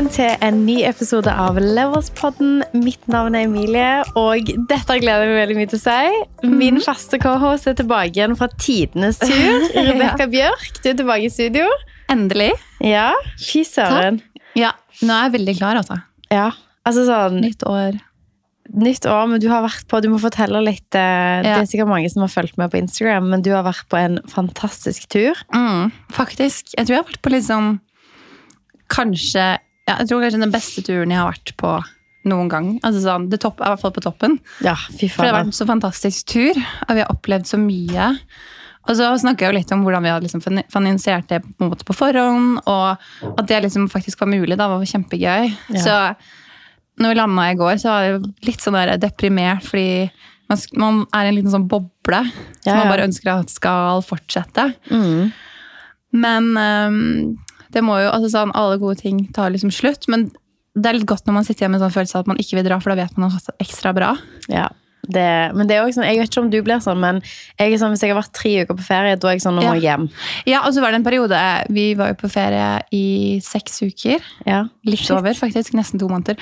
Velkommen 0.00 0.16
til 0.16 0.44
en 0.46 0.60
ny 0.64 0.74
episode 0.88 1.28
av 1.28 1.58
Leverspodden. 1.60 2.62
Mitt 2.80 3.02
navn 3.12 3.34
er 3.36 3.42
Emilie, 3.44 3.98
og 4.16 4.48
dette 4.70 4.94
gleder 4.96 5.26
jeg 5.26 5.28
meg 5.28 5.36
veldig 5.42 5.56
mye 5.58 5.68
til 5.68 5.76
å 5.76 5.82
si. 5.82 6.46
Min 6.48 6.78
faste 6.80 7.18
cohost 7.20 7.68
er 7.68 7.76
tilbake 7.76 8.14
igjen 8.16 8.32
fra 8.40 8.48
tidenes 8.54 9.20
tur. 9.20 9.66
Rebekka 9.90 10.24
Bjørk, 10.32 10.80
du 10.80 10.88
er 10.88 10.96
tilbake 11.02 11.28
i 11.28 11.34
studio. 11.34 11.68
Endelig. 12.08 12.48
Ja, 12.80 13.10
fy 13.44 13.60
søren. 13.68 14.22
Ja, 14.56 14.72
Nå 15.04 15.12
er 15.18 15.28
jeg 15.28 15.36
veldig 15.36 15.58
klar, 15.60 15.82
altså. 15.84 16.00
Ja, 16.32 16.48
altså 16.88 17.04
sånn 17.04 17.36
Nytt 17.44 17.68
år. 17.68 18.00
Nytt 18.72 19.04
år, 19.04 19.28
men 19.34 19.44
du 19.44 19.50
har 19.52 19.68
vært 19.68 19.84
på 19.92 20.00
Du 20.00 20.08
må 20.16 20.24
fortelle 20.24 20.64
litt. 20.64 20.88
eh, 20.96 21.42
Det 21.44 21.52
Ja. 21.52 21.60
er 21.60 21.68
sikkert 21.68 21.92
mange 21.92 22.08
som 22.08 22.24
har 22.24 22.32
fulgt 22.32 22.56
med 22.56 22.72
på 22.72 22.80
Instagram, 22.80 23.28
men 23.36 23.42
du 23.44 23.52
har 23.52 23.68
vært 23.68 23.84
på 23.92 24.00
en 24.00 24.16
fantastisk 24.32 25.10
tur. 25.12 25.36
Mm, 25.52 25.92
faktisk. 26.08 26.72
Jeg 26.78 26.86
tror 26.88 26.96
jeg 26.96 27.04
har 27.04 27.10
vært 27.12 27.20
på 27.28 27.36
litt 27.36 27.50
sånn 27.52 27.74
Kanskje 28.88 29.58
ja, 29.90 29.96
Jeg 30.00 30.10
tror 30.10 30.22
kanskje 30.24 30.44
den 30.44 30.54
beste 30.54 30.84
turen 30.86 31.12
jeg 31.12 31.20
har 31.20 31.32
vært 31.32 31.54
på 31.60 31.74
noen 32.30 32.48
gang. 32.52 32.70
Altså 32.84 33.02
sånn, 33.04 33.28
det 33.32 33.40
topp, 33.42 33.62
i 33.62 33.68
hvert 33.68 33.82
fall 33.82 33.94
på 33.96 34.04
toppen. 34.04 34.38
Ja, 34.64 34.76
fy 34.76 35.08
For 35.08 35.24
det 35.24 35.32
har 35.32 35.38
vært 35.40 35.50
en 35.50 35.56
så 35.56 35.66
fantastisk 35.68 36.28
tur, 36.28 36.58
og 36.86 36.96
vi 36.96 37.04
har 37.04 37.12
opplevd 37.12 37.48
så 37.48 37.60
mye. 37.60 38.10
Og 38.88 38.96
så 38.96 39.06
snakka 39.22 39.44
jeg 39.44 39.52
jo 39.52 39.58
litt 39.58 39.72
om 39.76 39.84
hvordan 39.84 40.04
vi 40.04 40.12
hadde 40.12 40.26
liksom 40.26 40.42
finansiert 40.72 41.28
det 41.30 41.42
på, 41.44 41.52
en 41.60 41.72
måte 41.72 41.86
på 41.88 41.96
forhånd, 41.96 42.60
og 42.68 43.32
at 43.36 43.48
det 43.48 43.62
liksom 43.66 43.88
faktisk 43.92 44.22
var 44.22 44.32
mulig. 44.32 44.58
da, 44.58 44.68
var 44.72 44.84
kjempegøy. 44.88 45.50
Ja. 45.76 45.84
Så 45.84 45.96
når 47.00 47.14
vi 47.14 47.20
landa 47.20 47.46
i 47.48 47.58
går, 47.60 47.76
så 47.80 47.92
var 47.92 48.06
jeg 48.06 48.22
litt 48.48 48.64
sånn 48.64 48.76
der 48.76 48.96
deprimert, 49.00 49.64
fordi 49.64 50.10
man, 50.50 50.64
man 50.80 51.04
er 51.14 51.28
i 51.28 51.30
en 51.30 51.38
liten 51.38 51.52
sånn 51.52 51.68
boble 51.70 52.24
Ja, 52.26 52.64
som 52.64 52.80
man 52.80 52.90
bare 52.90 53.06
ønsker 53.06 53.32
at 53.36 53.52
skal 53.52 54.02
fortsette. 54.04 54.72
Mm. 54.90 55.30
Men 56.20 56.50
øhm, 56.58 57.04
det 57.74 57.82
må 57.86 57.98
jo, 58.02 58.10
altså 58.10 58.32
sånn, 58.32 58.54
alle 58.58 58.80
gode 58.82 59.00
ting 59.02 59.24
tar 59.36 59.52
liksom 59.54 59.72
slutt. 59.74 60.08
Men 60.10 60.28
det 60.74 60.90
er 60.90 61.00
litt 61.00 61.08
godt 61.10 61.26
når 61.26 61.40
man 61.40 61.46
sitter 61.46 61.64
igjen 61.64 61.74
med 61.74 61.80
en 61.80 61.88
sånn 61.88 61.96
følelse 61.98 62.18
av 62.18 62.24
at 62.24 62.30
man 62.30 62.40
ikke 62.42 62.58
vil 62.58 62.68
dra, 62.68 62.78
for 62.82 62.92
da 62.92 63.02
vet 63.02 63.16
man 63.16 63.16
at 63.16 63.22
man 63.22 63.32
har 63.32 63.40
hatt 63.40 63.50
det 63.52 63.66
ekstra 63.66 63.94
bra. 63.96 64.14
Ja. 64.50 64.68
Det, 65.10 65.26
men 65.56 65.66
det 65.66 65.74
er 65.74 65.82
også 65.82 65.98
sånn, 65.98 66.06
jeg 66.10 66.20
vet 66.20 66.30
ikke 66.30 66.42
om 66.44 66.50
du 66.52 66.58
blir 66.64 66.82
sånn, 66.84 67.00
men 67.02 67.20
jeg 67.58 67.72
er 67.72 67.80
sånn, 67.80 67.94
hvis 67.94 68.02
jeg 68.04 68.12
har 68.12 68.20
vært 68.20 68.34
tre 68.36 68.52
uker 68.62 68.76
på 68.78 68.86
ferie, 68.86 69.16
da 69.18 69.30
er 69.30 69.36
jeg 69.36 69.44
sånn, 69.46 69.56
nå 69.58 69.64
må 69.64 69.72
jeg 69.78 69.86
hjem. 69.88 70.08
Ja, 70.50 70.60
og 70.66 70.74
så 70.76 70.84
var 70.84 70.92
det 70.92 71.00
en 71.00 71.06
periode 71.06 71.38
Vi 71.72 71.86
var 71.98 72.12
jo 72.12 72.18
på 72.20 72.30
ferie 72.30 72.66
i 72.94 73.06
seks 73.44 73.80
uker. 73.82 74.26
Ja. 74.46 74.64
Litt 74.86 75.02
Shit. 75.02 75.14
over, 75.16 75.34
faktisk. 75.36 75.74
Nesten 75.78 76.02
to 76.02 76.10
måneder. 76.10 76.38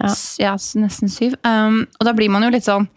Ja. 0.00 0.14
Ja, 0.40 0.54
nesten 0.80 1.12
syv. 1.12 1.36
Um, 1.46 1.84
og 1.98 2.08
da 2.08 2.16
blir 2.16 2.32
man 2.32 2.46
jo 2.46 2.50
litt 2.54 2.66
sånn 2.66 2.88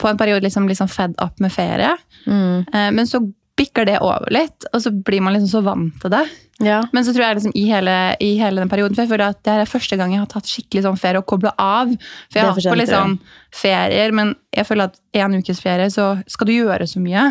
På 0.00 0.08
en 0.10 0.18
periode 0.20 0.44
liksom, 0.44 0.66
liksom 0.68 0.90
fed 0.90 1.14
up 1.22 1.40
med 1.42 1.52
ferie. 1.54 1.94
Mm. 2.26 2.66
Uh, 2.66 2.90
men 2.96 3.08
så 3.08 3.22
bikker 3.58 3.84
det 3.88 3.98
over 4.00 4.30
litt, 4.32 4.64
og 4.72 4.80
så 4.80 4.90
blir 4.90 5.20
man 5.20 5.34
liksom 5.36 5.50
så 5.50 5.60
vant 5.66 5.98
til 6.00 6.12
det. 6.14 6.22
Ja. 6.62 6.78
Men 6.94 7.04
så 7.04 7.12
tror 7.12 7.24
jeg 7.26 7.36
liksom 7.40 7.54
i 7.58 7.64
hele, 7.68 7.94
i 8.22 8.36
hele 8.38 8.62
den 8.62 8.68
perioden 8.70 8.94
For 8.94 9.02
jeg 9.02 9.10
føler 9.10 9.32
at 9.32 9.40
det 9.42 9.54
er 9.64 9.66
første 9.70 9.96
gang 9.98 10.12
jeg 10.14 10.20
har 10.22 10.28
tatt 10.30 10.46
skikkelig 10.46 10.84
sånn 10.84 10.98
ferie 11.00 11.18
og 11.18 11.26
kobla 11.26 11.50
av. 11.58 11.90
For 12.30 12.38
jeg 12.38 12.44
har 12.46 12.52
hatt 12.54 12.68
på 12.70 12.76
litt 12.78 12.92
sånn 12.92 13.16
ferier, 13.56 14.12
men 14.14 14.34
jeg 14.54 14.68
føler 14.68 14.92
at 14.92 15.00
en 15.24 15.34
ukes 15.40 15.60
ferie 15.64 15.88
så 15.90 16.12
skal 16.30 16.46
du 16.48 16.52
gjøre 16.54 16.86
så 16.86 17.02
mye. 17.02 17.24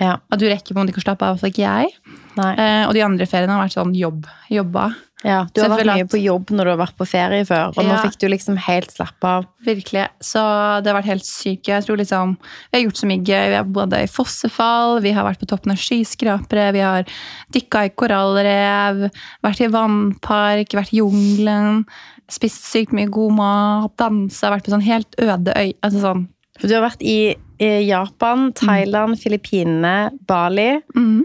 ja. 0.00 0.14
At 0.30 0.40
du 0.40 0.46
rekker 0.48 0.72
på 0.72 0.78
en 0.78 0.86
måte 0.86 0.94
ikke 0.94 1.02
å 1.04 1.08
slappe 1.08 1.26
av, 1.28 1.38
Så 1.42 1.50
ikke 1.50 1.66
jeg. 1.66 1.92
Eh, 2.38 2.84
og 2.86 2.94
de 2.94 3.02
andre 3.04 3.26
feriene 3.26 3.52
har 3.52 3.66
vært 3.66 3.76
sånn 3.76 3.94
jobb. 3.98 4.26
Jobba. 4.48 4.88
Ja, 5.26 5.48
du 5.50 5.60
har 5.60 5.72
vært 5.72 5.86
mye 5.88 6.04
at- 6.04 6.10
på 6.12 6.18
jobb 6.22 6.50
når 6.54 6.64
du 6.64 6.70
har 6.70 6.86
vært 6.86 6.96
på 6.96 7.06
ferie 7.08 7.44
før, 7.44 7.72
og 7.76 7.84
nå 7.84 7.96
fikk 8.04 8.18
du 8.18 8.28
liksom 8.28 8.56
helt 8.56 8.90
slappe 8.94 9.24
av. 9.24 9.46
Virkelig. 9.66 10.08
Så 10.22 10.38
det 10.82 10.92
har 10.92 11.02
vært 11.02 11.10
helt 11.10 11.26
sykt. 11.26 11.66
Jeg 11.66 11.82
tror 11.84 11.98
liksom, 11.98 12.36
Vi 12.70 12.78
har 12.78 12.84
gjort 12.86 13.00
så 13.00 13.06
mye 13.10 13.24
gøy. 13.24 13.48
Vi 13.48 13.56
har 13.56 13.64
både 13.64 14.02
i 14.02 14.06
fossefall, 14.06 15.00
vi 15.02 15.10
har 15.12 15.24
vært 15.24 15.40
på 15.40 15.48
toppen 15.48 15.72
av 15.72 15.76
skyskrapere, 15.78 16.72
vi 16.72 16.78
har 16.78 17.04
dykka 17.52 17.84
i 17.86 17.88
korallrev, 17.90 19.10
vært 19.42 19.60
i 19.60 19.66
vannpark, 19.66 20.68
vært 20.70 20.92
i 20.94 21.00
jungelen, 21.00 21.84
spist 22.30 22.62
sykt 22.62 22.92
mye 22.92 23.10
god 23.10 23.32
mat, 23.32 23.96
dansa, 23.96 24.50
vært 24.52 24.64
på 24.66 24.70
sånn 24.76 24.82
helt 24.86 25.14
øde 25.18 25.52
øy. 25.56 25.72
Altså 25.82 26.00
sånn. 26.00 26.28
Du 26.60 26.74
har 26.74 26.88
vært 26.90 27.02
i, 27.02 27.34
Japan, 27.60 28.52
Thailand, 28.52 29.18
Filippinene, 29.18 30.12
Bali, 30.28 30.80
mm. 30.94 31.24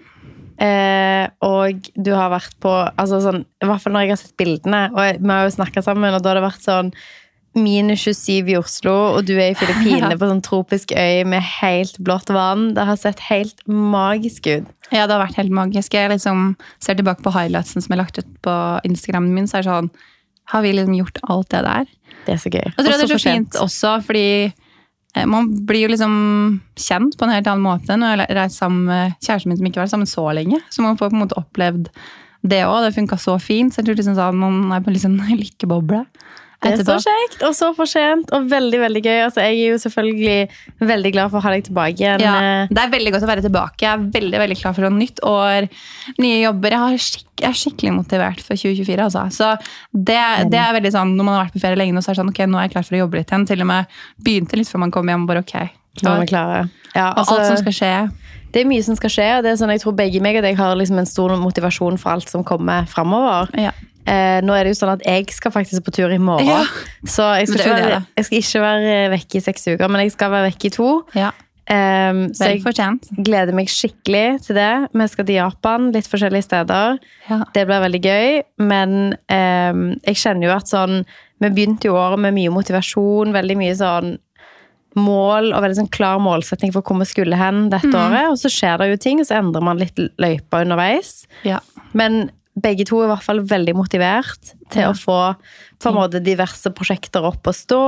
Eh, 0.62 1.26
og 1.46 1.90
du 1.96 2.14
har 2.14 2.32
vært 2.34 2.56
på 2.64 2.72
altså 2.72 3.22
sånn, 3.24 3.44
I 3.64 3.68
hvert 3.70 3.84
fall 3.84 3.96
når 3.96 4.06
jeg 4.06 4.14
har 4.14 4.22
sett 4.22 4.40
bildene, 4.40 4.86
og 4.94 5.04
jeg, 5.08 5.20
vi 5.24 5.34
har 5.34 5.48
jo 5.48 5.58
snakka 5.58 5.84
sammen, 5.86 6.14
og 6.14 6.24
da 6.24 6.34
har 6.34 6.42
det 6.42 6.48
vært 6.48 6.66
sånn 6.66 6.94
Minus 7.54 8.02
27 8.08 8.50
i 8.50 8.56
Oslo, 8.58 8.94
og 9.14 9.28
du 9.30 9.36
er 9.36 9.52
i 9.52 9.58
Filippinene 9.58 10.16
på 10.20 10.30
sånn 10.30 10.42
tropisk 10.46 10.94
øy 10.98 11.22
med 11.30 11.44
helt 11.62 12.00
blått 12.02 12.32
vann. 12.34 12.72
Det 12.74 12.86
har 12.88 12.98
sett 12.98 13.22
helt 13.28 13.62
magisk 13.70 14.50
ut. 14.50 14.72
Ja, 14.90 15.06
det 15.06 15.14
har 15.14 15.22
vært 15.22 15.38
helt 15.38 15.54
magisk. 15.54 15.94
Jeg 15.94 16.10
liksom 16.10 16.56
ser 16.82 16.98
tilbake 16.98 17.22
på 17.26 17.34
highlightsen 17.36 17.86
som 17.86 17.94
er 17.94 18.02
lagt 18.02 18.18
ut 18.18 18.32
på 18.46 18.56
Instagramen 18.90 19.36
min, 19.36 19.50
så 19.50 19.60
er 19.60 19.68
det 19.68 19.70
sånn 19.70 19.94
Har 20.52 20.66
vi 20.66 20.74
liksom 20.74 20.98
gjort 20.98 21.22
alt 21.30 21.50
det 21.54 21.62
der? 21.64 21.92
Det 22.26 22.34
er 22.34 22.42
så 22.42 22.50
gøy. 22.52 22.66
Og 22.74 22.82
tror 22.82 22.94
er 22.94 23.04
det 23.04 23.12
så 23.14 23.22
fint 23.22 23.60
også, 23.62 23.94
fordi 24.08 24.26
man 25.30 25.50
blir 25.68 25.86
jo 25.86 25.92
liksom 25.94 26.14
kjent 26.80 27.18
på 27.18 27.26
en 27.26 27.34
helt 27.36 27.48
annen 27.50 27.66
måte 27.66 27.98
når 28.00 28.14
jeg 28.16 28.22
har 28.24 28.38
reist 28.40 28.58
sammen 28.58 28.88
med 28.90 29.18
kjæresten 29.22 29.52
min 29.52 29.60
som 29.60 29.68
ikke 29.70 29.80
har 29.80 29.86
vært 29.86 29.94
sammen 29.94 30.10
så 30.10 30.26
lenge. 30.34 30.60
Så 30.74 30.86
man 30.86 30.98
får 30.98 31.12
på 31.12 31.18
en 31.18 31.24
måte 31.26 31.38
opplevd 31.38 31.92
det 32.44 32.64
òg. 32.66 32.80
Det 32.88 32.96
funka 32.98 33.20
så 33.22 33.38
fint. 33.42 33.74
Så 33.74 33.82
jeg 33.82 33.90
tror 33.90 34.00
liksom 34.00 34.18
sånn, 34.18 34.42
man 34.42 34.74
er 34.74 34.84
på 34.84 34.92
en 34.92 34.98
liksom 34.98 35.20
lykkeboble. 35.44 36.04
Det 36.64 36.72
er 36.74 36.88
så 36.88 36.96
kjekt 37.04 37.44
og 37.48 37.56
så 37.58 37.70
fortjent 37.78 38.32
og 38.36 38.48
veldig 38.52 38.80
veldig 38.82 39.02
gøy. 39.04 39.20
Altså, 39.26 39.44
jeg 39.46 39.60
er 39.60 39.74
jo 39.74 39.82
selvfølgelig 39.84 40.88
veldig 40.92 41.12
glad 41.16 41.34
for 41.34 41.40
å 41.40 41.44
ha 41.46 41.54
deg 41.56 41.68
tilbake 41.68 42.00
igjen. 42.00 42.24
Ja, 42.24 42.34
eh, 42.40 42.72
det 42.72 42.84
er 42.84 42.94
veldig 42.94 43.14
godt 43.16 43.28
å 43.28 43.30
være 43.30 43.46
tilbake. 43.46 43.86
Jeg 43.86 43.92
er 43.92 44.08
veldig 44.18 44.42
veldig 44.44 44.60
klar 44.62 44.78
for 44.78 44.88
noe 44.88 44.96
nytt 44.98 45.22
år. 45.28 45.70
Nye 46.24 46.42
jobber. 46.42 46.76
Jeg, 46.76 46.84
har 46.84 47.06
skikk, 47.08 47.30
jeg 47.44 47.50
er 47.50 47.62
skikkelig 47.64 47.96
motivert 48.00 48.44
for 48.46 48.60
2024. 48.60 49.08
Altså. 49.10 49.26
Så 49.36 49.52
det, 49.94 50.20
det 50.54 50.62
er 50.64 50.76
veldig 50.80 50.94
sånn, 50.96 51.16
Når 51.18 51.30
man 51.30 51.38
har 51.38 51.46
vært 51.46 51.58
på 51.58 51.64
ferie 51.66 51.80
lenge, 51.80 51.96
nå, 51.96 52.04
så 52.04 52.12
er 52.12 52.18
det 52.18 52.24
sånn, 52.24 52.34
ok, 52.34 52.44
nå 52.50 52.60
er 52.60 52.68
jeg 52.68 52.76
klar 52.78 52.88
for 52.90 52.98
å 52.98 53.04
jobbe 53.04 53.20
litt 53.20 53.34
igjen. 53.34 53.48
Til 53.52 53.66
og 53.66 53.72
med 53.74 53.98
begynte 54.24 54.60
litt 54.60 54.72
før 54.72 54.86
man 54.86 54.96
kom 54.96 55.12
hjem. 55.12 55.28
bare 55.30 55.44
ok. 55.46 55.56
Nå 56.02 56.16
er 56.16 56.24
vi 56.24 56.32
klare. 56.32 56.62
Og 56.94 57.24
altså, 57.24 57.38
alt 57.38 57.50
som 57.52 57.60
skal 57.62 57.78
skje. 57.78 57.96
Det 58.54 58.62
er 58.62 58.70
mye 58.70 58.84
som 58.86 58.98
skal 58.98 59.10
skje, 59.10 59.26
og 59.38 59.46
det 59.46 59.50
er 59.50 59.58
sånn, 59.58 59.72
jeg 59.74 59.82
tror 59.82 59.96
begge 59.98 60.22
meg 60.22 60.38
og 60.38 60.46
deg 60.46 60.58
har 60.60 60.76
liksom 60.78 61.00
en 61.02 61.10
stor 61.10 61.34
motivasjon 61.42 61.98
for 62.02 62.14
alt 62.14 62.30
som 62.30 62.46
kommer 62.46 62.86
framover. 62.90 63.50
Ja. 63.58 63.74
Eh, 64.06 64.42
nå 64.44 64.52
er 64.54 64.64
det 64.66 64.74
jo 64.74 64.80
sånn 64.86 64.94
at 64.98 65.06
jeg 65.08 65.30
skal 65.32 65.52
faktisk 65.52 65.86
på 65.86 65.92
tur 65.96 66.12
i 66.12 66.18
morgen, 66.20 66.48
Ja. 66.48 66.64
så 67.06 67.30
jeg 67.40 67.48
skal, 67.48 67.60
ikke 67.62 67.76
være, 67.78 68.06
jeg 68.18 68.26
skal 68.26 68.38
ikke 68.40 68.62
være 68.66 69.10
vekke 69.14 69.36
i 69.40 69.40
seks 69.46 69.68
uker, 69.68 69.88
men 69.90 70.02
jeg 70.02 70.12
skal 70.12 70.30
være 70.32 70.50
vekke 70.52 70.66
i 70.66 70.70
to. 70.70 70.92
ja. 71.16 71.32
Um, 71.72 72.34
så 72.36 72.50
jeg 72.52 73.24
gleder 73.24 73.54
meg 73.56 73.70
skikkelig 73.72 74.42
til 74.44 74.56
det. 74.58 74.90
Vi 74.92 75.06
skal 75.08 75.26
til 75.26 75.36
Japan, 75.38 75.86
litt 75.94 76.10
forskjellige 76.12 76.44
steder. 76.44 76.98
Ja. 77.30 77.38
Det 77.56 77.64
blir 77.70 77.80
veldig 77.80 78.02
gøy, 78.04 78.42
men 78.60 79.14
um, 79.32 79.86
jeg 80.04 80.16
kjenner 80.20 80.50
jo 80.50 80.58
at 80.58 80.68
sånn 80.68 81.06
Vi 81.40 81.50
begynte 81.56 81.88
jo 81.88 81.96
året 81.96 82.20
med 82.20 82.34
mye 82.36 82.52
motivasjon, 82.52 83.32
veldig 83.32 83.56
mye 83.58 83.76
sånn 83.80 84.18
mål 85.00 85.54
og 85.56 85.64
veldig 85.64 85.78
sånn 85.80 85.90
klar 85.92 86.20
målsetning 86.22 86.72
for 86.76 86.84
hvor 86.86 87.00
vi 87.00 87.08
skulle 87.10 87.36
hen 87.40 87.70
dette 87.72 87.88
Mm. 87.90 87.96
året. 88.12 88.30
Og 88.32 88.38
så 88.38 88.52
skjer 88.52 88.78
det 88.80 88.90
jo 88.92 88.98
ting, 88.98 89.20
og 89.20 89.26
så 89.28 89.40
endrer 89.40 89.62
man 89.64 89.78
litt 89.80 89.96
løypa 90.20 90.62
underveis. 90.66 91.26
Ja. 91.44 91.60
Men 91.94 92.30
begge 92.60 92.86
to 92.86 93.00
er 93.02 93.08
i 93.08 93.12
hvert 93.16 93.26
fall 93.26 93.40
veldig 93.50 93.74
motivert 93.76 94.52
til 94.70 94.82
Ja. 94.84 94.92
å 94.92 94.98
få 94.98 95.36
på 95.82 95.90
en 95.90 95.96
måte 95.98 96.22
diverse 96.24 96.70
prosjekter 96.72 97.24
opp 97.26 97.48
og 97.48 97.54
stå. 97.58 97.80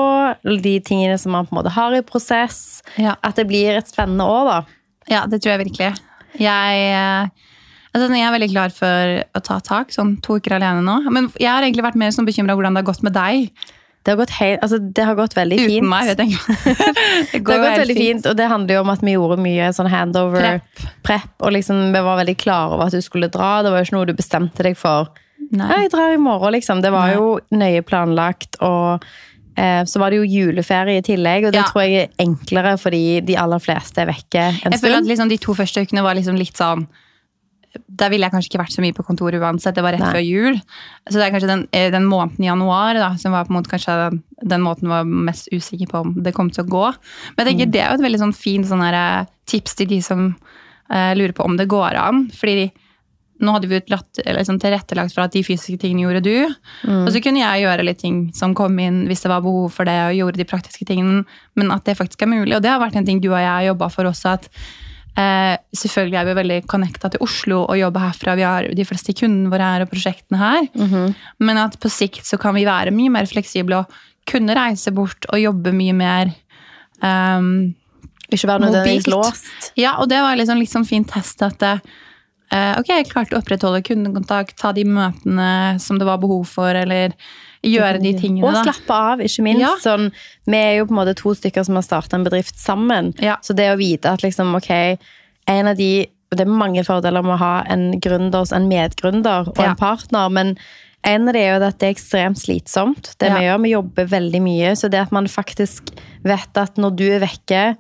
De 0.44 0.80
tingene 0.80 1.18
som 1.20 1.32
man 1.32 1.46
på 1.46 1.54
en 1.56 1.64
måte 1.64 1.72
har 1.76 1.94
i 1.94 2.02
prosess. 2.02 2.82
Ja. 2.98 3.16
At 3.24 3.36
det 3.36 3.48
blir 3.48 3.78
et 3.78 3.88
spennende 3.88 4.26
år, 4.26 4.46
da. 4.50 4.66
Ja, 5.08 5.26
det 5.28 5.42
tror 5.42 5.56
jeg 5.58 5.68
virkelig. 5.68 5.92
Jeg, 6.40 6.80
eh, 6.92 7.30
altså, 7.94 8.10
jeg 8.12 8.26
er 8.26 8.34
veldig 8.40 8.52
klar 8.52 8.74
for 8.74 9.24
å 9.40 9.44
ta 9.44 9.60
tak, 9.60 9.90
sånn 9.96 10.20
to 10.22 10.40
uker 10.40 10.58
alene 10.58 10.82
nå. 10.84 11.10
Men 11.12 11.30
jeg 11.40 11.48
har 11.48 11.62
egentlig 11.62 11.86
vært 11.86 11.96
mer 11.96 12.10
sånn 12.12 12.26
bekymra 12.28 12.56
hvordan 12.58 12.74
det 12.76 12.84
har 12.84 12.92
gått 12.94 13.04
med 13.04 13.14
deg. 13.14 13.52
Det 14.06 14.14
har 14.14 14.18
gått, 14.20 14.34
helt, 14.38 14.60
altså, 14.62 14.78
det 14.94 15.04
har 15.08 15.16
gått 15.18 15.34
veldig 15.34 15.58
Uten 15.58 15.70
fint. 15.72 15.88
meg, 15.90 16.06
vet 16.12 16.20
jeg. 16.22 16.38
Det 17.32 17.40
det 17.42 17.56
har 17.56 17.64
gått 17.64 17.80
veldig 17.82 17.96
fint, 17.98 18.26
og 18.30 18.36
det 18.38 18.48
handler 18.52 18.76
jo 18.78 18.82
om 18.86 18.92
at 18.94 19.02
vi 19.02 19.16
gjorde 19.16 19.38
mye 19.42 19.70
sånn 19.74 19.90
handover, 19.90 20.46
Prep. 20.46 20.84
prep, 21.08 21.32
og 21.42 21.56
liksom 21.56 21.80
vi 21.96 22.02
var 22.06 22.20
veldig 22.22 22.36
klare 22.38 22.76
over 22.78 22.86
at 22.86 22.94
du 22.94 23.02
skulle 23.02 23.32
dra. 23.34 23.64
Det 23.66 23.72
var 23.74 23.82
jo 23.82 23.88
ikke 23.90 23.96
noe 23.98 24.10
du 24.12 24.14
bestemte 24.14 24.66
deg 24.68 24.78
for. 24.78 25.10
Ja, 25.50 25.58
Nei. 25.64 25.80
jeg 25.84 25.92
drar 25.96 26.14
i 26.14 26.20
morgen, 26.22 26.54
liksom. 26.54 26.84
Det 26.86 26.92
var 26.94 27.10
Nei. 27.10 27.16
jo 27.18 27.40
nøye 27.58 27.82
planlagt, 27.86 28.60
og 28.66 29.04
eh, 29.58 29.82
så 29.90 30.00
var 30.02 30.14
det 30.14 30.22
jo 30.22 30.30
juleferie 30.30 31.02
i 31.02 31.06
tillegg, 31.06 31.48
og 31.50 31.54
det 31.58 31.64
Ja. 31.64 31.66
tror 31.72 31.82
jeg 31.88 32.06
er 32.06 32.26
enklere 32.26 32.76
fordi 32.82 33.02
de 33.26 33.38
aller 33.42 33.60
fleste 33.64 34.02
er 34.06 34.12
vekke 34.14 34.46
en 34.66 34.72
Jeg 34.78 34.82
føler 34.86 35.02
at 35.02 35.10
liksom, 35.10 35.30
de 35.34 35.38
to 35.42 35.54
første 35.58 35.82
ukene 35.82 36.04
var 36.06 36.14
liksom 36.18 36.38
litt 36.38 36.58
sånn 36.62 36.86
Der 37.88 38.12
ville 38.12 38.28
jeg 38.28 38.34
kanskje 38.34 38.52
ikke 38.52 38.62
vært 38.64 38.76
så 38.76 38.84
mye 38.84 38.96
på 38.96 39.06
kontoret 39.08 39.42
uansett. 39.42 39.76
Det 39.78 39.84
var 39.86 39.96
rett 39.96 40.04
Nei. 40.04 40.14
før 40.16 40.26
jul. 40.26 40.60
Så 41.10 41.18
det 41.18 41.26
er 41.26 41.34
kanskje 41.34 41.52
den, 41.52 41.66
eh, 41.72 41.90
den 41.94 42.08
måneden 42.10 42.46
i 42.46 42.50
januar 42.50 43.00
da, 43.00 43.12
som 43.22 43.36
var 43.36 43.46
på 43.48 43.54
en 43.54 43.60
måte 43.60 43.72
kanskje 43.72 43.98
den, 44.42 44.66
måten 44.66 44.92
var 44.92 45.06
mest 45.06 45.50
usikker 45.54 45.92
på 45.92 46.04
om 46.06 46.16
det 46.24 46.36
kom 46.36 46.50
til 46.50 46.66
å 46.66 46.72
gå. 46.72 46.86
Men 47.36 47.46
jeg 47.46 47.52
tenker 47.54 47.72
det 47.72 47.82
er 47.82 47.92
jo 47.92 48.00
et 48.00 48.08
veldig 48.08 48.24
sånn 48.24 48.36
fint 48.38 48.70
sånn 48.70 48.84
her, 48.86 48.98
eh, 49.02 49.34
tips 49.46 49.76
til 49.76 49.88
de 49.88 50.02
som 50.02 50.36
uh, 50.90 51.14
lurer 51.14 51.34
på 51.34 51.46
om 51.46 51.58
det 51.58 51.68
går 51.70 51.98
an. 52.02 52.26
Fordi 52.34 52.72
nå 53.44 53.52
hadde 53.52 53.68
vi 53.68 53.78
utlatt 53.82 54.22
latt, 54.22 54.38
liksom 54.38 54.60
tilrettelagt 54.64 55.14
for 55.14 55.26
at 55.26 55.34
de 55.36 55.44
fysiske 55.44 55.78
tingene 55.82 56.06
gjorde 56.06 56.24
du. 56.24 56.56
Og 56.88 57.12
så 57.12 57.22
kunne 57.24 57.42
jeg 57.42 57.66
gjøre 57.66 57.84
litt 57.84 58.00
ting 58.00 58.32
som 58.34 58.56
kom 58.56 58.80
inn 58.80 59.04
hvis 59.10 59.26
det 59.26 59.32
var 59.32 59.44
behov 59.44 59.74
for 59.76 59.88
det, 59.90 59.98
og 60.08 60.16
gjorde 60.16 60.40
de 60.40 60.48
praktiske 60.48 60.88
tingene. 60.88 61.26
Men 61.60 61.74
at 61.76 61.84
det 61.88 61.98
faktisk 62.00 62.24
er 62.24 62.32
mulig. 62.32 62.56
Og 62.56 62.64
det 62.64 62.72
har 62.72 62.80
vært 62.80 62.96
en 62.96 63.08
ting 63.08 63.20
du 63.20 63.30
og 63.34 63.40
jeg 63.42 63.52
har 63.52 63.68
jobba 63.68 63.92
for 63.92 64.08
også. 64.08 64.38
at 64.40 64.50
Eh, 65.16 65.56
selvfølgelig 65.72 66.18
er 66.20 66.28
vi 66.28 66.34
veldig 66.42 66.58
connecta 66.68 67.10
til 67.14 67.22
Oslo 67.24 67.62
og 67.70 67.78
jobber 67.80 68.04
herfra. 68.10 68.36
Vi 68.36 68.44
har 68.44 68.68
de 68.76 68.86
fleste 68.88 69.16
kundene 69.16 69.52
våre 69.54 69.70
her 69.72 69.86
og 69.86 69.92
prosjektene 69.94 70.42
her. 70.42 70.68
Mhm. 70.76 71.16
Men 71.40 71.62
at 71.62 71.80
på 71.80 71.92
sikt 71.92 72.28
så 72.28 72.40
kan 72.42 72.56
vi 72.58 72.66
være 72.68 72.92
mye 72.92 73.14
mer 73.14 73.26
fleksible 73.26 73.80
og 73.84 73.94
kunne 74.28 74.56
reise 74.58 74.92
bort 74.92 75.28
og 75.32 75.40
jobbe 75.40 75.72
mye 75.72 75.94
mer. 75.94 76.34
um, 77.04 77.76
Ikke 78.32 78.48
være 78.48 78.60
nødvendigvis 78.66 79.08
låst. 79.08 79.72
ja, 79.78 79.96
og 80.00 80.10
det 80.10 80.18
var 80.20 80.36
liksom, 80.36 80.58
liksom 80.58 80.86
fin 80.86 81.04
test 81.06 81.42
at 81.44 81.62
eh, 81.64 82.74
ok, 82.80 82.88
jeg 82.90 83.10
klarte 83.12 83.36
å 83.36 83.42
opprettholde 83.42 83.84
kundekontakt, 83.86 84.58
ta 84.58 84.72
de 84.72 84.84
møtene 84.84 85.80
som 85.80 86.00
det 86.00 86.08
var 86.08 86.18
behov 86.18 86.46
for, 86.48 86.74
eller 86.74 87.14
gjøre 87.66 88.00
de 88.04 88.14
tingene. 88.20 88.46
Og 88.48 88.60
slappe 88.62 88.94
av, 88.96 89.22
ikke 89.26 89.44
minst. 89.48 89.64
Ja. 89.66 89.74
Sånn, 89.82 90.12
vi 90.46 90.58
er 90.62 90.74
jo 90.80 90.88
på 90.90 90.94
en 90.96 91.00
måte 91.02 91.16
to 91.18 91.34
stykker 91.38 91.66
som 91.66 91.76
har 91.80 91.86
starta 91.88 92.18
en 92.20 92.26
bedrift 92.28 92.60
sammen. 92.62 93.14
Ja. 93.24 93.38
Så 93.46 93.56
det 93.58 93.68
å 93.74 93.78
vite 93.80 94.14
at 94.14 94.22
liksom, 94.26 94.54
ok, 94.60 94.72
en 95.48 95.68
av 95.74 95.78
de 95.78 96.08
Det 96.36 96.42
er 96.42 96.50
mange 96.50 96.82
fordeler 96.84 97.24
med 97.24 97.36
å 97.36 97.38
ha 97.40 97.64
en 97.72 98.00
gründer, 98.02 98.50
en 98.52 98.66
medgründer 98.68 99.48
og 99.48 99.58
Ja. 99.62 99.70
en 99.70 99.76
partner, 99.80 100.28
men 100.30 100.58
en 101.06 101.28
av 101.30 101.34
det 101.34 101.42
er 101.46 101.60
jo 101.60 101.66
at 101.68 101.78
det 101.80 101.88
er 101.88 101.94
ekstremt 101.94 102.40
slitsomt. 102.42 103.12
Det 103.22 103.30
vi 103.32 103.46
gjør, 103.46 103.62
vi 103.62 103.70
jobber 103.76 104.06
veldig 104.10 104.42
mye, 104.42 104.72
så 104.76 104.90
det 104.90 105.00
at 105.00 105.12
man 105.14 105.28
faktisk 105.28 105.94
vet 106.26 106.58
at 106.58 106.76
når 106.82 106.96
du 106.98 107.06
er 107.14 107.20
vekke, 107.22 107.78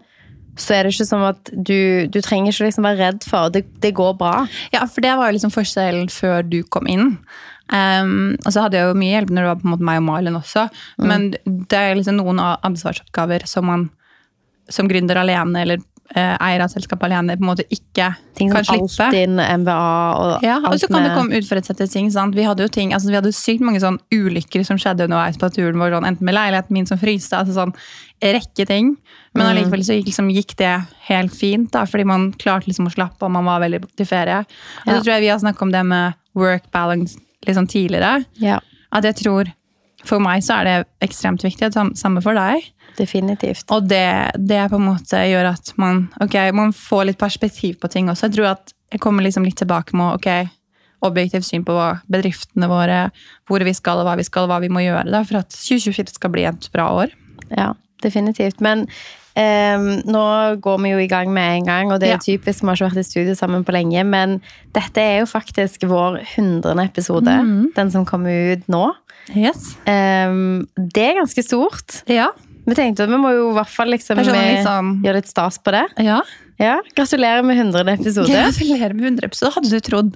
så 0.55 0.75
er 0.77 0.83
det 0.83 0.93
ikke 0.93 1.07
som 1.09 1.23
at 1.27 1.49
du, 1.51 2.07
du 2.07 2.21
trenger 2.21 2.53
ikke 2.53 2.69
liksom 2.69 2.85
være 2.85 3.01
redd 3.01 3.23
for 3.27 3.49
det. 3.49 3.65
Det 3.81 3.93
går 3.97 4.13
bra. 4.21 4.47
Ja, 4.71 4.85
for 4.85 5.01
det 5.01 5.17
var 5.17 5.27
jo 5.27 5.35
liksom 5.35 5.51
forskjellen 5.51 6.07
før 6.13 6.47
du 6.47 6.61
kom 6.63 6.87
inn. 6.87 7.17
Um, 7.73 8.35
og 8.45 8.51
så 8.53 8.61
hadde 8.65 8.77
jeg 8.77 8.85
jo 8.91 8.93
mye 8.99 9.15
hjelp 9.15 9.31
når 9.33 9.41
det 9.41 9.49
var 9.49 9.59
på 9.61 9.65
en 9.65 9.73
måte 9.73 9.87
meg 9.87 9.97
og 9.97 10.07
Malin 10.11 10.35
også. 10.37 10.67
Mm. 11.01 11.07
Men 11.09 11.27
det 11.69 11.79
er 11.79 11.95
liksom 11.97 12.19
noen 12.19 12.39
ansvarsoppgaver 12.39 13.47
som 13.49 13.65
man 13.65 13.89
som 14.69 14.87
gründer 14.89 15.17
alene 15.21 15.61
eller 15.61 15.77
uh, 16.15 16.35
eier 16.41 16.61
av 16.63 16.71
selskap 16.73 17.03
alene 17.05 17.35
på 17.37 17.43
en 17.45 17.49
måte 17.51 17.65
ikke 17.69 18.07
Ting 18.37 18.49
kan 18.53 18.65
som 18.65 18.79
slippe. 18.81 19.07
Altinn, 19.11 19.37
MBA 19.61 19.75
og 20.17 20.43
Ja, 20.45 20.57
og 20.59 20.71
alt 20.71 20.81
så 20.81 20.89
kan 20.89 21.05
det 21.05 21.13
komme 21.15 21.37
utforutsette 21.37 21.87
ting. 21.91 22.09
Sant? 22.13 22.35
Vi 22.37 22.45
hadde 22.45 22.65
jo 22.65 22.71
ting, 22.73 22.93
altså 22.93 23.09
vi 23.09 23.17
hadde 23.19 23.33
sykt 23.33 23.61
mange 23.65 23.81
sånn 23.81 23.99
ulykker 24.13 24.65
som 24.65 24.77
skjedde 24.81 25.05
underveis 25.05 25.37
på 25.41 25.49
turen 25.53 25.77
vår. 25.81 25.93
Sånn, 25.97 26.07
enten 26.09 26.25
med 26.25 26.37
leiligheten 26.37 26.73
min 26.73 26.85
som 26.89 27.01
fryste, 27.01 27.37
altså 27.37 27.53
sånn 27.57 27.75
rekke 28.21 28.65
ting. 28.65 28.95
Men 29.35 29.45
Mm. 29.45 29.49
allikevel 29.51 29.83
så 29.83 29.97
gikk, 29.97 30.05
liksom, 30.07 30.29
gikk 30.31 30.55
det 30.57 30.73
helt 31.09 31.33
fint, 31.35 31.71
da, 31.71 31.83
fordi 31.85 32.05
man 32.05 32.31
klarte 32.33 32.67
liksom 32.69 32.87
å 32.87 32.93
slappe 32.93 33.25
og 33.25 33.31
man 33.31 33.45
var 33.45 33.59
veldig 33.59 33.83
til 33.97 34.05
ferie. 34.05 34.39
Og 34.39 34.87
Ja. 34.87 34.93
så 34.93 35.03
tror 35.03 35.13
jeg 35.13 35.21
vi 35.21 35.27
har 35.33 35.39
snakket 35.39 35.61
om 35.61 35.71
det 35.71 35.85
med 35.85 36.13
work 36.33 36.71
balance 36.71 37.17
liksom 37.47 37.67
tidligere. 37.71 38.23
Ja, 38.41 38.59
At 38.95 39.03
jeg 39.07 39.15
tror 39.23 39.51
for 40.05 40.21
meg 40.21 40.43
så 40.45 40.59
er 40.59 40.67
det 40.67 40.75
ekstremt 41.05 41.43
viktig, 41.43 41.71
samme 41.73 42.21
for 42.21 42.37
deg. 42.37 42.71
definitivt. 42.97 43.65
Og 43.75 43.87
det, 43.89 44.31
det 44.37 44.69
på 44.71 44.77
en 44.79 44.85
måte 44.87 45.19
gjør 45.27 45.49
at 45.51 45.73
man, 45.81 46.05
okay, 46.23 46.51
man 46.55 46.71
får 46.71 47.09
litt 47.09 47.19
perspektiv 47.19 47.79
på 47.81 47.89
ting 47.91 48.07
også. 48.09 48.29
Jeg 48.29 48.37
tror 48.37 48.51
at 48.53 48.71
jeg 48.93 49.01
kommer 49.03 49.25
liksom 49.25 49.43
litt 49.43 49.57
tilbake 49.59 49.97
med 49.97 50.15
ok, 50.15 50.29
objektivt 51.03 51.47
syn 51.47 51.65
på 51.67 51.75
hva 51.75 51.97
bedriftene 52.07 52.69
våre, 52.71 53.09
hvor 53.49 53.65
vi 53.65 53.73
skal 53.75 53.99
og 53.99 54.07
hva 54.07 54.15
vi 54.15 54.23
skal, 54.23 54.45
og 54.45 54.53
hva 54.53 54.61
vi 54.63 54.71
må 54.71 54.85
gjøre 54.85 55.11
da, 55.11 55.25
for 55.27 55.41
at 55.41 55.51
2024 55.51 56.15
skal 56.15 56.31
bli 56.31 56.45
et 56.47 56.69
bra 56.71 56.87
år. 57.01 57.11
Ja, 57.51 57.73
definitivt. 58.05 58.63
Men 58.63 58.85
ehm, 59.35 60.03
nå 60.05 60.59
går 60.63 60.81
vi 60.83 60.89
jo 60.93 60.97
i 61.03 61.07
gang 61.11 61.31
med 61.33 61.57
en 61.59 61.65
gang, 61.65 61.91
og 61.91 61.99
det 61.99 62.09
er 62.09 62.13
Ja. 62.13 62.17
typisk, 62.23 62.61
vi 62.61 62.67
har 62.67 62.75
ikke 62.75 62.89
vært 62.91 62.99
i 62.99 63.03
studio 63.03 63.33
sammen 63.35 63.63
på 63.65 63.73
lenge, 63.73 64.03
men 64.05 64.41
dette 64.73 64.97
er 65.01 65.19
jo 65.19 65.25
faktisk 65.25 65.83
vår 65.87 66.21
hundrende 66.35 66.85
episode, 66.85 67.27
Mhm. 67.27 67.73
den 67.75 67.91
som 67.91 68.05
kommer 68.05 68.53
ut 68.53 68.67
nå. 68.67 68.93
Yes. 69.35 69.75
Um, 69.87 70.67
det 70.77 71.03
er 71.03 71.19
ganske 71.21 71.43
stort. 71.43 72.03
Ja. 72.07 72.29
Vi 72.67 72.73
tenkte 72.75 73.01
at 73.03 73.09
vi 73.09 73.15
må 73.17 73.31
jo 73.33 73.51
i 73.51 73.53
hvert 73.55 73.69
fall 73.69 73.87
liksom 73.87 74.17
sånn- 74.17 75.03
gjøre 75.03 75.15
litt 75.15 75.27
stas 75.27 75.57
på 75.59 75.71
det. 75.71 75.85
Ja. 76.03 76.21
Ja, 76.59 76.79
Gratulerer 76.95 77.43
med 77.43 77.57
hundrende 77.57 77.93
episode. 77.99 78.27
Gratulerer 78.29 78.93
med 78.93 79.03
100 79.19 79.25
episode. 79.25 79.53
Hadde 79.53 79.69
du 79.69 79.79
trodd, 79.81 80.15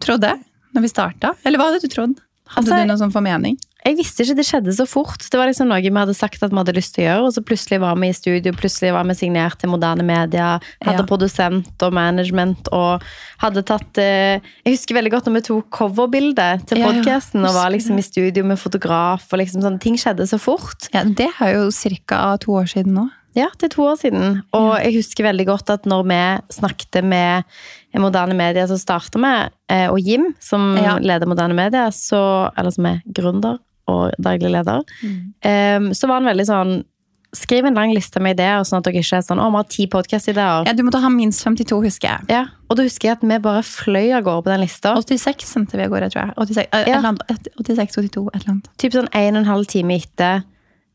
trodd 0.00 0.20
det 0.20 0.38
når 0.74 0.80
vi 0.82 0.88
starta? 0.88 1.34
Eller 1.44 1.58
hva 1.58 1.70
hadde 1.70 1.82
du 1.82 1.88
trodd? 1.88 2.14
Hadde 2.48 2.70
Altså, 2.70 2.80
du 2.80 2.88
noen 2.88 2.98
sånn 2.98 3.12
formening? 3.12 3.58
Jeg 3.86 3.94
visste 4.00 4.24
ikke 4.24 4.34
det 4.40 4.44
skjedde 4.48 4.72
så 4.74 4.84
fort. 4.90 5.22
Det 5.30 5.38
var 5.38 5.46
liksom 5.46 5.68
noe 5.70 5.78
vi 5.84 5.92
hadde 5.94 6.14
sagt 6.18 6.42
at 6.42 6.50
vi 6.50 6.58
hadde 6.58 6.72
lyst 6.74 6.96
til 6.96 7.04
å 7.04 7.06
gjøre, 7.06 7.26
og 7.28 7.34
så 7.36 7.42
plutselig 7.46 7.78
var 7.84 7.98
vi 8.02 8.08
i 8.10 8.16
studio, 8.16 8.52
plutselig 8.56 8.90
var 8.96 9.06
vi 9.06 9.14
signert 9.14 9.60
til 9.62 9.70
moderne 9.70 10.02
media, 10.06 10.56
hadde 10.82 11.04
Ja. 11.04 11.06
produsent 11.06 11.82
og 11.86 11.92
management, 11.94 12.66
og 12.74 13.04
hadde 13.38 13.62
tatt 13.62 13.98
eh, 14.02 14.40
Jeg 14.66 14.74
husker 14.74 14.96
veldig 14.98 15.12
godt 15.14 15.28
når 15.30 15.36
vi 15.38 15.44
tok 15.46 15.70
coverbildet 15.70 16.66
til 16.66 16.78
Ja, 16.82 16.90
ja, 16.90 17.20
og 17.20 17.54
var 17.54 17.70
liksom 17.70 17.98
i 17.98 18.02
studio 18.02 18.42
med 18.44 18.58
fotograf, 18.58 19.28
og 19.32 19.38
liksom 19.38 19.62
sånne 19.62 19.78
ting 19.80 19.94
skjedde 19.94 20.26
så 20.26 20.40
fort. 20.40 20.88
Ja, 20.92 21.04
det 21.04 21.30
er 21.40 21.54
jo 21.54 21.70
ca. 21.70 22.36
to 22.42 22.52
år 22.58 22.66
siden 22.66 22.92
nå. 22.94 23.06
Ja, 23.36 23.50
det 23.60 23.68
er 23.68 23.74
to 23.76 23.82
år 23.84 23.98
siden. 24.00 24.42
Og 24.56 24.80
jeg 24.80 24.94
husker 24.96 25.24
veldig 25.28 25.46
godt 25.46 25.70
at 25.70 25.84
når 25.84 26.02
vi 26.08 26.20
snakket 26.56 27.04
med 27.04 27.44
moderne 27.94 28.34
media, 28.34 28.64
så 28.66 28.78
startet 28.80 29.20
vi, 29.20 29.50
eh, 29.68 29.88
og 29.92 30.00
Jim, 30.00 30.34
som 30.40 30.74
Ja. 30.76 30.96
leder 30.98 31.26
moderne 31.28 31.54
media, 31.54 31.88
så, 31.92 32.50
eller 32.56 32.70
som 32.72 32.86
er 32.86 33.02
gründer 33.06 33.58
og 33.88 34.12
daglig 34.18 34.50
leder, 34.50 34.82
eh, 35.42 35.78
så 35.94 36.08
var 36.08 36.20
han 36.20 36.30
veldig 36.36 36.46
sånn 36.50 36.76
Skriv 37.36 37.66
en 37.66 37.74
lang 37.74 37.90
liste 37.92 38.20
med 38.22 38.38
ideer, 38.38 38.62
sånn 38.64 38.78
at 38.78 38.84
dere 38.86 39.02
ikke 39.02 39.18
er 39.18 39.24
sånn 39.26 39.40
Å, 39.42 39.50
vi 39.50 39.56
har 39.58 39.64
ti 39.68 39.84
podkast-ideer. 39.92 40.64
Ja, 40.64 40.72
Du 40.72 40.82
måtte 40.86 41.00
ha 41.02 41.08
minst 41.12 41.42
52, 41.44 41.82
husker 41.84 42.08
jeg. 42.08 42.20
Ja. 42.30 42.44
Og 42.70 42.76
da 42.78 42.82
husker 42.86 43.08
jeg 43.10 43.16
at 43.18 43.24
vi 43.28 43.38
bare 43.44 43.60
fløy 43.66 44.14
av 44.16 44.22
gårde 44.24 44.44
på 44.46 44.52
den 44.54 44.62
lista. 44.62 44.94
86 44.96 45.44
sendte 45.44 45.76
vi 45.76 45.84
av 45.84 45.90
gårde, 45.92 46.08
tror 46.14 46.22
jeg. 46.22 46.32
86, 46.38 46.68
eh, 46.72 46.84
Ja. 46.86 46.98
eller 46.98 47.18
et- 47.28 47.48
86, 47.60 47.96
82, 47.98 48.30
et 48.32 48.40
eller 48.40 48.52
annet. 48.54 48.68
Typ 48.78 48.92
sånn 48.92 49.08
en 49.12 49.36
og 49.36 49.40
en 49.42 49.50
halv 49.52 49.66
time 49.66 49.90
etter 49.98 50.44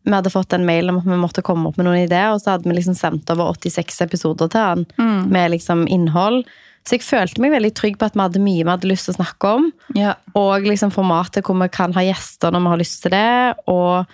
vi 0.03 0.11
hadde 0.11 0.31
fått 0.31 0.53
en 0.53 0.65
mail 0.65 0.89
om 0.89 0.97
at 0.97 1.03
vi 1.03 1.11
måtte 1.11 1.43
komme 1.43 1.67
opp 1.67 1.77
med 1.77 1.85
noen 1.85 2.07
ideer, 2.07 2.33
og 2.33 2.41
så 2.41 2.51
hadde 2.57 2.63
vi 2.63 2.73
liksom 2.79 2.95
sendt 2.97 3.29
over 3.29 3.53
86 3.53 4.01
episoder 4.01 4.49
til 4.49 4.61
han 4.61 4.85
Mm. 4.97 5.29
med 5.29 5.51
liksom 5.51 5.87
innhold. 5.87 6.45
Så 6.87 6.97
jeg 6.97 7.05
følte 7.05 7.41
meg 7.43 7.53
veldig 7.53 7.71
trygg 7.77 7.97
på 8.01 8.07
at 8.09 8.15
vi 8.17 8.23
hadde 8.23 8.41
mye 8.41 8.63
vi 8.63 8.71
hadde 8.71 8.89
lyst 8.89 9.07
til 9.07 9.13
å 9.13 9.19
snakke 9.19 9.53
om. 9.59 9.69
Ja. 9.97 10.15
Og 10.37 10.65
liksom 10.65 10.93
formatet 10.93 11.45
hvor 11.45 11.57
vi 11.59 11.69
kan 11.73 11.93
ha 11.93 12.03
gjester 12.05 12.53
når 12.53 12.63
vi 12.63 12.73
har 12.73 12.81
lyst 12.81 13.01
til 13.03 13.13
det. 13.13 13.31
Og 13.69 14.05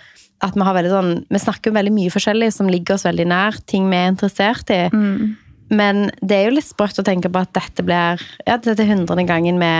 at 0.44 0.54
vi 0.54 0.66
har 0.66 0.76
veldig 0.76 0.92
sånn 0.92 1.12
Vi 1.32 1.40
snakker 1.42 1.74
veldig 1.74 1.94
mye 1.96 2.12
forskjellig 2.14 2.52
som 2.54 2.68
ligger 2.70 2.98
oss 2.98 3.06
veldig 3.08 3.28
nær. 3.32 3.56
Ting 3.70 3.88
vi 3.90 3.98
er 3.98 4.12
interessert 4.12 4.70
i. 4.74 4.84
Mm. 4.92 5.36
Men 5.68 6.08
det 6.20 6.36
er 6.36 6.48
jo 6.48 6.56
litt 6.56 6.68
sprøtt 6.68 7.00
å 7.00 7.06
tenke 7.06 7.30
på 7.32 7.40
at 7.42 7.52
dette 7.56 7.84
blir 7.84 8.20
ja, 8.46 8.56
dette 8.56 8.76
er 8.76 8.92
hundrende 8.92 9.26
gangen 9.28 9.60
vi 9.60 9.72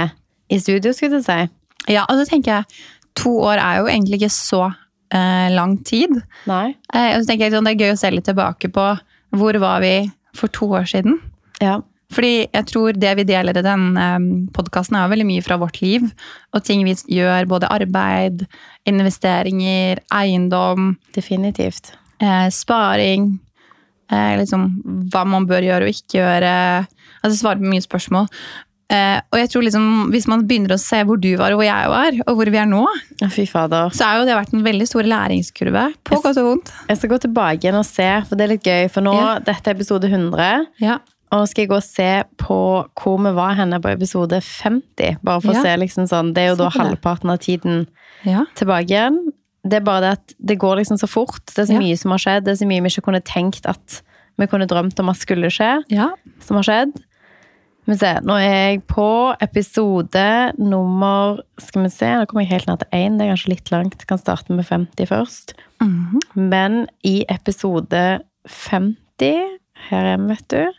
i 0.53 0.59
studio, 0.61 0.95
skulle 0.97 1.21
jeg 1.21 1.27
si. 1.27 1.93
ja, 1.93 2.07
og 2.09 2.17
så 2.17 2.25
tenker 2.29 2.59
jeg 2.59 2.85
to 3.19 3.35
år 3.45 3.61
er 3.61 3.81
jo 3.81 3.89
egentlig 3.91 4.23
ikke 4.23 4.33
så 4.33 4.63
eh, 5.13 5.49
lang 5.53 5.77
tid. 5.85 6.15
Nei. 6.49 6.73
Eh, 6.93 7.15
og 7.17 7.23
så 7.23 7.31
tenker 7.31 7.49
jeg 7.49 7.57
sånn, 7.57 7.69
Det 7.69 7.75
er 7.75 7.85
gøy 7.85 7.95
å 7.95 8.01
se 8.01 8.13
litt 8.13 8.29
tilbake 8.29 8.71
på 8.73 8.87
hvor 9.37 9.59
var 9.61 9.83
vi 9.85 9.95
for 10.37 10.53
to 10.53 10.71
år 10.79 10.89
siden. 10.89 11.19
Ja. 11.61 11.81
Fordi 12.15 12.49
jeg 12.49 12.65
tror 12.71 12.97
det 12.97 13.11
vi 13.19 13.25
deler 13.29 13.59
i 13.61 13.63
den 13.67 13.83
eh, 14.01 14.29
podkasten, 14.57 14.97
er 14.97 15.11
veldig 15.13 15.27
mye 15.29 15.43
fra 15.45 15.59
vårt 15.61 15.81
liv. 15.83 16.07
Og 16.57 16.65
ting 16.65 16.85
vi 16.87 16.95
gjør, 17.19 17.45
både 17.51 17.69
arbeid, 17.69 18.47
investeringer, 18.89 20.01
eiendom, 20.15 20.95
Definitivt. 21.15 21.93
eh, 22.21 22.49
sparing. 22.51 23.39
Eh, 24.11 24.39
liksom 24.41 24.71
hva 25.13 25.27
man 25.29 25.45
bør 25.47 25.61
gjøre 25.67 25.85
og 25.85 25.93
ikke 25.93 26.17
gjøre. 26.23 26.55
Altså 27.23 27.37
svare 27.43 27.61
på 27.61 27.69
mye 27.75 27.85
spørsmål. 27.85 28.31
Eh, 28.89 29.19
og 29.29 29.37
jeg 29.37 29.51
tror 29.53 29.67
liksom, 29.67 29.87
hvis 30.15 30.27
man 30.33 30.47
begynner 30.49 30.73
å 30.73 30.81
se 30.81 31.03
hvor 31.05 31.19
du 31.21 31.29
var 31.37 31.53
og 31.53 31.59
hvor 31.61 31.67
jeg 31.69 31.91
var, 31.93 32.17
og 32.25 32.39
hvor 32.39 32.49
vi 32.49 32.57
er 32.57 32.65
nå, 32.71 32.87
Fy 33.35 33.45
fader. 33.45 33.91
så 33.93 34.07
har 34.09 34.23
jo 34.23 34.25
det 34.25 34.33
vært 34.39 34.55
en 34.57 34.65
veldig 34.65 34.87
stor 34.89 35.05
læringskurve. 35.05 35.83
På 36.09 36.23
godt 36.25 36.41
og 36.41 36.47
vondt. 36.55 36.73
Jeg 36.89 36.97
skal 37.03 37.11
gå 37.13 37.19
tilbake 37.27 37.61
igjen 37.67 37.77
og 37.77 37.85
se, 37.85 38.09
for 38.31 38.35
det 38.41 38.47
er 38.47 38.53
litt 38.55 38.65
gøy. 38.65 38.89
For 38.95 39.05
nå, 39.05 39.13
Ja. 39.13 39.35
dette 39.45 39.69
er 39.69 39.77
episode 39.77 40.09
100. 40.09 40.65
Ja. 40.81 40.97
Og 41.33 41.49
skal 41.49 41.63
jeg 41.67 41.69
gå 41.69 41.77
og 41.77 41.85
se 41.85 42.11
på 42.41 42.59
hvor 42.97 43.19
vi 43.21 43.33
var 43.37 43.55
henne 43.59 43.81
på 43.85 43.91
episode 43.93 44.39
50. 44.41 45.19
Bare 45.23 45.41
for 45.45 45.53
Ja. 45.53 45.61
å 45.61 45.63
se 45.63 45.77
liksom 45.77 46.07
sånn, 46.09 46.33
Det 46.35 46.43
er 46.43 46.49
jo 46.55 46.57
da 46.63 46.71
halvparten 46.71 47.31
av 47.31 47.39
tiden 47.39 47.87
ja. 48.25 48.45
tilbake 48.55 48.89
igjen. 48.89 49.33
Det 49.67 49.77
er 49.83 49.85
bare 49.85 50.01
det 50.01 50.13
at 50.19 50.35
det 50.41 50.59
går 50.59 50.77
liksom 50.81 50.97
så 50.99 51.09
fort. 51.09 51.45
Det 51.55 51.59
er 51.59 51.75
så 51.75 51.79
mye 51.79 51.99
som 51.99 52.11
har 52.13 52.19
skjedd. 52.19 52.45
Det 52.45 52.53
er 52.55 52.65
så 52.65 52.69
mye 52.69 52.81
vi 52.83 52.89
ikke 52.89 53.05
kunne 53.11 53.21
tenkt 53.21 53.67
at 53.69 54.01
vi 54.39 54.47
kunne 54.47 54.69
drømt 54.71 54.99
om 55.01 55.09
at 55.11 55.17
skulle 55.19 55.51
skje, 55.51 55.83
ja. 55.91 56.11
som 56.41 56.57
har 56.57 56.63
skjedd. 56.65 56.93
Vi 57.89 57.97
ser, 57.97 58.21
Nå 58.21 58.35
er 58.37 58.77
jeg 58.77 58.87
på 58.87 59.35
episode 59.41 60.53
nummer 60.59 61.41
Skal 61.59 61.85
vi 61.87 61.89
se, 61.89 62.05
nå 62.07 62.27
kommer 62.29 62.45
jeg 62.45 62.51
helt 62.53 62.67
ned 62.69 62.79
til 62.81 62.89
én. 62.93 63.17
Det 63.19 63.25
er 63.27 63.33
kanskje 63.35 63.49
litt 63.49 63.71
langt. 63.73 63.97
Jeg 63.99 64.07
Kan 64.07 64.19
starte 64.19 64.51
med 64.53 64.67
50 64.67 65.07
først. 65.09 65.55
Mhm. 65.81 66.21
Men 66.37 66.87
i 67.03 67.25
episode 67.29 68.21
50 68.47 69.59
Her 69.89 70.05
er 70.15 70.19
vi, 70.19 70.27
vet 70.35 70.49
du. 70.49 70.73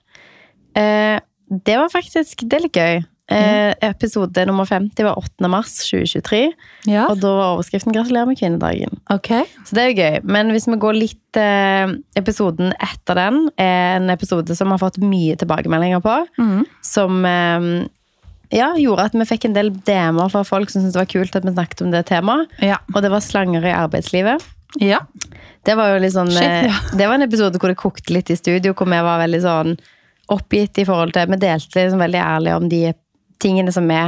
Eh, 0.77 1.19
det 1.49 1.77
var 1.79 1.89
faktisk 1.89 2.43
Det 2.45 2.57
er 2.59 2.65
litt 2.67 2.77
gøy. 2.77 2.99
Eh, 3.29 3.75
episode 3.85 4.41
nummer 4.49 4.65
50 4.65 5.05
var 5.05 5.17
8. 5.21 5.47
mars 5.47 5.75
2023. 5.85 6.51
ja. 6.89 7.03
Og 7.11 7.19
da 7.21 7.29
var 7.29 7.51
overskriften 7.57 7.93
'Gratulerer 7.93 8.25
med 8.25 8.39
kvinnedagen'. 8.39 8.97
Okay. 9.13 9.43
Så 9.65 9.75
det 9.77 9.83
er 9.83 9.89
jo 9.91 10.01
gøy. 10.01 10.23
Men 10.23 10.49
hvis 10.49 10.65
vi 10.65 10.79
går 10.81 10.97
litt 10.97 11.37
eh, 11.37 11.93
Episoden 12.17 12.73
etter 12.81 13.15
den 13.15 13.51
er 13.57 13.97
en 13.97 14.09
episode 14.09 14.55
som 14.55 14.71
har 14.71 14.79
fått 14.81 14.97
mye 14.97 15.37
tilbakemeldinger 15.37 16.01
på. 16.01 16.25
Mm. 16.39 16.65
Som 16.81 17.23
eh, 17.25 17.85
ja, 18.49 18.73
gjorde 18.73 19.05
at 19.05 19.13
vi 19.13 19.29
fikk 19.29 19.45
en 19.45 19.53
del 19.53 19.69
DM-er 19.85 20.31
fra 20.33 20.41
folk 20.43 20.71
som 20.71 20.81
syntes 20.81 20.97
det 20.97 21.03
var 21.03 21.13
kult 21.13 21.35
at 21.35 21.45
vi 21.45 21.53
snakket 21.53 21.85
om 21.85 21.91
det 21.91 22.07
temaet. 22.09 22.49
Ja. 22.65 22.79
Og 22.95 23.03
det 23.05 23.11
var 23.11 23.21
slanger 23.21 23.61
i 23.61 23.75
arbeidslivet. 23.75 24.41
ja. 24.81 24.99
Det 25.67 25.75
var 25.75 25.91
jo 25.91 25.99
litt 25.99 26.13
sånn 26.15 26.29
Shit, 26.31 26.41
eh. 26.41 26.75
Det 26.97 27.05
var 27.05 27.19
en 27.19 27.27
episode 27.27 27.59
hvor 27.59 27.69
det 27.69 27.77
kokte 27.77 28.13
litt 28.13 28.29
i 28.31 28.37
studio, 28.39 28.73
hvor 28.73 28.87
vi 28.87 29.01
var 29.03 29.19
veldig 29.19 29.41
sånn 29.43 29.73
oppgitt 30.29 30.77
i 30.81 30.85
forhold 30.87 31.13
til 31.15 31.29
Vi 31.31 31.37
delte 31.41 31.83
liksom 31.83 31.99
veldig 32.01 32.19
ærlig 32.23 32.55
om 32.55 32.69
de 32.69 32.93
tingene 33.41 33.71
som 33.73 33.87
vi 33.87 33.99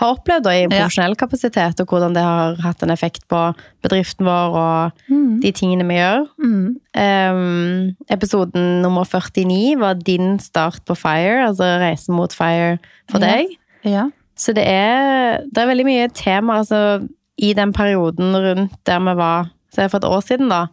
har 0.00 0.14
opplevd 0.14 0.46
da, 0.46 0.52
i 0.56 0.68
profesjonell 0.70 1.12
Ja. 1.12 1.18
kapasitet, 1.20 1.80
og 1.82 1.86
hvordan 1.92 2.14
det 2.16 2.22
har 2.24 2.54
hatt 2.64 2.82
en 2.82 2.90
effekt 2.90 3.26
på 3.28 3.40
bedriften 3.84 4.24
vår 4.24 4.54
og 4.56 5.02
de 5.42 5.52
tingene 5.52 5.84
vi 5.84 5.98
gjør. 5.98 6.24
Mm. 6.40 6.80
Um, 6.96 7.96
episoden 8.08 8.80
nummer 8.82 9.04
49 9.04 9.76
var 9.78 9.94
din 9.94 10.38
start 10.38 10.80
på 10.88 10.96
FIRE, 10.96 11.46
altså 11.50 11.68
reisen 11.82 12.16
mot 12.16 12.32
FIRE 12.32 12.78
for 13.10 13.20
deg. 13.20 13.52
Ja. 13.84 14.08
Så 14.36 14.54
det 14.56 14.64
er, 14.64 15.42
det 15.52 15.58
er 15.60 15.68
veldig 15.68 15.84
mye 15.84 16.08
tema 16.16 16.62
altså, 16.62 17.06
i 17.36 17.52
den 17.52 17.72
perioden 17.76 18.32
rundt 18.36 18.72
der 18.86 19.00
vi 19.04 19.16
var 19.20 19.50
så 19.74 19.88
for 19.90 19.98
et 20.00 20.08
år 20.08 20.20
siden. 20.24 20.48
da. 20.48 20.66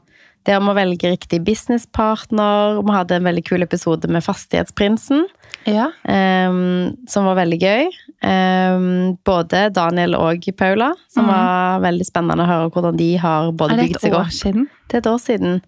Det 0.48 0.56
om 0.56 0.70
å 0.72 0.76
velge 0.78 1.10
riktig 1.12 1.42
businesspartner. 1.44 2.80
Vi 2.80 2.96
hadde 2.96 3.18
en 3.18 3.28
veldig 3.28 3.44
kul 3.50 3.66
episode 3.66 4.08
med 4.08 4.24
Fastighetsprinsen, 4.24 5.26
ja. 5.68 5.90
um, 6.08 6.94
som 7.12 7.28
var 7.28 7.42
veldig 7.42 7.60
gøy. 7.60 7.90
Um, 8.24 9.18
både 9.28 9.68
Daniel 9.76 10.16
og 10.16 10.48
Paula, 10.58 10.94
som 11.12 11.28
mm. 11.28 11.34
var 11.34 11.84
veldig 11.84 12.08
spennende 12.08 12.48
å 12.48 12.52
høre 12.54 12.70
hvordan 12.72 13.00
de 13.00 13.10
har 13.20 13.52
både 13.60 13.76
bygd 13.82 14.00
seg 14.06 14.16
opp 14.16 14.32
det 14.88 14.96
er 14.96 15.04
et 15.04 15.12
år 15.12 15.20
siden. 15.20 15.60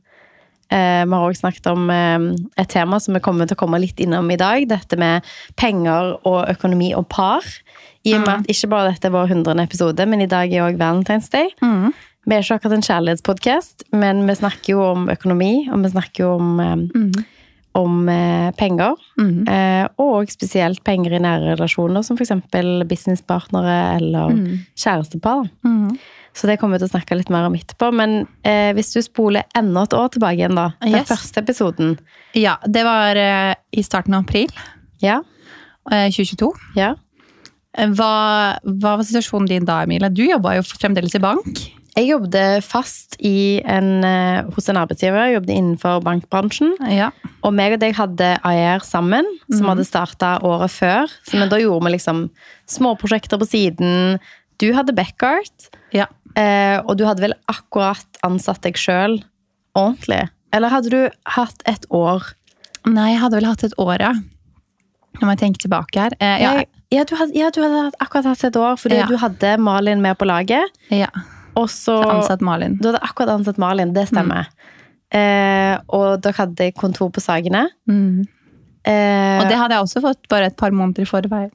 Eh, 0.69 1.01
vi 1.01 1.17
har 1.17 1.23
også 1.25 1.41
snakket 1.41 1.67
om 1.71 1.87
et 1.89 2.69
tema 2.69 2.99
som 3.01 3.15
vi 3.17 3.21
kommer 3.25 3.49
til 3.49 3.57
å 3.57 3.59
komme 3.63 3.79
litt 3.81 3.99
innom 3.99 4.27
i 4.29 4.37
dag. 4.37 4.67
Dette 4.69 4.99
med 5.01 5.25
penger 5.57 6.13
og 6.29 6.43
økonomi 6.51 6.91
og 6.95 7.07
par. 7.09 7.43
I 8.05 8.13
og 8.13 8.21
med 8.21 8.29
Mm. 8.29 8.39
at 8.39 8.47
ikke 8.47 8.69
bare 8.69 8.91
dette 8.93 9.07
er 9.09 9.11
vår 9.11 9.27
hundrede 9.27 9.63
episode, 9.63 10.05
men 10.07 10.21
i 10.21 10.29
dag 10.29 10.53
er 10.53 10.69
òg 10.69 10.77
Valentine's 10.77 11.29
Day. 11.29 11.49
Mm. 11.61 11.91
Vi 12.29 12.35
er 12.37 12.43
ikke 12.43 12.59
akkurat 12.59 12.75
en 12.77 12.85
kjærlighetspodkast, 12.85 13.83
men 13.97 14.19
vi 14.29 14.35
snakker 14.37 14.75
jo 14.75 14.83
om 14.91 15.07
økonomi, 15.09 15.67
og 15.73 15.81
vi 15.81 15.89
snakker 15.95 16.23
jo 16.27 16.31
om, 16.35 16.59
Mm. 16.93 17.25
om 17.79 18.09
eh, 18.09 18.51
penger. 18.57 18.95
Mm. 19.17 19.47
Og 19.97 20.29
spesielt 20.29 20.83
penger 20.83 21.15
i 21.15 21.19
nære 21.23 21.55
relasjoner, 21.55 22.03
som 22.05 22.17
f.eks. 22.17 22.31
businesspartnere 22.87 23.95
eller 23.97 24.29
Mm. 24.29 24.59
kjærestepar. 24.77 25.49
Mm. 25.65 25.97
Så 26.33 26.45
det 26.47 26.59
kommer 26.59 26.77
vi 26.77 26.85
til 26.85 26.89
å 26.89 26.99
snakke 26.99 27.17
litt 27.17 27.29
mer 27.29 27.45
om 27.47 27.55
etterpå. 27.55 27.91
Men 27.93 28.27
eh, 28.45 28.73
hvis 28.73 28.93
du 28.93 29.01
spoler 29.01 29.43
enda 29.57 29.81
et 29.83 29.93
år 29.97 30.09
tilbake 30.13 30.37
igjen, 30.37 30.55
da. 30.55 30.69
Den 30.81 30.93
Yes. 30.93 31.07
første 31.09 31.41
episoden. 31.41 31.97
Ja, 32.35 32.57
det 32.67 32.83
var 32.85 33.15
eh, 33.17 33.55
i 33.73 33.81
starten 33.81 34.13
av 34.13 34.23
april 34.23 34.49
Ja. 35.01 35.21
eh, 35.91 36.09
2022. 36.11 36.53
ja. 36.75 36.93
Hva, 37.77 38.57
hva 38.65 38.97
var 38.97 39.03
situasjonen 39.05 39.47
din 39.47 39.65
da, 39.65 39.83
Emilie? 39.83 40.09
Du 40.09 40.23
jobba 40.25 40.55
jo 40.55 40.61
fremdeles 40.63 41.13
i 41.15 41.19
bank. 41.19 41.45
Jeg 41.97 42.09
jobbet 42.09 42.65
fast 42.65 43.15
i 43.25 43.61
en, 43.65 44.03
eh, 44.05 44.45
hos 44.55 44.69
en 44.69 44.79
arbeidsgiver. 44.81 45.27
Jeg 45.27 45.39
jobbet 45.39 45.55
innenfor 45.55 46.03
bankbransjen. 46.05 46.75
Ja. 46.91 47.09
Og 47.43 47.53
meg 47.55 47.75
og 47.75 47.81
deg 47.81 47.95
hadde 47.97 48.29
AER 48.45 48.83
sammen, 48.85 49.27
som 49.49 49.65
mm. 49.65 49.69
hadde 49.73 49.87
starta 49.87 50.31
året 50.45 50.73
før. 50.73 51.11
Så, 51.25 51.37
men 51.39 51.51
da 51.51 51.59
gjorde 51.61 51.87
vi 51.87 51.95
liksom 51.97 52.27
småprosjekter 52.69 53.41
på 53.41 53.49
siden. 53.49 54.19
Du 54.61 54.69
hadde 54.75 54.95
Backart, 54.95 55.69
ja. 55.95 56.09
eh, 56.35 56.77
og 56.83 56.97
du 56.99 57.05
hadde 57.07 57.23
vel 57.23 57.37
akkurat 57.51 58.21
ansatt 58.27 58.61
deg 58.65 58.79
sjøl 58.79 59.21
ordentlig? 59.77 60.27
Eller 60.55 60.73
hadde 60.73 60.91
du 60.91 61.01
hatt 61.35 61.63
et 61.69 61.85
år? 61.93 62.33
Nei, 62.89 63.13
jeg 63.13 63.23
hadde 63.23 63.39
vel 63.39 63.49
hatt 63.49 63.65
et 63.67 63.75
år, 63.81 63.97
ja. 64.01 64.13
Når 65.19 65.25
må 65.25 65.33
jeg 65.33 65.41
tenke 65.41 65.63
tilbake 65.63 66.05
her. 66.05 66.15
Eh, 66.19 66.43
ja, 66.43 66.51
Ja, 66.89 67.03
du 67.05 67.13
hadde, 67.19 67.35
ja, 67.37 67.49
du 67.53 67.59
hadde 67.61 67.91
akkurat 68.01 68.31
hatt 68.31 68.43
et 68.47 68.55
år, 68.57 68.77
fordi 68.81 69.03
du 69.05 69.17
hadde 69.21 69.57
Malin 69.61 70.01
med 70.01 70.17
på 70.17 70.25
laget. 70.25 70.79
ja. 70.89 71.11
Og 71.55 71.69
så 71.69 71.95
Ansatt 72.03 72.41
Malin. 72.45 72.77
Du 72.79 72.89
hadde 72.91 73.01
akkurat 73.03 73.33
ansatt 73.33 73.57
Malin, 73.61 73.93
det 73.93 74.07
stemmer. 74.11 74.49
Eh, 75.09 75.75
og 75.89 76.21
dere 76.21 76.37
hadde 76.37 76.71
kontor 76.77 77.09
på 77.09 77.21
Sagene. 77.23 77.65
Mm. 77.89 78.27
Eh, 78.85 79.37
Og 79.41 79.49
det 79.49 79.57
hadde 79.57 79.75
jeg 79.75 79.85
også 79.87 80.03
fått 80.05 80.29
bare 80.29 80.51
et 80.51 80.57
par 80.57 80.71
måneder 80.71 81.03
i 81.03 81.09
forveien. 81.09 81.51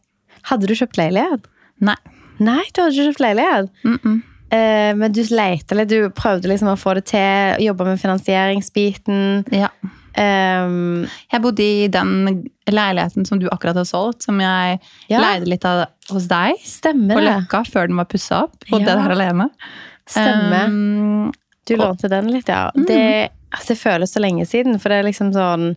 Hadde 0.51 0.69
du 0.69 0.75
kjøpt 0.75 0.99
leilighet? 1.01 1.47
Nei. 1.81 1.97
Nei, 2.43 2.63
du 2.75 2.83
hadde 2.83 2.95
ikke 2.95 3.13
kjøpt 3.13 3.23
leilighet. 3.25 3.71
Mm 3.85 3.99
-mm. 4.03 4.23
Eh, 4.55 4.95
men 4.95 5.13
du 5.13 5.23
leita 5.31 5.75
litt, 5.75 5.89
du 5.89 6.11
prøvde 6.11 6.49
liksom 6.49 6.69
å 6.69 6.77
få 6.79 6.95
det 6.95 7.05
til, 7.11 7.65
jobbe 7.65 7.85
med 7.85 8.01
finansieringsbiten. 8.01 9.45
Ja. 9.51 9.69
Eh, 10.17 11.09
Jeg 11.33 11.43
bodde 11.43 11.63
i 11.63 11.89
den 11.89 12.45
leiligheten 12.71 13.27
som 13.27 13.39
du 13.39 13.49
akkurat 13.51 13.77
har 13.77 13.85
solgt, 13.89 14.23
som 14.23 14.39
jeg 14.41 14.81
Ja. 15.09 15.21
leide 15.21 15.47
litt 15.49 15.65
av 15.65 15.87
hos 16.11 16.27
deg. 16.29 16.55
stemmer 16.65 17.15
På 17.17 17.21
det. 17.21 17.33
Løkka 17.49 17.65
før 17.67 17.87
den 17.89 17.97
var 17.97 18.05
pussa 18.07 18.45
opp. 18.45 18.59
Bodde 18.71 18.87
Ja. 18.87 18.95
der 18.97 19.11
alene. 19.15 19.51
Stemmer. 20.07 20.67
Um, 20.67 21.33
Du 21.67 21.77
lånte 21.77 22.09
den 22.11 22.29
litt, 22.31 22.47
ja. 22.49 22.71
Det, 22.77 23.31
altså, 23.51 23.69
det 23.69 23.79
føles 23.79 24.13
så 24.13 24.21
lenge 24.21 24.45
siden, 24.47 24.79
for 24.79 24.91
det 24.91 24.99
er 24.99 25.09
liksom 25.11 25.33
sånn 25.33 25.77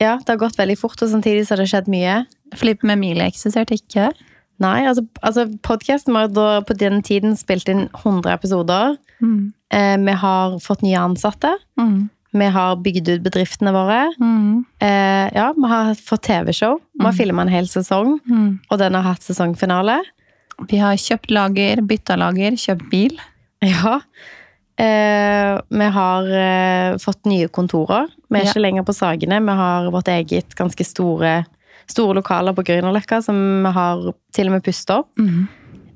Ja, 0.00 0.16
det 0.16 0.26
har 0.28 0.36
gått 0.36 0.56
veldig 0.56 0.76
fort, 0.78 1.00
og 1.02 1.08
samtidig 1.08 1.46
så 1.46 1.50
har 1.50 1.56
det 1.58 1.68
skjedd 1.70 1.86
mye. 1.88 2.26
Flipp 2.54 2.82
med 2.82 2.96
Emilie 2.98 3.26
eksisterte 3.30 3.78
ikke. 3.78 4.12
Nei, 4.58 4.86
altså, 4.86 5.06
altså 5.22 5.46
podkasten 5.62 6.12
var 6.12 6.28
da 6.28 6.60
på 6.62 6.76
den 6.76 7.00
tiden 7.02 7.36
spilt 7.36 7.68
inn 7.68 7.88
100 8.02 8.32
episoder. 8.32 8.96
Mm. 9.22 9.52
Eh, 9.70 9.96
vi 9.96 10.12
har 10.12 10.58
fått 10.58 10.82
nye 10.82 10.98
ansatte. 10.98 11.54
Mm. 11.78 12.10
Vi 12.34 12.46
har 12.50 12.76
bygd 12.82 13.08
ut 13.12 13.22
bedriftene 13.22 13.70
våre. 13.74 14.00
Mm. 14.20 14.64
Eh, 14.82 15.28
ja, 15.36 15.52
vi 15.56 15.68
har 15.70 15.94
fått 15.94 16.22
TV-show. 16.26 16.80
Vi 16.98 17.04
har 17.06 17.12
filma 17.14 17.42
en 17.42 17.52
hel 17.52 17.68
sesong, 17.70 18.16
Mm. 18.26 18.58
og 18.70 18.78
den 18.80 18.94
har 18.98 19.02
hatt 19.06 19.22
sesongfinale. 19.22 20.00
Vi 20.68 20.78
har 20.78 20.96
kjøpt 20.98 21.30
lager, 21.30 21.80
bytta 21.82 22.16
lager, 22.18 22.52
kjøpt 22.58 22.90
bil. 22.90 23.16
Ja. 23.62 24.00
Eh, 24.76 25.60
vi 25.70 25.84
har 25.94 26.26
eh, 26.34 26.96
fått 26.98 27.24
nye 27.30 27.48
kontorer. 27.48 28.08
Vi 28.28 28.40
er 28.40 28.44
Ja. 28.44 28.50
ikke 28.50 28.62
lenger 28.62 28.82
på 28.84 28.94
Sagene. 28.94 29.38
Vi 29.40 29.52
har 29.54 29.90
vårt 29.90 30.08
eget 30.08 30.54
ganske 30.56 30.84
store, 30.84 31.44
store 31.86 32.14
lokaler 32.20 32.52
på 32.54 32.64
Grünerløkka 32.66 33.22
som 33.22 33.62
vi 33.62 33.70
har 33.70 34.12
til 34.32 34.46
og 34.50 34.52
med 34.52 34.64
pusta 34.64 34.98
opp. 34.98 35.10
Mm. 35.18 35.46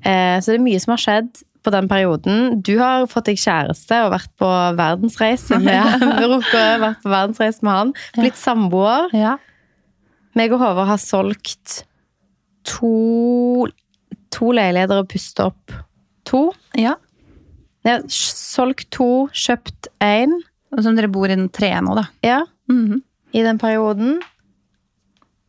Eh, 0.04 0.38
så 0.38 0.46
det 0.52 0.60
er 0.60 0.64
mye 0.64 0.80
som 0.80 0.92
har 0.92 0.98
skjedd 1.02 1.42
på 1.68 1.72
den 1.76 1.88
perioden. 1.90 2.62
Du 2.64 2.74
har 2.80 3.04
fått 3.12 3.28
deg 3.30 3.38
kjæreste 3.38 4.00
og 4.06 4.14
vært 4.16 4.32
på 4.40 4.48
verdensreise 4.78 5.60
med 5.68 6.06
Rukka, 6.24 6.64
vært 6.82 7.02
på 7.04 7.12
verdensreise 7.12 7.62
med 7.68 7.76
han. 7.76 7.92
Blitt 8.16 8.40
samboer. 8.40 9.12
Ja. 9.16 9.36
Meg 10.38 10.52
og 10.56 10.60
Håvard 10.64 10.88
har 10.94 11.00
solgt 11.02 11.82
to, 12.68 13.66
to 14.34 14.50
leiligheter 14.56 15.00
og 15.02 15.08
pustet 15.12 15.44
opp 15.50 15.76
to. 16.28 16.48
ja. 16.78 16.96
Ja, 17.86 18.00
solgt 18.12 18.88
to, 18.92 19.28
kjøpt 19.32 19.86
én. 20.04 20.32
Som 20.82 20.96
dere 20.98 21.08
bor 21.08 21.30
i 21.30 21.36
den 21.38 21.46
tre 21.54 21.70
nå, 21.80 21.94
da. 21.96 22.02
Ja, 22.26 22.40
Mhm. 22.68 22.98
i 23.32 23.42
den 23.46 23.56
perioden. 23.58 24.18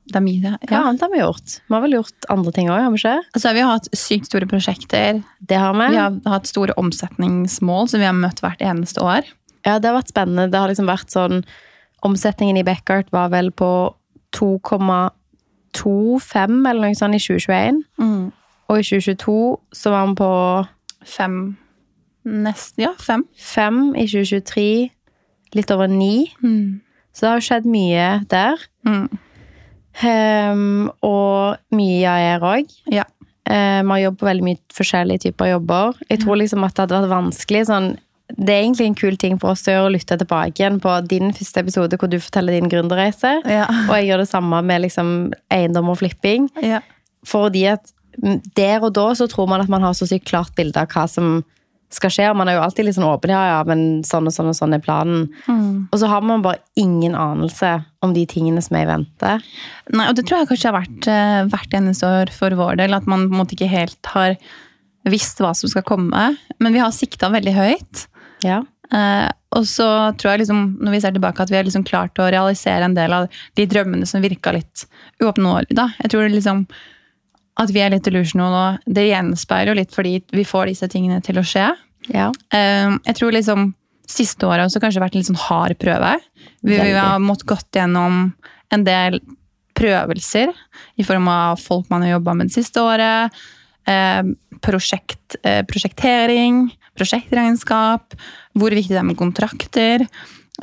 Det 0.10 0.18
er 0.18 0.26
mye, 0.26 0.42
ja. 0.42 0.58
Ja. 0.70 0.82
annet 0.88 1.02
har 1.06 1.12
vi 1.14 1.20
gjort? 1.22 1.56
Vi 1.68 1.74
har 1.76 1.82
vel 1.84 1.96
gjort 2.00 2.26
andre 2.34 2.52
ting 2.56 2.70
òg, 2.70 2.82
har 2.82 2.92
vi 2.94 2.98
ikke? 3.02 3.18
Altså, 3.38 3.54
vi 3.54 3.62
har 3.66 3.72
hatt 3.78 3.90
sykt 3.94 4.26
store 4.30 4.48
prosjekter. 4.50 5.24
Det 5.42 5.58
har 5.62 5.74
vi. 5.78 5.88
Vi 5.94 6.00
har 6.02 6.18
hatt 6.26 6.50
store 6.50 6.74
omsetningsmål 6.82 7.90
som 7.92 8.00
vi 8.02 8.08
har 8.10 8.18
møtt 8.18 8.42
hvert 8.42 8.62
eneste 8.66 9.02
år. 9.06 9.24
Ja, 9.68 9.78
det 9.78 9.90
har 9.92 9.98
vært 10.00 10.14
spennende. 10.14 10.50
Det 10.50 10.58
har 10.60 10.70
liksom 10.72 10.90
vært 10.90 11.12
sånn 11.14 11.44
Omsetningen 12.02 12.56
i 12.56 12.64
Beckart 12.64 13.10
var 13.12 13.28
vel 13.34 13.50
på 13.52 13.68
2,25 14.32 15.12
eller 16.70 16.80
noe 16.86 16.96
sånt 16.96 17.18
i 17.18 17.20
2021. 17.20 17.82
Og 18.70 18.80
i 18.80 18.86
2022 18.88 19.36
så 19.76 19.92
var 19.92 20.06
den 20.08 20.16
på 20.16 20.30
Fem 21.10 21.58
Nesten, 22.30 22.84
Ja, 22.84 22.94
fem. 23.00 23.24
5 23.36 23.96
i 23.96 24.06
2023. 24.06 24.92
Litt 25.56 25.72
over 25.72 25.88
9. 25.88 26.28
Så 27.14 27.20
det 27.26 27.30
har 27.30 27.40
jo 27.40 27.46
skjedd 27.48 27.66
mye 27.66 28.08
der. 28.30 28.58
Mm. 28.86 29.08
Ehm, 30.06 30.90
og 31.06 31.58
mye 31.76 32.02
jeg 32.04 32.28
er 32.34 32.46
òg. 32.46 32.76
Ja. 32.94 33.08
Vi 33.50 33.56
har 33.90 34.04
jobbet 34.04 34.20
på 34.22 34.28
veldig 34.28 34.46
mye 34.46 34.60
forskjellige 34.78 35.24
typer 35.24 35.50
jobber. 35.56 35.98
Jeg 36.12 36.22
tror 36.22 36.38
liksom 36.38 36.64
at 36.68 36.76
det 36.76 36.84
hadde 36.84 37.00
vært 37.00 37.16
vanskelig 37.16 37.64
sånn 37.66 37.88
Det 38.30 38.54
er 38.54 38.60
egentlig 38.62 38.86
en 38.86 38.98
kul 39.00 39.16
ting 39.18 39.40
for 39.42 39.56
oss 39.56 39.64
å 39.74 39.88
lytte 39.90 40.20
tilbake 40.22 40.62
igjen 40.62 40.78
på 40.84 40.92
din 41.10 41.32
første 41.34 41.64
episode 41.64 41.98
hvor 41.98 42.12
du 42.12 42.20
forteller 42.22 42.54
din 42.54 42.70
gründerreise. 42.70 43.32
Ja. 43.50 43.66
Og 43.88 43.96
jeg 43.98 44.12
gjør 44.12 44.22
det 44.22 44.30
samme 44.30 44.60
med 44.62 44.84
liksom 44.86 45.32
eiendom 45.50 45.90
og 45.90 45.98
flipping. 46.04 46.46
ja. 46.62 46.84
Fordi 47.26 47.66
at 47.74 47.90
der 48.56 48.84
og 48.84 48.94
da 48.94 49.08
så 49.16 49.28
tror 49.32 49.50
man 49.50 49.62
at 49.64 49.70
man 49.72 49.82
har 49.82 49.94
så 49.98 50.06
sykt 50.08 50.30
klart 50.30 50.54
bilde 50.58 50.78
av 50.78 50.94
hva 50.94 51.08
som 51.10 51.40
skal 51.94 52.14
skje. 52.14 52.28
Og 52.32 52.38
man 52.40 52.50
er 52.50 52.58
jo 52.58 52.64
alltid 52.64 52.88
litt 52.88 52.98
sånn 52.98 53.08
åpen. 53.08 53.34
Ja, 53.34 53.42
ja, 53.54 53.60
men 53.68 54.02
sånn 54.08 54.30
og 54.30 54.36
sånn 54.36 54.52
og 54.52 54.58
sånn 54.58 54.76
er 54.78 54.84
planen. 54.84 55.28
Mm. 55.50 55.90
Og 55.90 56.02
så 56.02 56.10
har 56.12 56.26
man 56.26 56.46
bare 56.46 56.62
ingen 56.80 57.18
anelse 57.18 57.80
om 58.06 58.16
de 58.16 58.26
tingene 58.30 58.64
som 58.66 58.78
er 58.80 58.86
i 58.88 58.92
vente. 58.94 59.36
Nei, 59.92 60.08
og 60.08 60.18
det 60.18 60.26
tror 60.28 60.42
jeg 60.42 60.52
kanskje 60.52 60.72
har 60.72 60.80
vært 60.80 61.12
eh, 61.12 61.42
hvert 61.52 61.78
eneste 61.82 62.10
år 62.22 62.34
for 62.36 62.56
vår 62.60 62.80
del. 62.82 62.98
At 62.98 63.10
man 63.10 63.28
på 63.28 63.36
en 63.36 63.42
måte 63.44 63.58
ikke 63.58 63.72
helt 63.72 64.14
har 64.14 64.38
visst 65.10 65.42
hva 65.42 65.54
som 65.58 65.72
skal 65.72 65.86
komme. 65.88 66.30
Men 66.60 66.76
vi 66.76 66.84
har 66.84 66.96
sikta 66.96 67.32
veldig 67.34 67.56
høyt. 67.58 68.06
Ja. 68.46 68.62
Eh, 68.94 69.28
og 69.58 69.66
så 69.66 69.88
tror 70.20 70.34
jeg 70.34 70.44
liksom, 70.44 70.62
når 70.84 70.96
vi 70.96 71.02
ser 71.02 71.14
tilbake, 71.16 71.42
at 71.42 71.52
vi 71.52 71.58
har 71.58 71.66
liksom 71.66 71.86
klart 71.88 72.22
å 72.22 72.30
realisere 72.30 72.86
en 72.86 72.98
del 72.98 73.16
av 73.16 73.42
de 73.58 73.66
drømmene 73.70 74.06
som 74.10 74.22
virka 74.22 74.54
litt 74.54 74.86
uoppnåelige. 75.24 75.78
da. 75.78 75.90
Jeg 76.04 76.14
tror 76.14 76.28
det 76.28 76.38
liksom 76.38 76.66
at 77.60 77.74
vi 77.76 77.82
er 77.84 77.92
litt 77.94 78.06
delusional 78.08 78.54
nå, 78.54 78.66
det 78.88 79.10
gjenspeiler 79.10 79.74
jo 79.74 79.80
litt 79.82 79.96
fordi 79.96 80.20
vi 80.32 80.46
får 80.48 80.72
disse 80.72 80.90
tingene 80.92 81.20
til 81.26 81.42
å 81.42 81.46
skje. 81.46 81.68
Ja. 82.14 82.30
Eh, 82.56 82.96
jeg 83.10 83.18
tror 83.20 83.36
liksom 83.36 83.74
siste 84.10 84.48
året 84.48 84.64
har 84.64 84.70
også 84.70 84.82
kanskje 84.82 85.04
vært 85.04 85.16
en 85.16 85.22
litt 85.22 85.30
sånn 85.30 85.44
hard 85.44 85.78
prøve. 85.82 86.16
Vi, 86.66 86.74
vi 86.74 86.96
har 86.96 87.22
måttet 87.22 87.50
gått 87.52 87.78
gjennom 87.78 88.32
en 88.74 88.86
del 88.86 89.20
prøvelser 89.78 90.52
i 91.00 91.06
form 91.08 91.30
av 91.32 91.62
folk 91.62 91.90
man 91.92 92.04
har 92.06 92.18
jobba 92.18 92.36
med 92.38 92.50
det 92.50 92.58
siste 92.58 92.82
året. 92.84 93.36
Eh, 93.90 94.22
prosjekt, 94.66 95.38
eh, 95.44 95.62
prosjektering, 95.68 96.68
prosjektregnskap, 96.98 98.18
hvor 98.58 98.76
viktig 98.76 98.96
det 98.96 99.02
er 99.04 99.08
med 99.08 99.20
kontrakter. 99.20 100.08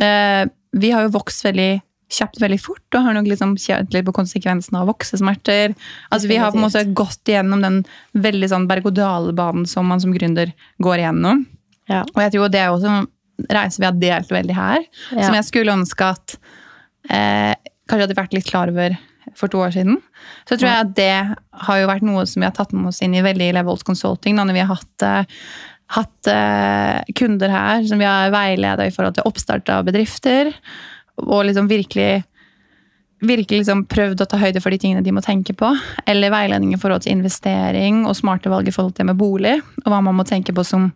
Eh, 0.00 0.44
vi 0.76 0.90
har 0.92 1.06
jo 1.06 1.14
vokst 1.16 1.46
veldig 1.46 1.80
kjapt 2.12 2.38
veldig 2.40 2.58
fort 2.62 2.94
og 2.94 3.02
har 3.02 3.16
nok 3.16 3.26
liksom 3.26 3.56
kjent 3.58 3.94
litt 3.94 4.06
på 4.06 4.14
konsekvensene 4.14 4.78
av 4.78 4.86
voksesmerter. 4.92 5.75
Altså 6.14 6.28
Vi 6.30 6.36
har 6.38 6.52
på 6.54 6.60
en 6.60 6.66
måte 6.68 6.84
gått 6.94 7.26
igjennom 7.32 7.64
den 7.64 7.80
veldig 8.14 8.50
sånn 8.52 8.68
berg-og-dal-banen 8.70 9.66
som 9.66 9.88
man 9.90 10.02
som 10.02 10.14
gründer 10.14 10.52
går 10.82 11.02
igjennom. 11.02 11.44
Ja. 11.90 12.04
Og 12.14 12.22
jeg 12.22 12.36
tror 12.36 12.52
det 12.54 12.62
er 12.62 12.70
også 12.70 12.92
en 12.92 13.10
reise 13.52 13.82
vi 13.82 13.88
har 13.88 13.98
delt 14.00 14.30
veldig 14.32 14.54
her, 14.56 14.84
Ja. 15.12 15.26
som 15.26 15.34
jeg 15.34 15.44
skulle 15.50 15.75
ønske 15.75 16.06
at 16.14 16.36
eh, 17.10 17.54
kanskje 17.86 18.06
hadde 18.06 18.18
vært 18.18 18.32
litt 18.34 18.46
klar 18.48 18.70
over 18.72 18.96
for 19.34 19.50
to 19.50 19.58
år 19.58 19.75
siden. 19.75 19.98
Så 20.48 20.56
tror 20.56 20.70
jeg 20.70 20.86
at 20.86 20.94
det 20.94 21.36
har 21.66 21.78
jo 21.80 21.90
vært 21.90 22.06
noe 22.06 22.25
som 22.26 22.40
vi 22.40 22.46
har 22.46 22.54
tatt 22.54 22.72
med 22.72 22.88
oss 22.92 23.02
inn 23.02 23.14
i 23.14 23.22
veldig 23.26 23.52
Levels 23.58 23.82
Consulting, 23.86 24.38
når 24.38 24.54
vi 24.54 24.62
har 24.62 24.70
hatt, 24.75 25.02
eh, 25.02 25.25
hatt 25.98 26.30
eh, 26.30 27.02
kunder 27.18 27.50
her 27.50 27.82
som 27.86 27.98
vi 27.98 28.06
har 28.08 28.30
veileda 28.34 28.86
i 28.86 28.94
forhold 28.94 29.18
til 29.18 29.26
oppstart 29.28 29.68
av 29.75 29.84
bedrifter, 29.90 30.52
og 31.25 31.44
liksom 31.49 31.68
virkelig 31.70 32.25
virkelig 33.25 33.62
liksom 33.62 33.87
prøvd 33.88 34.23
å 34.23 34.26
ta 34.28 34.38
høyde 34.40 34.61
for 34.61 34.75
de 34.75 34.78
tingene 34.80 35.04
de 35.04 35.14
må 35.14 35.23
tenke 35.25 35.54
på. 35.56 35.70
Eller 36.08 36.32
veiledning 36.35 36.75
i 36.75 36.80
forhold 36.80 37.06
til 37.06 37.16
investering 37.16 38.04
og 38.04 38.16
smarte 38.18 38.52
valg 38.52 38.68
i 38.68 38.75
forhold 38.75 38.96
til 38.99 39.08
med 39.08 39.16
bolig. 39.20 39.56
Og 39.85 39.88
hva 39.92 40.02
man 40.04 40.18
må 40.18 40.26
tenke 40.28 40.54
på 40.56 40.64
som 40.66 40.90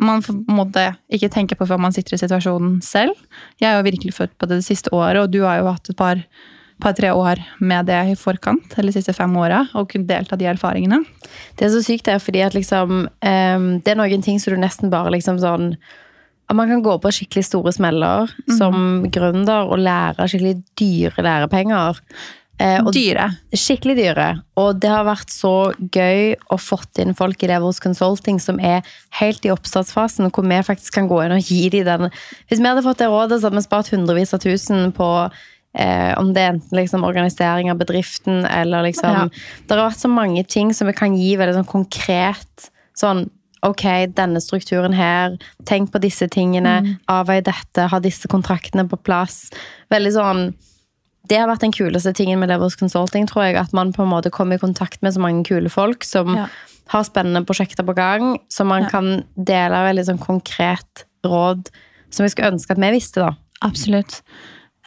man 0.00 0.22
måtte 0.48 0.86
ikke 1.12 1.28
tenke 1.32 1.56
på 1.58 1.66
før 1.68 1.80
man 1.84 1.92
sitter 1.92 2.16
i 2.16 2.22
situasjonen 2.22 2.78
selv. 2.84 3.12
Jeg 3.60 3.68
er 3.68 3.76
jo 3.76 3.86
virkelig 3.90 4.16
født 4.16 4.32
på 4.40 4.48
det 4.48 4.62
det 4.62 4.68
siste 4.70 4.92
året, 4.96 5.20
og 5.20 5.32
du 5.34 5.42
har 5.44 5.60
jo 5.60 5.68
hatt 5.68 5.90
et 5.92 5.98
par 5.98 6.22
par-tre 6.82 7.12
år 7.14 7.42
med 7.60 7.86
det 7.86 7.98
i 8.10 8.14
forkant, 8.18 8.72
eller 8.74 8.90
de 8.90 8.96
siste 8.96 9.14
fem 9.14 9.34
åra, 9.38 9.60
og 9.78 9.90
kunne 9.92 10.08
delta 10.08 10.38
de 10.40 10.48
erfaringene. 10.50 11.02
Det 11.58 11.66
er 11.66 11.74
så 11.74 11.82
sykt, 11.84 12.08
det, 12.08 12.16
fordi 12.24 12.40
at 12.42 12.56
liksom 12.56 13.04
um, 13.06 13.68
Det 13.84 13.92
er 13.92 14.00
noen 14.00 14.24
ting 14.24 14.40
som 14.40 14.54
du 14.54 14.58
nesten 14.58 14.90
bare 14.90 15.12
liksom 15.14 15.38
sånn 15.42 15.74
at 16.52 16.58
Man 16.60 16.70
kan 16.70 16.84
gå 16.84 16.98
på 17.00 17.10
skikkelig 17.16 17.46
store 17.48 17.72
smeller 17.74 18.30
som 18.58 19.02
gründer 19.12 19.66
og 19.72 19.82
lære 19.82 20.28
skikkelig 20.30 20.56
dyre 20.78 21.24
lærepenger. 21.26 22.00
Eh, 22.62 22.78
og 22.84 22.92
Dyre. 22.94 23.30
skikkelig 23.56 23.96
dyre. 23.96 24.26
Og 24.60 24.76
det 24.78 24.90
har 24.92 25.06
vært 25.08 25.32
så 25.32 25.72
gøy 25.94 26.34
å 26.52 26.58
fått 26.60 27.00
inn 27.02 27.14
folk 27.16 27.40
i 27.42 27.48
Levels 27.50 27.80
Consulting 27.82 28.38
som 28.42 28.60
er 28.60 28.84
helt 29.18 29.42
i 29.48 29.50
oppstartsfasen, 29.50 30.28
hvor 30.30 30.46
vi 30.46 30.60
faktisk 30.62 30.94
kan 30.94 31.08
gå 31.10 31.22
inn 31.24 31.34
og 31.34 31.48
gi 31.48 31.70
dem 31.72 31.88
den 31.88 32.12
Hvis 32.50 32.60
vi 32.60 32.68
hadde 32.68 32.84
fått 32.84 33.00
det 33.02 33.08
rådet, 33.10 33.40
så 33.40 33.48
hadde 33.48 33.58
vi 33.58 33.66
spart 33.66 33.90
hundrevis 33.90 34.34
av 34.36 34.44
tusen 34.44 34.92
på 34.94 35.08
eh, 35.74 36.12
om 36.20 36.30
det 36.36 36.44
er 36.44 36.54
enten 36.54 36.78
liksom 36.78 37.08
organisering 37.08 37.72
av 37.72 37.80
bedriften 37.80 38.44
eller 38.46 38.86
liksom 38.86 39.10
Ja. 39.10 39.28
Det 39.66 39.74
har 39.74 39.88
vært 39.88 40.04
så 40.04 40.12
mange 40.12 40.44
ting 40.46 40.72
som 40.76 40.86
vi 40.86 40.92
kan 40.92 41.16
gi 41.18 41.34
veldig 41.40 41.56
sånn 41.62 41.72
konkret. 41.72 42.70
Sånn 42.94 43.26
Ok, 43.62 43.82
denne 44.16 44.40
strukturen 44.42 44.92
her. 44.92 45.36
Tenk 45.68 45.92
på 45.92 46.00
disse 46.02 46.26
tingene. 46.28 46.98
Avvei 47.08 47.40
dette. 47.46 47.88
Ha 47.92 48.00
disse 48.02 48.26
kontraktene 48.28 48.88
på 48.90 48.98
plass. 49.06 49.44
Veldig 49.92 50.12
sånn 50.16 50.44
det 51.30 51.38
har 51.38 51.46
vært 51.46 51.62
den 51.62 51.70
kuleste 51.72 52.10
tingen 52.18 52.40
med 52.42 52.50
Levers 52.50 52.74
Consulting, 52.74 53.28
tror 53.30 53.44
jeg. 53.46 53.54
At 53.60 53.72
man 53.72 53.92
på 53.94 54.02
en 54.02 54.10
måte 54.10 54.30
kommer 54.34 54.58
i 54.58 54.62
kontakt 54.62 54.98
med 55.06 55.14
så 55.14 55.20
mange 55.22 55.44
kule 55.46 55.70
folk 55.70 56.02
som 56.04 56.34
Ja. 56.34 56.48
har 56.88 57.04
spennende 57.04 57.46
prosjekter 57.46 57.86
på 57.86 57.94
gang, 57.94 58.40
som 58.50 58.66
man 58.66 58.82
Ja. 58.82 58.88
kan 58.88 59.24
dele 59.38 59.70
veldig 59.86 60.04
sånn 60.04 60.18
konkret 60.18 61.04
råd 61.24 61.68
som 62.10 62.24
vi 62.24 62.28
skulle 62.30 62.50
ønske 62.52 62.72
at 62.72 62.78
vi 62.78 62.90
visste, 62.90 63.20
da. 63.20 63.36
Absolutt. 63.62 64.22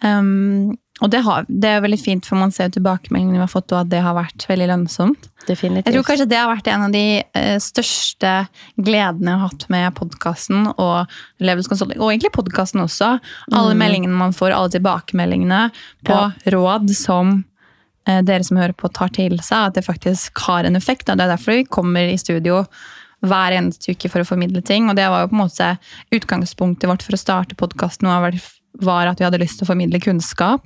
Um, 0.03 0.77
og 1.03 1.09
det, 1.11 1.19
har, 1.25 1.43
det 1.49 1.67
er 1.75 1.81
veldig 1.83 1.97
fint, 1.99 2.23
for 2.25 2.39
man 2.39 2.53
ser 2.55 2.69
jo 2.69 2.77
tilbakemeldingene 2.77 3.35
vi 3.35 3.43
har 3.43 3.51
fått, 3.51 3.73
og 3.75 3.81
at 3.81 3.89
det 3.91 3.99
har 4.05 4.15
vært 4.15 4.45
veldig 4.47 4.67
lønnsomt. 4.71 5.25
Definitivt. 5.45 5.89
Jeg 5.89 5.97
tror 5.97 6.05
kanskje 6.07 6.27
det 6.31 6.37
har 6.39 6.47
vært 6.47 6.69
en 6.71 6.85
av 6.87 6.93
de 6.95 7.01
eh, 7.21 7.57
største 7.61 8.31
gledene 8.79 9.33
jeg 9.33 9.41
har 9.41 9.49
hatt 9.51 9.65
med 9.75 9.97
podkasten 9.99 10.69
og 10.71 11.17
Levels 11.43 11.67
Consulting, 11.67 11.99
og 11.99 12.13
egentlig 12.13 12.31
podkasten 12.37 12.81
også. 12.85 13.11
Alle 13.51 13.75
meldingene 13.77 14.15
man 14.15 14.33
får, 14.33 14.55
alle 14.55 14.71
tilbakemeldingene 14.77 15.65
på 16.07 16.15
Ja. 16.15 16.31
råd 16.55 16.89
som 16.95 17.41
eh, 18.07 18.21
dere 18.23 18.47
som 18.47 18.57
hører 18.63 18.73
på, 18.79 18.87
tar 18.95 19.11
til 19.11 19.35
seg, 19.43 19.67
at 19.73 19.75
det 19.75 19.83
faktisk 19.85 20.45
har 20.47 20.63
en 20.63 20.79
effekt. 20.79 21.09
Og 21.11 21.17
det 21.19 21.27
er 21.27 21.35
derfor 21.35 21.59
vi 21.59 21.67
kommer 21.67 22.07
i 22.07 22.15
studio 22.21 22.63
hver 23.25 23.51
eneste 23.57 23.91
uke 23.91 24.09
for 24.11 24.21
å 24.23 24.27
formidle 24.27 24.61
ting. 24.63 24.87
Og 24.89 24.95
det 24.95 25.09
var 25.11 25.25
jo 25.25 25.31
på 25.31 25.35
en 25.35 25.43
måte 25.43 25.71
utgangspunktet 26.15 26.87
vårt 26.89 27.03
for 27.03 27.17
å 27.17 27.19
starte 27.19 27.57
podkasten, 27.59 28.07
var 28.83 29.07
at 29.07 29.19
vi 29.21 29.25
hadde 29.27 29.39
lyst 29.41 29.59
til 29.59 29.67
å 29.67 29.71
formidle 29.71 29.99
kunnskap 30.03 30.65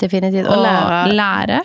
Definitivt. 0.00 0.46
og 0.46 0.58
Og 0.58 0.62
lære, 0.66 1.14
lære. 1.16 1.60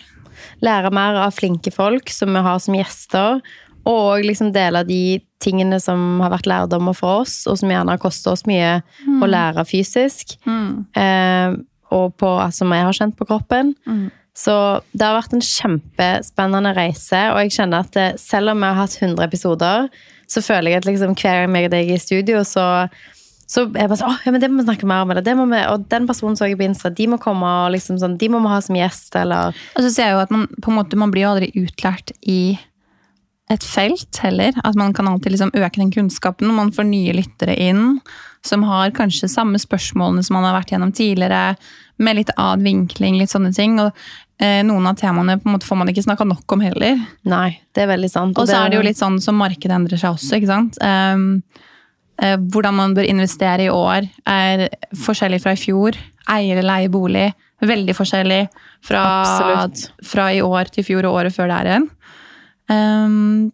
lære 0.61 0.91
mer 0.95 1.19
av 1.25 1.33
flinke 1.35 1.71
folk 1.73 2.09
som 2.09 2.31
vi 2.33 2.39
har 2.45 2.59
som 2.59 2.75
gjester. 2.77 3.41
Og 3.89 4.21
liksom 4.23 4.51
dele 4.53 4.83
de 4.85 5.19
tingene 5.41 5.79
som 5.81 6.19
har 6.21 6.29
vært 6.29 6.45
lærdommer 6.45 6.93
for 6.93 7.23
oss, 7.23 7.47
og 7.49 7.57
som 7.57 7.69
gjerne 7.73 7.89
har 7.89 7.97
kostet 7.97 8.29
oss 8.31 8.43
mye 8.45 8.83
å 9.21 9.25
lære 9.27 9.65
fysisk. 9.65 10.37
Eh, 10.95 11.55
og 11.91 12.13
på, 12.21 12.29
som 12.53 12.71
jeg 12.71 12.85
har 12.87 12.93
kjent 12.93 13.17
på 13.17 13.25
kroppen. 13.27 13.73
Så 14.37 14.53
det 14.93 15.03
har 15.03 15.17
vært 15.17 15.33
en 15.33 15.41
kjempespennende 15.43 16.71
reise, 16.77 17.19
og 17.33 17.41
jeg 17.41 17.51
kjenner 17.57 17.83
at 17.83 17.91
det, 17.97 18.05
selv 18.21 18.53
om 18.53 18.61
vi 18.61 18.69
har 18.69 18.77
hatt 18.79 18.95
100 19.01 19.25
episoder, 19.25 19.89
så 20.31 20.41
føler 20.45 20.71
jeg 20.71 20.77
at 20.77 20.85
liksom 20.87 21.15
hver 21.19 21.41
gang 21.41 21.55
jeg 21.57 21.65
og 21.67 21.71
deg 21.73 21.89
er 21.89 21.97
i 21.97 21.99
studio, 21.99 22.43
så, 22.47 22.87
så 23.51 23.65
jeg 23.67 23.89
bare 23.91 23.99
sånn, 23.99 24.17
ja, 24.23 24.31
men 24.31 24.39
det 24.39 24.47
må 24.47 24.61
vi 24.61 24.67
snakke 24.69 24.87
mer 24.87 25.03
om, 25.03 25.11
det 25.19 25.35
må 25.35 25.45
vi, 25.51 25.59
og 25.67 25.85
den 25.91 26.05
personen 26.07 26.37
så 26.39 26.47
jeg 26.47 26.55
på 26.59 26.63
Insta, 26.63 26.91
de 26.95 27.07
må 27.11 27.19
komme, 27.19 27.47
og 27.65 27.73
liksom 27.75 27.99
sånn, 27.99 28.15
de 28.21 28.29
må 28.31 28.39
vi 28.45 28.51
ha 28.53 28.59
som 28.63 28.77
gjest, 28.79 29.11
eller... 29.19 29.57
Og 29.75 29.83
så 29.83 29.91
ser 29.91 30.07
jeg 30.07 30.15
jo 30.15 30.21
at 30.23 30.31
man 30.31 30.45
på 30.55 30.71
en 30.71 30.77
måte, 30.79 30.99
man 30.99 31.11
blir 31.11 31.27
aldri 31.27 31.51
utlært 31.59 32.13
i 32.21 32.55
et 33.51 33.63
felt 33.67 34.19
heller. 34.23 34.55
At 34.63 34.77
man 34.79 34.93
kan 34.95 35.09
alltid 35.11 35.33
liksom 35.33 35.53
øke 35.53 35.81
den 35.81 35.91
kunnskapen. 35.91 36.49
og 36.49 36.55
Man 36.55 36.71
får 36.71 36.87
nye 36.87 37.15
lyttere 37.17 37.55
inn 37.59 37.99
som 38.47 38.63
har 38.65 38.93
kanskje 38.95 39.29
samme 39.29 39.59
spørsmålene 39.61 40.23
som 40.25 40.37
man 40.37 40.47
har 40.47 40.55
vært 40.55 40.71
gjennom 40.73 40.93
tidligere, 40.95 41.55
med 42.01 42.17
litt 42.17 42.31
annen 42.33 42.63
vinkling, 42.65 43.19
litt 43.19 43.29
sånne 43.29 43.51
ting. 43.53 43.75
Og 43.83 43.91
eh, 44.41 44.61
noen 44.65 44.87
av 44.89 44.95
temaene 44.97 45.35
på 45.37 45.49
en 45.49 45.57
måte 45.57 45.67
får 45.67 45.77
man 45.77 45.91
ikke 45.91 46.05
snakka 46.07 46.25
nok 46.25 46.55
om 46.55 46.63
heller. 46.65 47.03
Nei, 47.29 47.49
det 47.75 47.83
er 47.83 47.91
veldig 47.91 48.09
sant. 48.09 48.39
Og 48.41 48.49
så 48.49 48.63
er 48.63 48.71
det 48.71 48.79
jo 48.79 48.87
litt 48.87 49.01
sånn 49.01 49.19
som 49.21 49.37
markedet 49.37 49.75
endrer 49.75 50.01
seg 50.01 50.15
også, 50.15 50.39
ikke 50.39 50.49
sant. 50.49 50.79
Um, 50.81 51.43
hvordan 52.21 52.75
man 52.77 52.91
bør 52.93 53.07
investere 53.09 53.65
i 53.65 53.71
år 53.73 54.05
er 54.29 54.67
forskjellig 54.93 55.39
fra 55.41 55.55
i 55.55 55.61
fjor. 55.61 55.95
Eier 56.29 56.59
eller 56.59 56.67
leie 56.67 56.91
bolig. 56.93 57.31
Veldig 57.65 57.95
forskjellig 57.97 58.43
fra, 58.85 59.05
fra 60.05 60.27
i 60.33 60.43
år 60.45 60.69
til 60.73 60.85
fjor 60.85 61.07
og 61.09 61.17
året 61.21 61.33
før 61.33 61.49
der 61.49 61.69
igjen. 61.71 61.89
Um, 62.71 63.49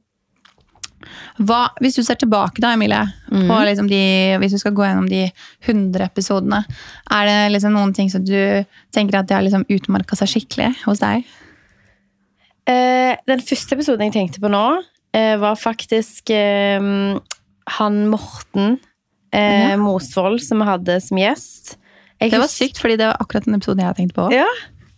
hva, 1.37 1.67
hvis 1.83 1.97
du 1.97 2.03
ser 2.05 2.17
tilbake 2.19 2.61
da, 2.63 2.71
Emilie, 2.73 3.03
på 3.29 3.57
liksom 3.67 3.89
de, 3.89 4.01
hvis 4.41 4.55
du 4.55 4.61
skal 4.61 4.73
gå 4.77 4.85
gjennom 4.85 5.07
de 5.09 5.27
100 5.67 6.07
episodene, 6.07 6.63
er 7.13 7.29
det 7.29 7.37
liksom 7.53 7.75
noen 7.77 7.93
ting 7.95 8.09
som 8.11 8.23
du 8.25 8.37
tenker 8.95 9.19
at 9.19 9.29
det 9.29 9.37
har 9.37 9.45
liksom 9.45 9.67
utmarka 9.69 10.17
seg 10.17 10.31
skikkelig 10.33 10.71
hos 10.87 11.03
deg? 11.03 11.27
Eh, 12.67 13.13
den 13.29 13.43
første 13.45 13.77
episoden 13.77 14.07
jeg 14.07 14.15
tenkte 14.17 14.41
på 14.43 14.51
nå, 14.51 14.65
eh, 15.15 15.35
var 15.39 15.59
faktisk 15.61 16.33
eh, 16.33 16.81
han 17.67 18.07
Morten 18.11 18.77
eh, 19.33 19.71
Ja. 19.71 19.77
Mosvold 19.81 20.41
som 20.43 20.63
vi 20.63 20.69
hadde 20.69 20.99
som 21.03 21.17
gjest. 21.19 21.77
Jeg 22.21 22.31
Det 22.31 22.39
var 22.39 22.47
husker... 22.47 22.65
sykt, 22.71 22.79
fordi 22.81 22.97
det 22.97 23.07
var 23.11 23.17
akkurat 23.21 23.45
den 23.45 23.55
episoden 23.59 23.83
jeg 23.85 23.95
tenkte 23.99 24.15
på. 24.17 24.29
Ja, 24.33 24.47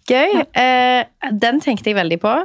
gøy. 0.10 0.44
Eh, 0.56 1.04
den 1.36 1.60
tenkte 1.62 1.90
jeg 1.92 1.98
veldig 2.00 2.20
på. 2.24 2.36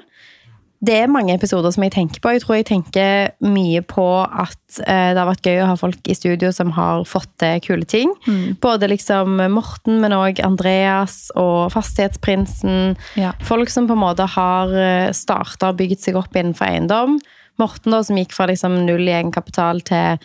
Det 0.84 0.96
er 1.00 1.06
mange 1.08 1.32
episoder 1.32 1.70
som 1.72 1.84
jeg 1.86 1.94
tenker 1.94 2.20
på. 2.20 2.32
Jeg 2.34 2.42
tror 2.42 2.56
jeg 2.58 2.66
tenker 2.68 3.30
mye 3.40 3.80
på 3.88 4.04
at 4.26 4.80
eh, 4.84 5.12
det 5.14 5.20
har 5.22 5.30
vært 5.30 5.46
gøy 5.46 5.62
å 5.62 5.68
ha 5.70 5.76
folk 5.80 6.10
i 6.12 6.16
studio 6.18 6.50
som 6.52 6.74
har 6.76 7.06
fått 7.08 7.30
til 7.40 7.62
kule 7.64 7.86
ting. 7.88 8.10
Mm. 8.26 8.58
Både 8.60 8.90
liksom 8.92 9.38
Morten, 9.54 10.00
men 10.02 10.12
òg 10.12 10.42
Andreas 10.44 11.30
og 11.40 11.70
Fastighetsprinsen. 11.72 12.98
Ja. 13.16 13.32
Folk 13.48 13.70
som 13.72 13.86
på 13.88 13.96
en 13.96 14.02
måte 14.02 14.26
har 14.34 14.74
starta 15.16 15.70
og 15.72 15.78
bygd 15.80 16.02
seg 16.04 16.18
opp 16.20 16.36
innenfor 16.36 16.68
eiendom. 16.68 17.16
Morten, 17.60 17.94
da, 17.94 18.00
som 18.04 18.18
gikk 18.18 18.34
fra 18.34 18.48
liksom 18.50 18.80
null 18.86 19.04
i 19.06 19.14
egenkapital 19.14 19.82
til 19.86 20.18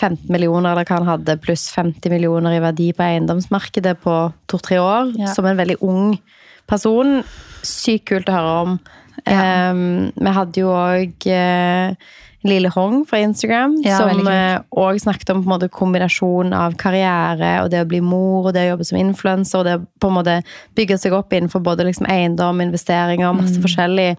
15 0.00 0.24
millioner, 0.32 0.72
eller 0.72 0.88
hva 0.88 0.98
han 0.98 1.10
hadde, 1.10 1.38
pluss 1.44 1.68
50 1.74 2.10
millioner 2.12 2.56
i 2.56 2.62
verdi 2.64 2.88
på 2.96 3.04
eiendomsmarkedet 3.06 3.98
på 4.02 4.16
to-tre 4.50 4.80
år. 4.82 5.12
Ja. 5.20 5.30
Som 5.36 5.46
en 5.50 5.60
veldig 5.60 5.78
ung 5.84 6.16
person. 6.70 7.20
Sykt 7.66 8.08
kult 8.10 8.32
å 8.32 8.36
høre 8.38 8.58
om. 8.64 8.76
Ja. 9.28 9.70
Um, 9.70 10.10
vi 10.16 10.34
hadde 10.34 10.62
jo 10.62 10.72
òg 10.74 11.26
Lille 12.42 12.70
Hong 12.74 13.04
fra 13.06 13.20
Instagram, 13.22 13.76
Ja, 13.84 14.00
som 14.00 14.26
òg 14.26 14.98
snakket 14.98 15.30
om 15.30 15.42
på 15.42 15.46
en 15.46 15.52
måte 15.52 15.68
kombinasjon 15.70 16.50
av 16.56 16.74
karriere 16.80 17.52
og 17.62 17.70
det 17.70 17.84
å 17.84 17.88
bli 17.88 18.00
mor 18.02 18.48
og 18.48 18.56
det 18.56 18.64
å 18.66 18.72
jobbe 18.72 18.86
som 18.88 18.98
influenser 18.98 19.60
og 19.60 19.68
det 19.68 19.76
å 19.78 19.84
på 20.02 20.10
en 20.10 20.16
måte 20.16 20.36
bygge 20.74 20.98
seg 20.98 21.14
opp 21.14 21.30
innenfor 21.32 21.62
både 21.62 21.86
liksom 21.86 22.08
eiendom, 22.10 22.64
investeringer 22.64 23.28
og 23.28 23.38
masse 23.44 23.62
forskjellig. 23.62 24.16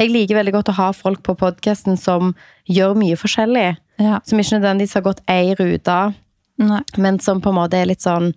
Jeg 0.00 0.12
liker 0.14 0.38
veldig 0.38 0.54
godt 0.54 0.72
å 0.72 0.78
ha 0.78 0.88
folk 0.96 1.20
på 1.26 1.36
podkasten 1.36 1.98
som 2.00 2.32
gjør 2.70 2.96
mye 2.96 3.18
forskjellig. 3.20 3.68
Ja. 4.00 4.20
Som 4.24 4.40
ikke 4.40 4.56
nødvendigvis 4.56 4.96
har 4.96 5.04
gått 5.04 5.20
ei 5.28 5.52
rute, 5.58 5.98
Nei. 6.60 6.80
men 6.96 7.20
som 7.20 7.42
på 7.44 7.52
en 7.52 7.58
måte 7.58 7.76
er 7.76 7.90
litt 7.90 8.04
sånn 8.04 8.32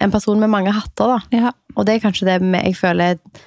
en 0.00 0.12
person 0.14 0.38
med 0.40 0.52
mange 0.52 0.72
hatter, 0.72 1.16
da. 1.16 1.18
Ja. 1.34 1.52
Og 1.74 1.86
det 1.86 1.96
er 1.96 2.04
kanskje 2.04 2.28
det 2.30 2.38
jeg 2.40 2.76
føler 2.78 3.16
er 3.16 3.40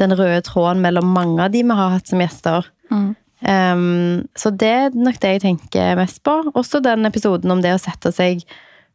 den 0.00 0.16
røde 0.16 0.40
tråden 0.46 0.80
mellom 0.82 1.12
mange 1.12 1.44
av 1.44 1.52
de 1.52 1.62
vi 1.62 1.76
har 1.76 1.92
hatt 1.92 2.08
som 2.08 2.22
gjester. 2.22 2.66
Mm. 2.90 3.10
Um, 3.40 4.26
så 4.36 4.50
det 4.52 4.68
er 4.68 4.96
nok 4.96 5.20
det 5.20 5.36
jeg 5.36 5.44
tenker 5.44 5.94
mest 6.00 6.22
på. 6.24 6.34
Også 6.56 6.80
den 6.84 7.08
episoden 7.08 7.52
om 7.52 7.62
det 7.64 7.76
å 7.76 7.80
sette 7.80 8.12
seg 8.16 8.42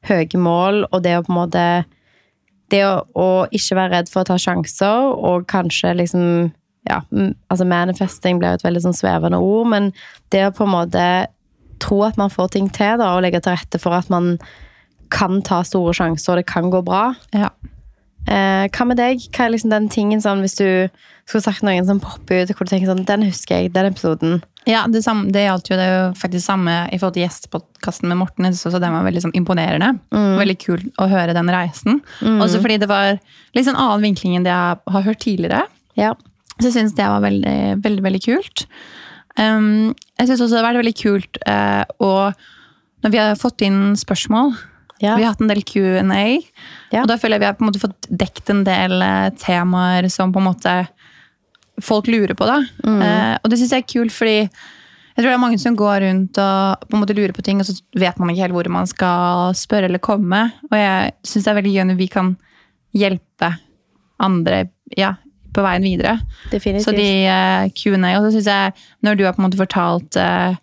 høye 0.09 0.41
mål, 0.41 0.87
og 0.91 1.05
det 1.05 1.15
å 1.17 1.23
på 1.25 1.33
en 1.33 1.43
måte 1.43 1.67
Det 2.73 2.79
å, 2.81 3.03
å 3.13 3.45
ikke 3.53 3.75
være 3.77 3.91
redd 3.93 4.07
for 4.09 4.23
å 4.23 4.27
ta 4.31 4.39
sjanser, 4.41 5.11
og 5.13 5.43
kanskje 5.45 5.91
liksom 5.99 6.23
Ja, 6.85 7.01
altså 7.49 7.65
manifesting 7.65 8.37
blir 8.41 8.53
jo 8.53 8.59
et 8.59 8.65
veldig 8.67 8.83
sånn 8.83 8.97
svevende 8.97 9.39
ord, 9.41 9.69
men 9.71 9.91
det 10.33 10.43
å 10.45 10.53
på 10.53 10.67
en 10.67 10.75
måte 10.75 11.05
tro 11.81 12.03
at 12.05 12.17
man 12.19 12.31
får 12.31 12.53
ting 12.55 12.69
til, 12.73 12.99
da, 13.01 13.15
og 13.15 13.23
legge 13.25 13.41
til 13.43 13.55
rette 13.55 13.81
for 13.81 13.97
at 13.97 14.11
man 14.13 14.35
kan 15.13 15.41
ta 15.45 15.61
store 15.65 15.93
sjanser, 15.97 16.33
og 16.33 16.41
det 16.41 16.49
kan 16.49 16.69
gå 16.73 16.83
bra. 16.85 17.13
ja. 17.35 17.53
Eh, 18.25 18.65
hva 18.73 18.85
med 18.89 18.97
deg? 18.97 19.21
Hva 19.35 19.45
er 19.45 19.51
liksom 19.53 19.69
den 19.69 19.85
tingen 19.93 20.21
sånn, 20.23 20.39
hvis 20.41 20.57
du 20.57 20.65
skulle 21.29 21.45
sagt 21.45 21.61
noen 21.65 21.85
som 21.85 21.99
popper 22.01 22.41
ut, 22.41 22.53
hvor 22.57 22.65
du 22.65 22.71
tenker 22.71 22.89
sånn, 22.89 23.05
den 23.05 23.25
husker 23.27 23.61
jeg, 23.61 23.73
den 23.75 23.91
episoden. 23.91 24.39
Ja, 24.65 24.87
det, 24.89 25.03
samme, 25.05 25.29
det 25.33 25.43
gjaldt 25.43 25.69
jo 25.69 25.77
det 25.77 25.85
jo 25.85 25.99
faktisk 26.17 26.47
samme 26.47 26.73
i 26.89 26.97
forhold 26.97 27.19
til 27.19 27.25
gjestepodkasten 27.25 28.09
med 28.09 28.17
Morten. 28.17 28.47
Jeg 28.49 28.57
så 28.57 28.71
den 28.73 28.95
var 28.97 29.05
veldig 29.05 29.27
sånn 29.27 29.35
imponerende. 29.37 29.91
Veldig 30.09 30.57
kult 30.63 31.01
å 31.01 31.05
høre 31.11 31.35
den 31.37 31.51
reisen. 31.53 32.01
Også 32.41 32.63
fordi 32.63 32.79
det 32.81 32.89
var 32.89 33.19
litt 33.53 33.67
sånn 33.67 33.77
annen 33.77 34.07
vinkling 34.07 34.39
enn 34.39 34.47
det 34.47 34.55
jeg 34.55 34.95
har 34.95 35.05
hørt 35.05 35.21
tidligere. 35.21 35.61
Ja. 36.01 36.15
Så 36.59 36.69
jeg 36.69 36.75
syns 36.77 36.93
det 36.95 37.07
var 37.11 37.23
veldig, 37.25 37.57
veldig, 37.83 38.03
veldig 38.05 38.21
kult. 38.23 38.65
Um, 39.35 39.91
jeg 40.19 40.29
syns 40.29 40.39
også 40.45 40.53
det 40.55 40.61
har 40.61 40.69
vært 40.69 40.79
veldig 40.85 40.95
kult 41.01 41.39
uh, 41.43 41.83
og 41.99 42.45
når 43.03 43.11
vi 43.11 43.19
har 43.19 43.35
fått 43.35 43.65
inn 43.67 43.81
spørsmål 43.99 44.53
Ja. 45.03 45.17
Vi 45.19 45.25
har 45.25 45.33
hatt 45.33 45.41
en 45.43 45.49
del 45.51 45.59
Q&A, 45.67 46.39
Ja. 46.93 47.01
og 47.01 47.09
da 47.11 47.17
føler 47.19 47.35
jeg 47.35 47.41
vi 47.43 47.45
har 47.49 47.57
på 47.59 47.65
en 47.65 47.67
måte 47.67 47.81
fått 47.83 48.07
dekt 48.09 48.47
en 48.49 48.63
del 48.63 49.01
eh, 49.03 49.27
temaer 49.35 50.07
som 50.09 50.31
på 50.31 50.39
en 50.39 50.47
måte 50.47 50.75
folk 51.83 52.07
lurer 52.07 52.31
på. 52.33 52.47
da. 52.47 52.61
Eh, 52.87 53.33
og 53.43 53.51
det 53.51 53.59
syns 53.59 53.73
jeg 53.75 53.83
er 53.83 53.91
kult, 53.91 54.13
fordi 54.15 54.37
jeg 54.39 55.19
tror 55.19 55.27
det 55.27 55.33
er 55.35 55.43
mange 55.43 55.59
som 55.59 55.75
går 55.75 55.99
rundt 56.05 56.39
og 56.39 56.87
på 56.87 56.95
en 56.95 57.03
måte 57.03 57.15
lurer 57.17 57.35
på 57.35 57.43
ting, 57.43 57.59
og 57.59 57.67
så 57.67 57.75
vet 57.99 58.17
man 58.17 58.31
ikke 58.31 58.45
helt 58.45 58.55
hvor 58.55 58.69
man 58.71 58.87
skal 58.87 59.51
spørre 59.53 59.89
eller 59.91 59.99
komme. 59.99 60.41
Og 60.71 60.77
jeg 60.79 61.11
syns 61.27 61.43
det 61.43 61.51
er 61.51 61.59
veldig 61.59 61.75
gøy 61.75 61.85
når 61.91 61.99
vi 61.99 62.07
kan 62.15 62.31
hjelpe 62.95 63.51
andre 64.23 64.63
ja, 64.95 65.17
på 65.55 65.63
veien 65.65 65.85
videre. 65.85 66.17
Definitivt. 66.51 66.87
Så 66.87 66.95
de 66.95 67.09
uh, 67.27 67.69
Q&A, 67.75 68.17
og 68.17 68.27
så 68.27 68.33
synes 68.35 68.49
jeg, 68.51 68.73
når 69.05 69.17
du 69.17 69.23
har 69.25 69.35
på 69.35 69.41
en 69.41 69.47
måte 69.47 69.61
fortalt 69.61 70.19
uh, 70.19 70.57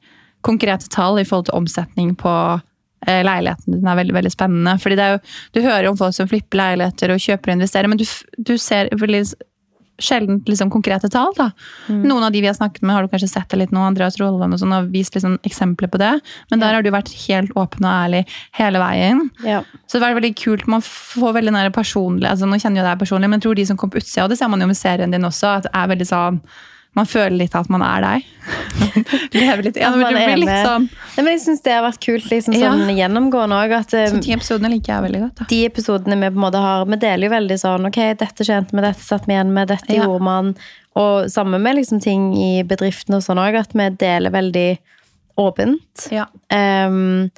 konkrete 0.46 0.90
tall 0.92 1.20
i 1.20 1.26
forhold 1.28 1.48
til 1.48 1.58
omsetning 1.58 2.12
på 2.18 2.34
uh, 2.58 3.22
leiligheten 3.28 3.78
din 3.78 3.88
er 3.88 3.98
veldig, 3.98 4.16
veldig 4.18 4.34
spennende. 4.34 4.76
Fordi 4.82 4.98
det 4.98 5.06
er 5.06 5.16
jo, 5.16 5.22
du 5.54 5.62
hører 5.64 5.88
om 5.90 5.98
folk 6.00 6.16
som 6.16 6.30
flipper 6.30 6.60
leiligheter 6.60 7.14
og 7.14 7.24
kjøper 7.24 7.52
og 7.52 7.60
investerer, 7.60 7.90
men 7.90 8.02
du, 8.02 8.06
du 8.38 8.54
ser 8.60 8.92
veldig 9.00 9.24
sjelden 10.02 10.40
liksom, 10.48 10.70
konkrete 10.72 11.10
tall. 11.12 11.32
da. 11.38 11.50
Noen 11.88 12.26
av 12.26 12.32
de 12.34 12.42
vi 12.42 12.50
har 12.50 12.56
snakket 12.58 12.82
med, 12.82 12.94
har 12.96 13.06
du 13.06 13.12
kanskje 13.12 13.30
sett 13.30 13.48
det 13.52 13.60
litt 13.60 13.74
nå, 13.74 13.84
Andreas 13.86 14.18
Rolland 14.20 14.56
og 14.56 14.62
sånn, 14.62 14.74
har 14.74 14.90
vist 14.92 15.16
liksom, 15.16 15.38
eksempler 15.46 15.90
på 15.92 16.00
det. 16.02 16.12
Men 16.50 16.62
der 16.62 16.76
har 16.76 16.84
du 16.84 16.90
vært 16.94 17.12
helt 17.26 17.54
åpen 17.58 17.86
og 17.86 17.92
ærlig 17.92 18.24
hele 18.58 18.82
veien. 18.82 19.24
Ja. 19.46 19.62
Så 19.86 19.98
det 19.98 20.04
var 20.06 20.18
veldig 20.18 20.34
kult. 20.40 20.68
Man 20.70 20.84
får 20.86 21.38
veldig 21.38 21.54
nære 21.56 21.74
personlig, 21.74 22.28
altså 22.30 22.48
nå 22.48 22.60
kjenner 22.60 22.82
jo 22.82 22.90
er 22.90 23.00
personlig, 23.00 23.30
men 23.30 23.40
jeg 23.40 23.46
tror 23.46 23.58
de 23.58 23.70
som 23.70 23.80
kom 23.80 23.92
på 23.92 24.02
utsida, 24.02 24.26
og 24.26 24.34
det 24.34 24.40
ser 24.40 24.52
man 24.52 24.62
jo 24.62 24.70
med 24.70 24.78
serien 24.78 25.14
din 25.14 25.28
også, 25.28 25.56
at 25.58 25.66
det 25.68 25.74
er 25.78 25.90
veldig 25.94 26.08
sånn 26.08 26.42
Man 26.94 27.06
føler 27.08 27.38
litt 27.40 27.54
at 27.56 27.70
man 27.72 27.80
er 27.80 28.02
deg. 28.04 28.24
Lever 29.32 29.62
litt, 29.64 29.76
ja, 29.80 29.90
du 29.94 30.02
er 30.04 30.12
blir 30.12 30.36
litt 30.42 30.50
sånn 30.66 30.88
Nei, 31.14 31.22
men 31.22 31.28
jeg 31.32 31.40
syns 31.44 31.62
det 31.64 31.72
har 31.72 31.84
vært 31.86 32.00
kult 32.04 32.26
liksom, 32.28 32.56
Ja. 32.58 32.72
sånn 32.74 32.90
gjennomgående 32.98 33.56
òg. 33.64 33.72
At 33.78 33.94
eh, 33.96 34.08
Så 34.12 34.20
de 34.20 34.32
episodene 34.34 34.70
liker 34.74 34.92
jeg 34.96 35.04
veldig 35.06 35.20
godt. 35.22 35.34
da. 35.40 35.46
de 35.48 35.60
episodene 35.68 36.18
vi 36.20 36.28
på 36.34 36.40
en 36.40 36.44
måte 36.46 36.60
har 36.60 36.84
Vi 36.90 36.98
deler 37.06 37.28
jo 37.28 37.32
veldig 37.32 37.58
sånn 37.62 37.86
Ok, 37.88 37.98
dette 38.20 38.44
kjente 38.48 38.76
vi, 38.76 38.84
dette 38.84 39.06
satt 39.06 39.24
vi 39.28 39.32
igjen 39.38 39.52
med, 39.56 39.68
dette 39.72 39.94
Ja. 39.96 40.04
gjorde 40.04 40.26
man. 40.28 40.52
Og 41.00 41.30
sammen 41.32 41.62
med 41.64 41.76
liksom 41.80 42.02
ting 42.04 42.32
i 42.36 42.62
bedriften 42.68 43.14
og 43.16 43.22
sånn 43.24 43.40
òg, 43.40 43.56
at 43.62 43.72
vi 43.72 43.88
deler 43.96 44.30
veldig 44.34 44.78
åpent. 45.40 46.10
Ja. 46.12 46.26
Ehm, 46.52 47.30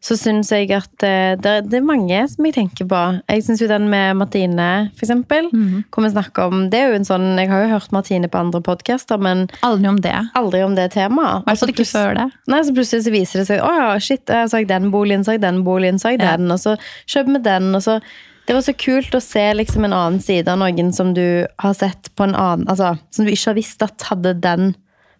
så 0.00 0.14
syns 0.14 0.52
jeg 0.54 0.70
at 0.70 1.02
eh, 1.02 1.34
det, 1.42 1.52
det 1.70 1.78
er 1.80 1.84
mange 1.84 2.20
som 2.30 2.46
jeg 2.46 2.54
tenker 2.54 2.86
på. 2.86 2.98
Jeg 3.28 3.42
syns 3.42 3.60
jo 3.64 3.66
den 3.66 3.88
med 3.90 4.14
Martine, 4.16 4.90
for 4.94 5.04
eksempel, 5.06 5.48
Mhm. 5.52 5.84
hvor 5.90 6.04
vi 6.06 6.10
snakker 6.12 6.46
om 6.52 6.70
Det 6.70 6.78
er 6.78 6.88
jo 6.92 6.94
en 7.00 7.04
sånn 7.08 7.26
Jeg 7.38 7.48
har 7.50 7.64
jo 7.64 7.72
hørt 7.74 7.90
Martine 7.92 8.28
på 8.30 8.38
andre 8.38 8.60
podkaster, 8.62 9.18
men 9.18 9.48
Aldri 9.62 9.88
om 9.88 9.96
det. 10.00 10.14
aldri 10.36 10.62
om 10.64 10.74
det 10.76 10.92
temaet. 10.92 11.42
Altså, 11.46 11.66
ikke 11.66 11.84
før 11.88 12.14
det. 12.14 12.28
Nei, 12.46 12.60
så 12.62 12.72
plutselig 12.76 13.04
så 13.08 13.10
viser 13.12 13.38
det 13.40 13.46
seg 13.48 13.60
Å 13.60 13.74
ja, 13.76 13.98
shit, 13.98 14.24
jeg 14.26 14.48
har 14.48 14.58
jeg 14.60 14.68
den 14.68 14.90
boligen, 14.92 15.24
så 15.24 15.32
jeg 15.34 15.40
den 15.42 15.64
boligen, 15.64 15.98
så 15.98 16.10
jeg 16.14 16.20
Ja. 16.20 16.36
den, 16.36 16.50
og 16.52 16.58
så 16.58 16.76
kjøper 17.06 17.32
vi 17.34 17.42
den, 17.42 17.74
og 17.74 17.82
så 17.82 18.00
Det 18.46 18.54
var 18.54 18.62
så 18.62 18.72
kult 18.78 19.10
å 19.12 19.20
se 19.20 19.52
liksom 19.52 19.84
en 19.84 19.92
annen 19.92 20.20
side 20.22 20.48
av 20.48 20.58
noen 20.58 20.94
som 20.94 21.12
du 21.12 21.44
har 21.58 21.74
sett 21.74 22.08
på 22.16 22.24
en 22.24 22.34
annen 22.34 22.66
Altså, 22.68 22.98
som 23.10 23.24
du 23.26 23.30
ikke 23.32 23.46
har 23.50 23.54
visst 23.54 23.82
at 23.82 23.98
hadde 24.08 24.40
den 24.40 24.74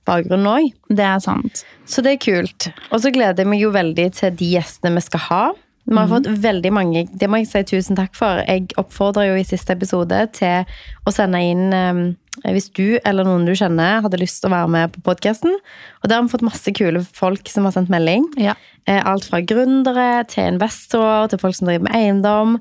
bakgrunnen 0.09 0.51
òg. 0.51 0.69
Det 0.91 1.05
er 1.05 1.23
sant. 1.23 1.65
Så 1.89 2.03
det 2.05 2.17
er 2.17 2.23
kult. 2.25 2.71
Og 2.91 3.03
så 3.05 3.13
gleder 3.15 3.45
jeg 3.45 3.53
meg 3.53 3.63
jo 3.63 3.73
veldig 3.75 4.11
til 4.19 4.37
de 4.41 4.53
gjestene 4.57 4.97
vi 4.97 5.05
skal 5.05 5.27
ha. 5.29 5.43
Vi 5.89 5.97
har 5.97 6.09
fått 6.11 6.27
veldig 6.29 6.71
mange, 6.77 7.07
det 7.17 7.31
må 7.33 7.39
jeg 7.41 7.49
si 7.49 7.63
tusen 7.71 7.97
takk 7.97 8.13
for. 8.17 8.43
Jeg 8.45 8.67
oppfordrer 8.77 9.31
jo 9.31 9.39
i 9.41 9.45
siste 9.49 9.73
episode 9.73 10.19
til 10.37 10.69
å 11.09 11.13
sende 11.15 11.41
inn 11.41 11.73
um, 11.73 12.03
hvis 12.45 12.69
du 12.77 12.99
eller 13.09 13.25
noen 13.25 13.47
du 13.49 13.55
kjenner 13.57 14.03
hadde 14.05 14.21
lyst 14.21 14.43
til 14.43 14.51
å 14.51 14.53
være 14.53 14.73
med 14.75 14.93
på 14.93 15.05
podkasten. 15.07 15.57
Og 16.03 16.11
der 16.11 16.19
har 16.19 16.27
vi 16.27 16.35
fått 16.35 16.45
masse 16.45 16.75
kule 16.77 17.01
folk 17.17 17.49
som 17.49 17.65
har 17.65 17.73
sendt 17.73 17.93
melding. 17.93 18.29
Ja. 18.37 18.53
Eh, 18.85 19.01
Alt 19.01 19.31
fra 19.31 19.41
gründere 19.41 20.27
til 20.29 20.53
investorer 20.53 21.33
til 21.33 21.41
folk 21.41 21.57
som 21.57 21.71
driver 21.71 21.89
med 21.89 21.97
eiendom. 21.97 22.59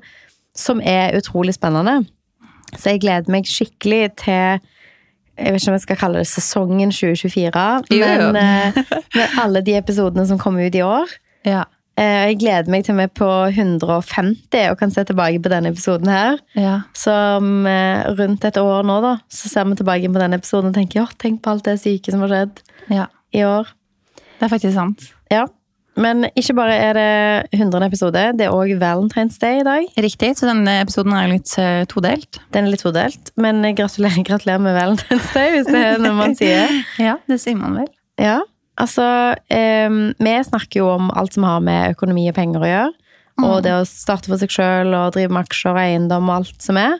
Som 0.56 0.80
er 0.80 1.12
utrolig 1.18 1.58
spennende. 1.58 2.00
Så 2.78 2.94
jeg 2.94 3.04
gleder 3.04 3.32
meg 3.32 3.48
skikkelig 3.48 4.02
til 4.24 4.64
jeg 5.38 5.52
vet 5.54 5.62
ikke 5.62 5.70
om 5.72 5.76
jeg 5.78 5.84
skal 5.86 5.98
kalle 6.02 6.18
det 6.22 6.28
sesongen 6.28 6.90
2024, 6.92 7.64
Jo, 7.94 8.04
jo. 8.04 8.28
men 8.32 8.36
eh, 8.42 8.78
med 9.14 9.38
alle 9.42 9.62
de 9.64 9.76
episodene 9.78 10.26
som 10.28 10.38
kommer 10.38 10.66
ut 10.66 10.74
i 10.74 10.82
år. 10.84 11.12
Ja. 11.46 11.64
Eh, 11.98 12.28
Jeg 12.30 12.38
gleder 12.42 12.70
meg 12.70 12.84
til 12.86 12.94
vi 12.98 13.06
er 13.06 13.12
på 13.14 13.28
150 13.50 14.68
og 14.70 14.78
kan 14.78 14.90
se 14.94 15.04
tilbake 15.08 15.40
på 15.42 15.50
denne 15.52 15.72
episoden 15.72 16.08
her. 16.12 16.38
ja. 16.58 16.76
Så 16.94 17.12
eh, 17.12 18.04
rundt 18.18 18.44
et 18.44 18.56
år 18.60 18.82
nå, 18.86 19.00
da, 19.02 19.16
så 19.30 19.48
ser 19.50 19.64
vi 19.70 19.78
tilbake 19.80 20.10
på 20.12 20.20
denne 20.22 20.38
episoden 20.38 20.70
og 20.70 20.74
tenker 20.78 21.02
ja, 21.02 21.06
tenk 21.18 21.42
på 21.42 21.50
alt 21.54 21.64
det 21.66 21.78
syke 21.82 22.12
som 22.14 22.22
har 22.26 22.34
skjedd 22.34 22.62
ja. 22.94 23.06
i 23.34 23.42
år. 23.46 23.70
Det 24.38 24.46
er 24.46 24.52
faktisk 24.52 24.74
sant. 24.76 25.08
Ja. 25.32 25.46
Men 25.98 26.28
ikke 26.38 26.54
bare 26.54 26.74
er 26.78 26.92
det 26.98 27.58
100 27.58 27.86
episode, 27.88 28.22
det 28.38 28.46
er 28.46 28.54
òg 28.54 28.70
Valentine's 28.80 29.38
Day 29.42 29.60
i 29.62 29.66
dag. 29.66 29.88
Riktig, 29.98 30.34
så 30.38 30.46
denne 30.46 30.76
episoden 30.84 31.16
er 31.18 31.30
litt 31.32 31.50
eh, 31.58 31.82
todelt. 31.90 32.38
Den 32.54 32.68
er 32.68 32.74
litt 32.74 32.84
todelt, 32.86 33.32
men 33.40 33.64
gratulerer, 33.78 34.22
gratulerer 34.28 34.62
med 34.62 34.78
Valentine's 34.78 35.32
Day, 35.34 35.56
hvis 35.56 35.66
det 35.72 35.82
er 35.82 35.98
noe 36.02 36.14
man 36.18 36.38
sier. 36.38 36.70
Ja, 37.08 37.16
det 37.30 37.40
sier 37.42 37.58
man 37.58 37.76
vel. 37.80 37.90
Ja, 38.20 38.38
altså 38.78 39.04
em, 39.54 40.00
Vi 40.18 40.38
snakker 40.46 40.82
jo 40.82 40.88
om 40.94 41.10
alt 41.18 41.34
som 41.34 41.46
har 41.46 41.60
med 41.64 41.96
økonomi 41.96 42.28
og 42.30 42.38
penger 42.38 42.62
å 42.64 42.72
gjøre. 42.72 42.96
Og 43.38 43.60
det 43.62 43.70
å 43.70 43.84
starte 43.86 44.26
for 44.26 44.40
seg 44.40 44.50
sjøl 44.50 44.90
og 44.98 45.12
drive 45.14 45.30
med 45.30 45.46
aksjer 45.46 45.70
og 45.70 45.78
eiendom 45.78 46.26
og 46.26 46.40
alt 46.40 46.64
som 46.64 46.78
er. 46.80 46.96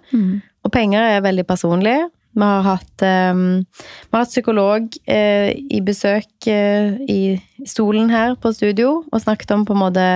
Og 0.62 0.70
penger 0.70 1.02
er 1.16 1.24
veldig 1.24 1.42
personlig. 1.48 1.96
Vi 2.38 2.46
har 2.46 2.62
hatt, 2.62 3.02
um, 3.02 3.64
vi 3.66 4.14
har 4.14 4.22
hatt 4.22 4.30
psykolog 4.30 4.84
uh, 5.10 5.48
i 5.50 5.80
besøk 5.82 6.46
uh, 6.46 6.94
i 7.10 7.38
stolen 7.66 8.12
her 8.14 8.36
på 8.38 8.52
studio 8.54 9.00
og 9.10 9.24
snakket 9.24 9.56
om 9.56 9.66
på 9.66 9.74
en 9.74 9.82
måte 9.82 10.06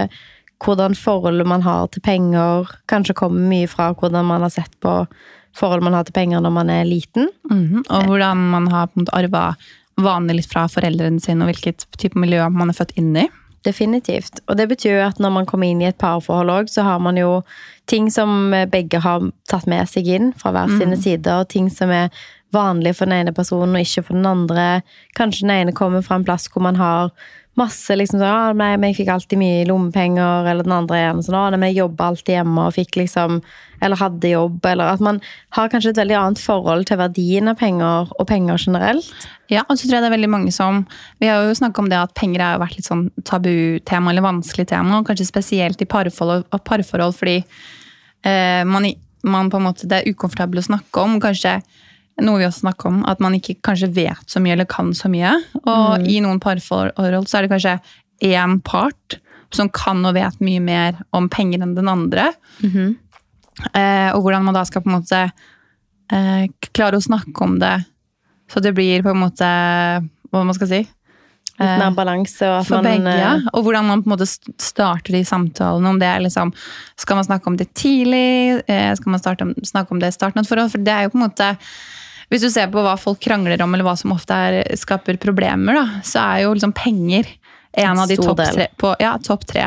hvordan 0.63 0.95
forholdet 0.95 1.49
man 1.51 1.65
har 1.67 1.89
til 1.91 2.05
penger, 2.07 2.71
kanskje 2.87 3.17
kommer 3.19 3.43
mye 3.51 3.67
fra 3.67 3.91
hvordan 3.99 4.29
man 4.29 4.45
har 4.47 4.53
sett 4.55 4.75
på 4.79 5.01
forholdet 5.59 5.89
man 5.89 5.97
har 5.99 6.07
til 6.07 6.15
penger 6.17 6.43
når 6.45 6.55
man 6.55 6.71
er 6.71 6.87
liten. 6.89 7.29
Mhm. 7.51 7.85
Og 7.89 8.11
hvordan 8.11 8.47
man 8.55 8.71
har 8.71 8.87
på 8.87 9.01
en 9.01 9.05
måte 9.05 9.17
arva 9.19 9.45
vanene 10.01 10.39
litt 10.39 10.49
fra 10.49 10.69
foreldrene 10.73 11.21
sine, 11.21 11.45
og 11.45 11.53
hvilket 11.53 11.85
type 11.99 12.19
miljø 12.19 12.47
man 12.51 12.71
er 12.71 12.79
født 12.79 12.95
inn 12.97 13.13
i. 13.17 13.27
Definitivt. 13.63 14.41
Og 14.51 14.59
det 14.59 14.69
betyr 14.73 14.97
jo 14.97 15.07
at 15.07 15.21
når 15.23 15.35
man 15.37 15.47
kommer 15.47 15.71
inn 15.71 15.83
i 15.85 15.89
et 15.91 15.99
parforhold 16.01 16.51
òg, 16.51 16.71
så 16.73 16.85
har 16.87 17.03
man 17.03 17.19
jo 17.21 17.43
ting 17.91 18.09
som 18.11 18.55
begge 18.73 18.99
har 19.03 19.29
tatt 19.51 19.69
med 19.71 19.91
seg 19.91 20.09
inn 20.11 20.33
fra 20.39 20.51
hver 20.55 20.73
sine 20.81 20.99
sider, 20.99 21.43
og 21.43 21.51
ting 21.53 21.71
som 21.71 21.93
er 21.95 22.11
vanlig 22.53 22.97
for 22.99 23.09
den 23.09 23.23
ene 23.23 23.35
personen 23.35 23.77
og 23.77 23.85
ikke 23.85 24.05
for 24.09 24.19
den 24.19 24.29
andre. 24.29 24.67
Kanskje 25.19 25.47
den 25.47 25.55
ene 25.55 25.77
kommer 25.77 26.05
fra 26.05 26.19
en 26.19 26.27
plass 26.27 26.49
hvor 26.53 26.65
man 26.67 26.77
har 26.81 27.15
masse 27.59 27.93
liksom 27.93 28.17
sånn 28.17 28.31
ah, 28.33 28.55
men 28.57 28.81
'Jeg 28.81 29.03
fikk 29.03 29.11
alltid 29.13 29.39
mye 29.41 29.67
lommepenger', 29.69 30.49
eller 30.49 30.65
den 30.65 30.73
andre 30.73 30.97
igjen 30.97 31.21
sånn 31.25 31.37
ah, 31.37 31.51
men 31.51 31.69
'Jeg 31.69 31.83
jobba 31.83 32.09
alltid 32.09 32.35
hjemme 32.39 32.67
og 32.67 32.75
fikk 32.79 32.97
liksom 32.97 33.43
Eller 33.83 33.99
hadde 33.99 34.31
jobb', 34.31 34.65
eller 34.65 34.93
at 34.95 35.01
man 35.01 35.21
har 35.51 35.69
kanskje 35.69 35.91
et 35.91 35.99
veldig 35.99 36.15
annet 36.15 36.39
forhold 36.39 36.87
til 36.87 36.99
verdien 36.99 37.49
av 37.49 37.59
penger 37.59 38.13
og 38.17 38.27
penger 38.29 38.57
generelt. 38.57 39.27
Ja, 39.51 39.65
og 39.69 39.77
så 39.77 39.89
tror 39.89 39.99
jeg 39.99 40.03
det 40.05 40.11
er 40.13 40.17
veldig 40.17 40.31
mange 40.31 40.53
som 40.53 40.87
Vi 41.21 41.27
har 41.27 41.43
jo 41.43 41.51
snakka 41.51 41.83
om 41.83 41.89
det 41.91 41.99
at 41.99 42.15
penger 42.15 42.41
har 42.41 42.61
vært 42.63 42.77
litt 42.77 42.87
sånn 42.87 43.11
tabutema 43.25 44.11
eller 44.11 44.23
vanskelig 44.23 44.69
tema, 44.69 44.99
og 44.99 45.07
kanskje 45.07 45.27
spesielt 45.27 45.83
i 45.83 45.85
parforhold, 45.85 46.47
parforhold 46.65 47.15
fordi 47.15 47.43
eh, 48.23 48.63
man, 48.65 48.87
man 49.25 49.51
på 49.51 49.57
en 49.59 49.67
måte, 49.67 49.89
det 49.89 49.99
er 49.99 50.15
ukomfortabelt 50.15 50.63
å 50.63 50.71
snakke 50.71 51.03
om. 51.03 51.21
Kanskje 51.21 51.61
noe 52.21 52.43
vi 52.43 52.47
også 52.47 52.67
snakker 52.67 52.91
om, 52.91 53.01
at 53.09 53.23
man 53.25 53.35
ikke 53.39 53.57
kanskje 53.65 53.93
vet 53.97 54.25
så 54.29 54.43
mye 54.43 54.57
eller 54.57 54.69
kan 54.69 54.93
så 54.95 55.09
mye. 55.13 55.33
Og 55.65 56.05
i 56.09 56.19
noen 56.25 56.41
parforhold 56.43 57.29
så 57.29 57.39
er 57.39 57.47
det 57.47 57.53
kanskje 57.55 57.79
én 58.29 58.59
part 58.65 59.19
som 59.53 59.69
kan 59.73 60.05
og 60.09 60.15
vet 60.17 60.37
mye 60.45 60.61
mer 60.65 61.01
om 61.17 61.29
penger 61.33 61.65
enn 61.65 61.75
den 61.77 61.89
andre. 61.93 62.31
Eh, 62.63 64.11
og 64.13 64.23
hvordan 64.25 64.45
man 64.47 64.57
da 64.57 64.65
skal 64.69 64.85
på 64.85 64.89
en 64.93 64.99
måte 65.01 65.23
eh, 66.13 66.45
klare 66.73 66.97
å 67.01 67.05
snakke 67.05 67.45
om 67.45 67.59
det 67.61 67.79
så 68.53 68.61
det 68.61 68.75
blir 68.77 69.03
på 69.05 69.13
en 69.13 69.23
måte 69.23 69.47
Hva 70.33 70.43
man 70.45 70.57
skal 70.57 70.69
si? 70.71 70.83
Litt 71.63 71.79
mer 71.79 71.95
balanse 71.95 72.49
og 72.49 72.67
For 72.67 72.81
man 72.81 72.89
begge, 72.89 73.13
eh, 73.13 73.21
ja. 73.21 73.33
Og 73.53 73.65
hvordan 73.67 73.89
man 73.89 74.03
på 74.03 74.09
en 74.11 74.15
måte 74.15 74.29
starter 74.29 75.15
de 75.15 75.23
samtalene. 75.29 75.93
Om 75.93 76.01
det 76.01 76.09
er 76.09 76.25
liksom 76.25 76.53
Skal 77.01 77.21
man 77.21 77.29
snakke 77.29 77.51
om 77.51 77.59
det 77.61 77.71
tidlig? 77.79 78.63
Eh, 78.67 78.93
Skal 78.99 79.15
man 79.15 79.23
starte, 79.23 79.49
snakke 79.69 79.95
om 79.95 80.03
det 80.03 80.13
i 80.13 80.17
starten 80.17 80.41
av 80.41 80.47
et 80.47 80.53
forhold? 80.53 80.73
For 80.75 80.85
det 80.85 80.95
er 80.95 81.07
jo 81.07 81.15
på 81.15 81.21
en 81.21 81.27
måte 81.29 81.53
Hvis 82.33 82.47
du 82.47 82.49
ser 82.51 82.71
på 82.73 82.81
hva 82.81 82.95
folk 82.97 83.21
krangler 83.21 83.61
om, 83.61 83.75
eller 83.77 83.85
hva 83.85 83.93
som 84.01 84.15
ofte 84.15 84.33
er, 84.33 84.63
skaper 84.81 85.19
problemer, 85.21 85.77
da, 85.77 86.01
så 86.07 86.23
er 86.25 86.47
jo 86.47 86.55
liksom 86.57 86.73
penger 86.73 87.29
en 87.77 87.99
av 88.01 88.09
de 88.09 88.17
topp 88.21 88.41
tre. 88.41 88.67
På, 88.81 88.95
ja, 89.01 89.15
topp 89.21 89.45
tre. 89.49 89.67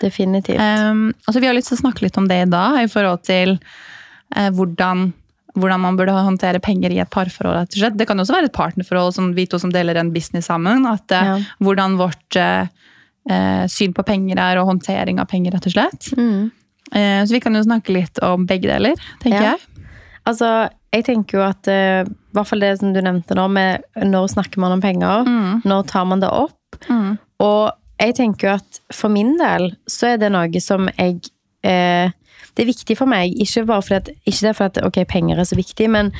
Definitivt. 0.00 0.60
Um, 0.60 1.10
altså 1.24 1.40
vi 1.40 1.48
har 1.48 1.56
lyst 1.56 1.70
til 1.72 1.78
å 1.78 1.82
snakke 1.86 2.04
litt 2.04 2.16
om 2.20 2.26
det 2.28 2.42
i 2.42 2.48
dag, 2.52 2.80
i 2.84 2.88
forhold 2.92 3.22
til 3.28 3.54
uh, 3.56 4.50
hvordan, 4.56 5.06
hvordan 5.56 5.84
man 5.84 5.96
burde 5.96 6.16
håndtere 6.16 6.60
penger 6.64 6.92
i 6.92 7.00
et 7.04 7.12
parforhold. 7.12 7.72
Det 7.96 8.08
kan 8.08 8.20
også 8.20 8.36
være 8.36 8.50
et 8.50 8.56
partnerforhold, 8.56 9.14
som 9.16 9.30
vi 9.36 9.46
to 9.48 9.60
som 9.62 9.72
deler 9.72 10.00
en 10.00 10.12
business 10.12 10.48
sammen. 10.52 10.84
at 10.90 11.16
uh, 11.16 11.30
Ja. 11.30 11.38
Hvordan 11.64 11.96
vårt 12.00 12.40
uh, 12.40 12.68
syn 13.72 13.96
på 13.96 14.04
penger 14.06 14.38
er, 14.38 14.60
og 14.60 14.68
håndtering 14.68 15.20
av 15.20 15.28
penger, 15.32 15.56
rett 15.56 15.66
og 15.68 15.72
slett. 15.74 16.12
Mm. 16.16 16.52
Så 16.86 17.34
vi 17.34 17.40
kan 17.42 17.56
jo 17.58 17.64
snakke 17.64 17.90
litt 17.90 18.20
om 18.22 18.44
begge 18.46 18.68
deler, 18.70 18.94
tenker 19.18 19.42
Ja. 19.42 19.54
jeg. 19.56 19.75
Altså, 20.26 20.68
jeg 20.92 21.04
tenker 21.06 21.38
jo 21.38 21.44
at 21.46 21.68
uh, 21.70 22.02
i 22.06 22.34
hvert 22.36 22.48
fall 22.50 22.60
det 22.64 22.72
som 22.80 22.92
du 22.94 23.00
nevnte 23.04 23.36
nå, 23.38 23.46
med 23.52 23.84
når 24.02 24.28
snakker 24.34 24.58
man 24.62 24.72
om 24.76 24.80
penger, 24.84 25.24
Mm. 25.26 25.62
når 25.64 25.86
tar 25.92 26.04
man 26.10 26.20
det 26.24 26.30
opp? 26.32 26.80
Mm. 26.90 27.16
Og 27.40 27.72
jeg 28.00 28.14
tenker 28.18 28.48
jo 28.48 28.54
at 28.58 28.80
for 28.92 29.08
min 29.08 29.36
del 29.38 29.70
så 29.88 30.12
er 30.14 30.18
det 30.20 30.32
noe 30.34 30.60
som 30.60 30.88
jeg 30.98 31.20
eh, 31.64 32.10
Det 32.56 32.64
er 32.64 32.68
viktig 32.72 32.96
for 32.96 33.06
meg, 33.08 33.32
ikke 33.36 33.66
bare 33.68 33.82
fordi 33.84 33.96
at, 33.96 34.08
ikke 34.26 34.54
fordi 34.56 34.80
at 34.80 34.84
ok, 34.86 34.98
penger 35.08 35.38
er 35.38 35.44
så 35.48 35.56
viktig, 35.58 35.88
men 35.92 36.10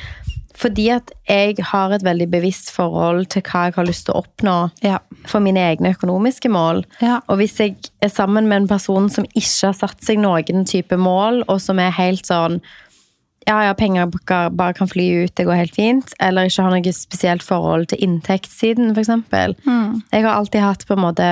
fordi 0.57 0.87
at 0.93 1.11
jeg 1.29 1.55
har 1.69 1.91
et 1.93 2.03
veldig 2.05 2.27
bevisst 2.33 2.71
forhold 2.73 3.27
til 3.33 3.41
hva 3.45 3.67
jeg 3.67 3.75
har 3.75 3.85
lyst 3.85 4.05
til 4.07 4.13
å 4.15 4.21
oppnå 4.23 4.55
Ja. 4.85 4.97
for 5.25 5.39
mine 5.41 5.61
egne 5.61 5.91
økonomiske 5.93 6.49
mål. 6.49 6.83
Ja. 7.01 7.19
Og 7.29 7.37
hvis 7.41 7.57
jeg 7.61 7.75
er 8.01 8.09
sammen 8.09 8.47
med 8.49 8.63
en 8.63 8.67
person 8.67 9.09
som 9.09 9.25
ikke 9.35 9.67
har 9.69 9.73
satt 9.77 10.01
seg 10.05 10.17
noen 10.21 10.65
type 10.65 10.97
mål, 10.97 11.43
og 11.47 11.61
som 11.61 11.77
er 11.79 11.91
helt 11.93 12.25
sånn 12.25 12.59
ja, 13.47 13.61
ja, 13.63 13.73
penger 13.79 14.09
bare 14.27 14.73
kan 14.75 14.89
fly 14.91 15.05
ut, 15.23 15.35
det 15.39 15.45
går 15.47 15.55
helt 15.61 15.75
fint. 15.75 16.13
Eller 16.19 16.49
ikke 16.49 16.65
har 16.65 16.73
noe 16.75 16.93
spesielt 16.95 17.45
forhold 17.45 17.87
til 17.93 18.01
inntektssiden, 18.03 18.91
f.eks. 18.91 19.09
Mm. 19.63 20.01
Jeg 20.11 20.25
har 20.25 20.33
alltid 20.35 20.61
hatt 20.65 20.85
på 20.87 20.97
en 20.97 21.03
måte 21.05 21.29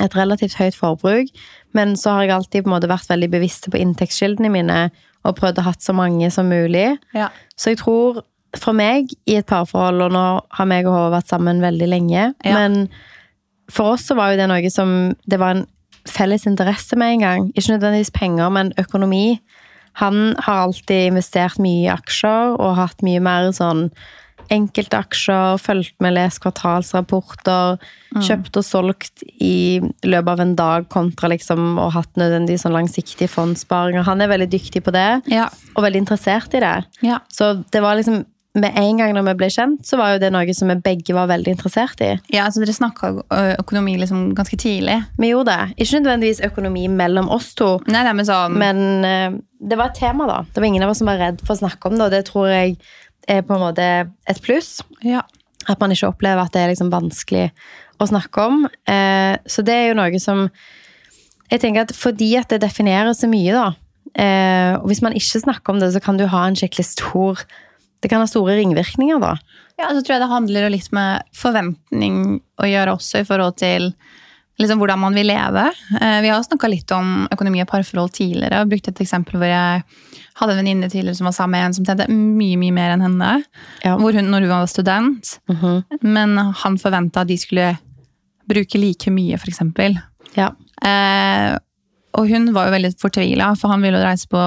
et 0.00 0.14
relativt 0.16 0.54
høyt 0.54 0.76
forbruk, 0.78 1.28
men 1.74 1.96
så 1.98 2.14
har 2.16 2.22
jeg 2.24 2.34
alltid 2.36 2.64
på 2.64 2.70
en 2.70 2.76
måte 2.76 2.90
vært 2.90 3.10
veldig 3.10 3.28
bevisst 3.32 3.68
på 3.70 3.78
inntektskildene 3.80 4.50
mine 4.54 4.80
og 5.26 5.36
prøvd 5.36 5.60
å 5.60 5.66
ha 5.66 5.72
så 5.78 5.92
mange 5.92 6.30
som 6.32 6.48
mulig. 6.48 6.94
Ja. 7.12 7.28
Så 7.58 7.74
jeg 7.74 7.80
tror 7.82 8.22
for 8.56 8.74
meg 8.74 9.12
i 9.30 9.36
et 9.38 9.46
parforhold, 9.50 10.00
og 10.06 10.14
nå 10.14 10.24
har 10.56 10.68
meg 10.70 10.86
og 10.88 10.94
Håvard 10.94 11.18
vært 11.18 11.30
sammen 11.34 11.60
veldig 11.62 11.88
lenge, 11.90 12.34
Ja. 12.44 12.54
men 12.54 12.88
for 13.70 13.92
oss 13.94 14.08
så 14.08 14.16
var 14.18 14.32
jo 14.32 14.40
det 14.40 14.48
noe 14.50 14.70
som 14.70 15.14
Det 15.28 15.38
var 15.38 15.50
en 15.54 15.66
felles 16.08 16.46
interesse 16.46 16.96
med 16.96 17.12
en 17.12 17.20
gang. 17.20 17.52
Ikke 17.54 17.76
nødvendigvis 17.76 18.10
penger, 18.10 18.48
men 18.50 18.72
økonomi. 18.78 19.38
Han 19.94 20.34
har 20.38 20.54
alltid 20.68 21.08
investert 21.10 21.58
mye 21.58 21.84
i 21.86 21.92
aksjer 21.92 22.56
og 22.60 22.76
hatt 22.76 23.02
mye 23.02 23.20
mer 23.20 23.50
sånn 23.52 23.90
enkeltaksjer, 24.50 25.58
fulgt 25.62 25.94
med, 26.02 26.16
lest 26.16 26.40
kvartalsrapporter, 26.42 27.78
kjøpt 28.24 28.58
og 28.58 28.66
solgt 28.66 29.22
i 29.38 29.78
løpet 30.02 30.32
av 30.32 30.42
en 30.42 30.54
dag 30.58 30.88
kontra 30.90 31.30
liksom 31.30 31.78
og 31.78 31.92
hatt 31.94 32.10
nødvendig 32.18 32.58
sånn 32.62 32.74
langsiktige 32.74 33.30
fondssparinger. 33.30 34.02
Han 34.08 34.20
er 34.24 34.32
veldig 34.32 34.50
dyktig 34.50 34.82
på 34.86 34.94
det, 34.96 35.22
Ja. 35.30 35.48
og 35.76 35.84
veldig 35.84 36.02
interessert 36.02 36.54
i 36.54 36.60
det. 36.60 36.84
Ja. 37.02 37.20
Så 37.30 37.64
det 37.70 37.80
var 37.82 37.94
liksom 37.96 38.24
med 38.58 38.74
en 38.74 38.98
gang 38.98 39.12
når 39.14 39.26
vi 39.28 39.34
ble 39.38 39.48
kjent, 39.52 39.84
så 39.86 39.98
var 40.00 40.14
jo 40.14 40.22
det 40.24 40.32
noe 40.34 40.54
som 40.56 40.72
vi 40.72 40.78
begge 40.82 41.14
var 41.14 41.28
veldig 41.30 41.52
interessert 41.54 42.00
i. 42.02 42.10
ja, 42.34 42.48
så 42.50 42.62
dere 42.62 42.74
snakka 42.74 43.12
økonomi 43.60 43.94
liksom 44.00 44.32
ganske 44.34 44.58
tidlig? 44.58 44.96
Vi 45.22 45.30
gjorde 45.30 45.54
det. 45.54 45.76
Ikke 45.84 46.00
nødvendigvis 46.00 46.42
økonomi 46.48 46.88
mellom 46.90 47.30
oss 47.30 47.52
to, 47.58 47.76
Nei, 47.86 48.02
det 48.06 48.14
men 48.18 48.26
sånn 48.26 48.56
men 48.58 48.80
det 49.60 49.76
var 49.78 49.92
et 49.92 50.00
tema, 50.00 50.26
da. 50.26 50.40
Det 50.50 50.62
var 50.62 50.66
ingen 50.66 50.82
av 50.82 50.90
oss 50.90 50.98
som 51.02 51.10
var 51.10 51.20
redd 51.20 51.44
for 51.44 51.54
å 51.54 51.60
snakke 51.60 51.90
om 51.90 51.98
det, 51.98 52.08
og 52.08 52.14
det 52.14 52.24
tror 52.26 52.48
jeg 52.50 52.74
er 53.30 53.44
på 53.46 53.54
en 53.54 53.62
måte 53.62 53.86
et 54.10 54.42
pluss. 54.42 54.80
ja. 55.06 55.22
At 55.68 55.76
man 55.76 55.92
ikke 55.92 56.08
opplever 56.08 56.40
at 56.40 56.54
det 56.54 56.62
er 56.62 56.70
liksom 56.72 56.88
vanskelig 56.88 57.50
å 58.00 58.06
snakke 58.08 58.46
om. 58.48 58.62
Så 59.44 59.62
det 59.62 59.74
er 59.76 59.90
jo 59.90 59.98
noe 59.98 60.20
som 60.22 60.46
Jeg 61.50 61.60
tenker 61.60 61.84
at 61.84 61.92
fordi 61.94 62.30
at 62.40 62.48
det 62.48 62.62
definerer 62.62 63.12
så 63.12 63.28
mye, 63.28 63.52
da 63.52 64.78
Og 64.80 64.86
hvis 64.88 65.02
man 65.04 65.12
ikke 65.12 65.42
snakker 65.42 65.74
om 65.74 65.80
det, 65.82 65.92
så 65.92 66.00
kan 66.00 66.16
du 66.16 66.24
ha 66.32 66.46
en 66.46 66.56
skikkelig 66.56 66.86
stor 66.88 67.44
Det 68.00 68.08
kan 68.08 68.22
ha 68.22 68.26
store 68.30 68.56
ringvirkninger, 68.56 69.20
da. 69.20 69.34
Ja, 69.80 69.90
så 69.92 70.00
tror 70.04 70.14
jeg 70.16 70.22
det 70.22 70.30
handler 70.30 70.70
litt 70.72 70.90
med 70.92 71.22
forventning 71.36 72.40
å 72.60 72.68
gjøre 72.68 72.94
også 72.96 73.20
i 73.22 73.26
forhold 73.28 73.56
til 73.60 73.90
liksom 74.60 74.80
hvordan 74.80 75.00
man 75.00 75.14
vil 75.16 75.28
leve. 75.30 75.66
Eh, 76.00 76.18
Vi 76.20 76.28
har 76.28 76.42
snakka 76.44 76.68
litt 76.68 76.90
om 76.92 77.26
økonomi 77.32 77.62
og 77.62 77.68
parforhold 77.68 78.12
tidligere. 78.12 78.60
og 78.60 78.68
brukte 78.68 78.92
et 78.92 79.00
eksempel 79.00 79.38
hvor 79.40 79.48
jeg 79.48 79.84
hadde 80.40 80.52
en 80.52 80.60
venninne 80.60 80.90
tidligere 80.90 81.16
som 81.16 81.24
var 81.28 81.32
sammen 81.36 81.56
med 81.56 81.64
en 81.66 81.74
som 81.74 81.84
tjente 81.84 82.08
mye 82.12 82.56
mye 82.60 82.72
mer 82.72 82.92
enn 82.96 83.04
henne. 83.04 83.44
Ja. 83.84 83.96
Hvor 83.96 84.12
hun, 84.12 84.28
når 84.30 84.40
hun 84.44 84.52
var 84.52 84.66
student. 84.66 85.38
Mhm. 85.48 85.84
Men 86.02 86.36
han 86.36 86.76
forventa 86.78 87.20
at 87.24 87.28
de 87.28 87.36
skulle 87.40 87.78
bruke 88.48 88.78
like 88.80 89.10
mye, 89.10 89.34
f.eks. 89.38 89.60
Ja. 90.36 90.50
Eh, 90.84 91.58
og 92.18 92.28
hun 92.28 92.52
var 92.52 92.66
jo 92.66 92.72
veldig 92.74 92.94
fortvila, 92.98 93.52
for 93.56 93.68
han 93.70 93.82
ville 93.82 94.00
reise 94.02 94.26
på 94.28 94.40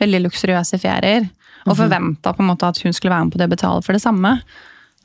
veldig 0.00 0.22
luksuriøse 0.26 0.78
ferier. 0.80 1.28
Og 1.66 1.76
forventa 1.76 2.32
på 2.32 2.40
en 2.42 2.48
måte 2.50 2.68
at 2.68 2.78
hun 2.82 2.92
skulle 2.96 3.12
være 3.12 3.24
med 3.28 3.32
på 3.34 3.38
det 3.40 3.48
og 3.50 3.54
betale 3.56 3.82
for 3.84 3.92
det 3.96 4.02
samme. 4.02 4.40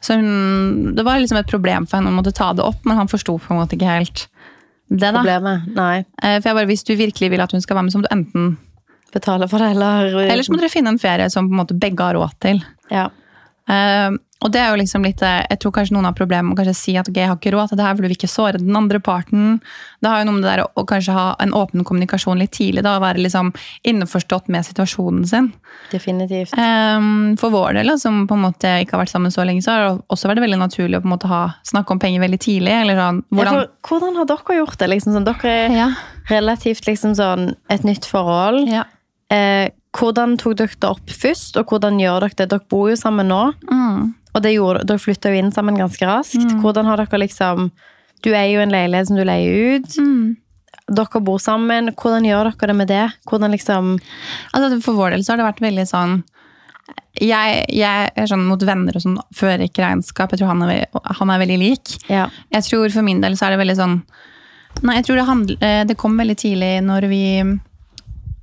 Så 0.01 0.15
hun, 0.19 0.93
Det 0.95 1.03
var 1.05 1.19
liksom 1.19 1.37
et 1.39 1.49
problem 1.49 1.85
for 1.87 1.97
henne 1.97 2.11
å 2.13 2.15
måtte 2.15 2.33
ta 2.35 2.53
det 2.53 2.63
opp, 2.63 2.85
men 2.85 2.97
han 2.97 3.07
forsto 3.11 3.37
på 3.39 3.53
en 3.53 3.59
måte 3.61 3.75
ikke 3.75 3.89
helt 3.89 4.27
det. 4.89 5.11
da. 5.11 5.11
Problemet. 5.19 5.67
Nei. 5.75 6.05
Eh, 6.21 6.39
For 6.39 6.49
jeg 6.49 6.55
bare, 6.55 6.69
Hvis 6.69 6.83
du 6.85 6.95
virkelig 6.95 7.31
vil 7.31 7.41
at 7.41 7.51
hun 7.51 7.61
skal 7.61 7.75
være 7.75 7.83
med, 7.83 7.93
så 7.93 7.97
må 7.99 8.07
du 8.07 8.15
enten 8.15 8.57
Betale 9.15 9.47
for 9.47 9.59
det, 9.59 9.69
eller 9.71 10.43
så 10.43 10.51
må 10.51 10.57
dere 10.59 10.67
finne 10.69 10.91
en 10.91 10.99
ferie 10.99 11.29
som 11.31 11.47
på 11.47 11.53
en 11.53 11.61
måte 11.61 11.77
begge 11.79 12.03
har 12.03 12.17
råd 12.17 12.33
til. 12.43 12.57
Ja. 12.91 13.05
Eh, 13.71 14.11
og 14.43 14.51
det 14.51 14.59
er 14.59 14.73
jo 14.73 14.77
liksom 14.81 15.05
litt 15.07 15.21
eh, 15.23 15.45
Jeg 15.49 15.59
tror 15.63 15.71
kanskje 15.77 15.95
noen 15.95 16.05
har 16.09 16.13
problemer 16.13 16.43
med 16.49 16.57
å 16.57 16.59
kanskje 16.59 16.73
si 16.77 16.93
at 16.99 17.07
ok, 17.07 17.15
jeg 17.17 17.29
har 17.31 17.37
ikke 17.39 17.53
råd 17.55 17.69
til 17.71 17.79
det 17.79 17.85
her, 17.85 17.93
for 17.95 18.03
du 18.03 18.07
vil 18.09 18.15
ikke 18.17 18.29
såre 18.29 18.59
den 18.59 18.75
andre 18.75 18.99
parten. 18.99 19.61
Det 20.03 20.09
har 20.11 20.19
jo 20.21 20.27
noe 20.27 20.35
med 20.35 20.43
det 20.43 20.51
der 20.51 20.63
å, 20.67 20.83
kanskje 20.85 21.15
ha 21.15 21.23
en 21.41 21.53
åpen 21.55 21.85
kommunikasjon 21.87 22.41
litt 22.41 22.51
tidlig, 22.57 22.83
da, 22.85 22.97
og 22.99 23.05
være 23.05 23.23
liksom 23.23 23.53
innforstått 23.87 24.51
med 24.53 24.67
situasjonen 24.67 25.23
sin. 25.29 25.47
Definitivt. 25.93 26.51
Um, 26.59 27.37
for 27.39 27.53
vår 27.55 27.79
del, 27.79 27.93
som 28.01 28.25
på 28.27 28.35
en 28.35 28.43
måte 28.43 28.73
ikke 28.83 28.97
har 28.97 29.05
vært 29.05 29.13
sammen 29.15 29.33
så 29.33 29.45
lenge, 29.47 29.63
så 29.65 29.71
har 29.71 29.85
det 29.85 30.03
også 30.13 30.29
vært 30.33 30.43
veldig 30.43 30.59
naturlig 30.61 30.99
å 30.99 31.05
på 31.05 31.09
en 31.09 31.15
måte 31.15 31.31
ha, 31.31 31.39
snakke 31.71 31.95
om 31.95 32.03
penger 32.03 32.25
veldig 32.25 32.41
tidlig. 32.43 32.75
Eller 32.81 32.99
sånn, 32.99 33.23
Ja, 33.23 33.37
hvordan, 33.39 33.55
for, 33.61 33.71
hvordan 33.89 34.19
har 34.19 34.29
dere 34.33 34.59
gjort 34.59 34.77
det? 34.83 34.91
Liksom, 34.91 35.15
sånn, 35.15 35.29
dere 35.31 35.55
er 35.63 35.79
ja, 35.79 35.87
relativt 36.33 36.91
liksom, 36.91 37.15
sånn, 37.17 37.53
et 37.71 37.87
nytt 37.87 38.05
forhold. 38.11 38.67
ja. 38.69 38.83
Eh, 39.33 39.71
hvordan 39.95 40.35
tok 40.37 40.57
dere 40.59 40.75
det 40.75 40.89
opp 40.89 41.09
først, 41.09 41.55
og 41.57 41.71
hvordan 41.71 41.97
gjør 42.01 42.25
dere 42.25 42.35
det? 42.43 42.49
Dere 42.51 42.67
bor 42.69 42.89
jo 42.91 42.99
sammen 42.99 43.29
nå, 43.31 43.41
Mm. 43.71 44.13
Og 44.35 44.43
det 44.43 44.55
gjorde, 44.55 44.83
dere 44.87 45.01
flytta 45.01 45.31
jo 45.31 45.39
inn 45.39 45.53
sammen 45.55 45.79
ganske 45.79 46.07
raskt. 46.07 46.57
Hvordan 46.61 46.89
har 46.91 46.99
dere 47.01 47.21
liksom 47.23 47.69
Du 48.23 48.31
er 48.33 48.49
jo 48.49 48.61
en 48.63 48.73
leilighet 48.73 49.07
som 49.07 49.17
du 49.19 49.23
leier 49.23 49.77
ut. 49.77 49.97
Mm. 50.01 50.35
Dere 50.97 51.21
bor 51.23 51.39
sammen. 51.39 51.91
Hvordan 51.95 52.25
gjør 52.27 52.51
dere 52.51 52.71
det 52.71 52.75
med 52.75 52.87
det? 52.91 53.05
Hvordan 53.29 53.55
liksom 53.55 53.97
Altså, 54.53 54.79
for 54.83 54.97
vår 54.97 55.15
del 55.15 55.23
så 55.23 55.33
har 55.33 55.41
det 55.41 55.49
vært 55.51 55.63
veldig 55.63 55.87
sånn 55.89 56.23
jeg, 57.15 57.61
jeg 57.71 58.09
er 58.11 58.27
sånn 58.27 58.43
mot 58.43 58.59
venner 58.67 58.97
og 58.97 59.01
sånn, 59.01 59.15
fører 59.31 59.63
ikke 59.63 59.85
regnskap. 59.85 60.33
Jeg 60.33 60.41
tror 60.41 60.51
han 60.51 60.65
er, 60.67 60.81
han 60.91 61.31
er 61.31 61.39
veldig 61.39 61.59
lik. 61.61 61.93
Ja. 62.11 62.25
Jeg 62.51 62.67
tror 62.67 62.91
for 62.91 63.07
min 63.07 63.21
del 63.23 63.37
så 63.39 63.47
er 63.47 63.55
det 63.55 63.61
veldig 63.63 63.77
sånn 63.79 63.99
Nei, 64.83 64.97
jeg 64.97 65.05
tror 65.07 65.15
det, 65.15 65.23
handl, 65.23 65.53
eh, 65.63 65.81
det 65.87 65.95
kom 65.95 66.17
veldig 66.19 66.33
tidlig 66.35 66.73
når 66.83 67.05
vi, 67.07 67.21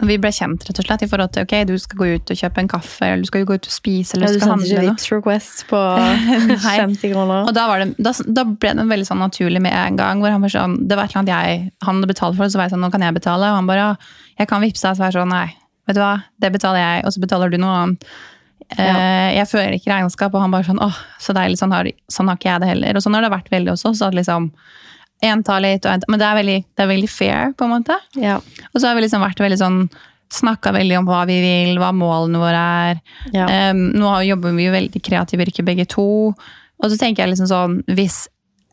når 0.02 0.08
vi 0.10 0.16
ble 0.18 0.30
kjent, 0.34 0.64
rett 0.66 0.80
og 0.82 0.86
slett. 0.88 1.04
I 1.04 1.08
forhold 1.10 1.30
til 1.36 1.44
ok, 1.46 1.52
du 1.68 1.76
skal 1.78 2.00
gå 2.00 2.06
ut 2.16 2.32
og 2.34 2.38
kjøpe 2.40 2.62
en 2.64 2.70
kaffe, 2.72 3.06
eller 3.06 3.22
du 3.22 3.28
skal 3.30 3.44
gå 3.46 3.54
ut 3.54 3.68
og 3.68 3.74
spise, 3.74 4.16
eller 4.16 4.26
Ja, 4.26 4.32
du 4.32 4.38
du 4.38 4.42
skal 4.42 4.50
sendte 4.50 4.66
ikke 4.66 4.74
handle 4.74 4.88
noe. 4.88 4.96
Vipps 4.96 5.12
Request 5.12 5.62
på 5.70 5.82
Nei. 6.66 6.74
50 6.82 7.12
kroner? 7.14 7.46
Og 7.46 7.54
da, 7.54 7.68
var 7.70 7.84
det, 7.84 7.88
da, 8.02 8.14
da 8.26 8.44
ble 8.50 8.74
det 8.80 8.88
veldig 8.90 9.08
sånn 9.08 9.22
naturlig 9.22 9.62
med 9.62 9.76
en 9.78 10.00
gang. 10.00 10.24
hvor 10.24 10.34
Han 10.34 10.42
var 10.42 10.54
sånn, 10.56 10.76
det 10.90 10.98
var 10.98 11.06
et 11.06 11.14
eller 11.14 11.22
annet 11.22 11.34
jeg, 11.36 11.72
han 11.86 12.00
hadde 12.00 12.10
betalt 12.10 12.36
for, 12.36 12.44
det, 12.44 12.54
så 12.56 12.60
var 12.60 12.68
jeg 12.68 12.74
sånn, 12.74 12.82
nå 12.82 12.90
kan 12.94 13.06
jeg 13.06 13.18
betale. 13.20 13.54
Og 13.54 13.60
han 13.60 13.70
bare, 13.70 13.86
ja, 13.86 14.20
jeg 14.42 14.50
kan 14.50 14.66
vippse 14.66 14.84
deg. 14.88 14.98
Så 14.98 15.04
var 15.06 15.12
jeg 15.12 15.20
sånn, 15.20 15.34
nei, 15.38 15.48
vet 15.86 15.98
du 15.98 16.02
hva, 16.02 16.12
det 16.42 16.52
betaler 16.58 16.82
jeg, 16.82 17.06
og 17.06 17.14
så 17.14 17.22
betaler 17.22 17.54
du 17.54 17.58
noe 17.62 17.80
annet. 17.84 18.12
Ja. 18.72 18.92
jeg 19.36 19.48
fører 19.50 19.74
ikke 19.76 19.90
regnskap, 19.90 20.32
og 20.32 20.40
han 20.40 20.52
bare 20.54 20.64
sånn, 20.64 20.78
åh, 20.80 20.96
så 21.20 21.34
deilig, 21.36 21.58
sånn 21.60 21.74
har, 21.74 21.90
sånn 22.08 22.30
har 22.30 22.38
ikke 22.38 22.48
jeg 22.48 22.62
det 22.62 22.70
heller. 22.70 22.96
Og 22.96 23.04
sånn 23.04 23.18
har 23.18 23.26
det 23.26 23.32
vært 23.34 23.50
veldig 23.52 23.74
også, 23.74 23.92
så 23.98 24.08
at 24.08 24.16
liksom, 24.16 24.46
en 25.22 25.44
tar 25.46 25.62
litt, 25.62 25.85
og 25.87 25.94
en, 25.94 26.06
men 26.11 26.20
det 26.20 26.26
er, 26.28 26.38
veldig, 26.40 26.56
det 26.74 26.85
er 26.85 26.90
veldig 26.90 27.11
fair, 27.11 27.52
på 27.58 27.66
en 27.66 27.74
måte. 27.76 27.98
Ja. 28.18 28.40
Og 28.72 28.80
så 28.80 28.88
har 28.88 28.98
vi 28.98 29.04
liksom 29.04 29.22
vært 29.22 29.42
veldig 29.42 29.61
sånn, 29.61 29.78
snakket 30.32 30.76
veldig 30.78 30.98
om 30.98 31.08
hva 31.11 31.22
vi 31.28 31.38
vil, 31.42 31.78
hva 31.80 31.92
målene 31.94 32.40
våre 32.40 32.66
er. 32.88 33.00
Ja. 33.37 33.46
Um, 33.70 33.90
nå 34.00 34.14
jobber 34.26 34.54
vi 34.56 34.66
jo 34.66 34.74
veldig 34.74 35.02
kreativt 35.04 35.42
virke, 35.44 35.66
begge 35.66 35.87
to. 35.92 36.06
Og 36.82 36.90
så 36.90 36.98
tenker 36.98 37.22
jeg 37.22 37.35
liksom 37.35 37.50
sånn, 37.50 37.82
hvis 37.92 38.24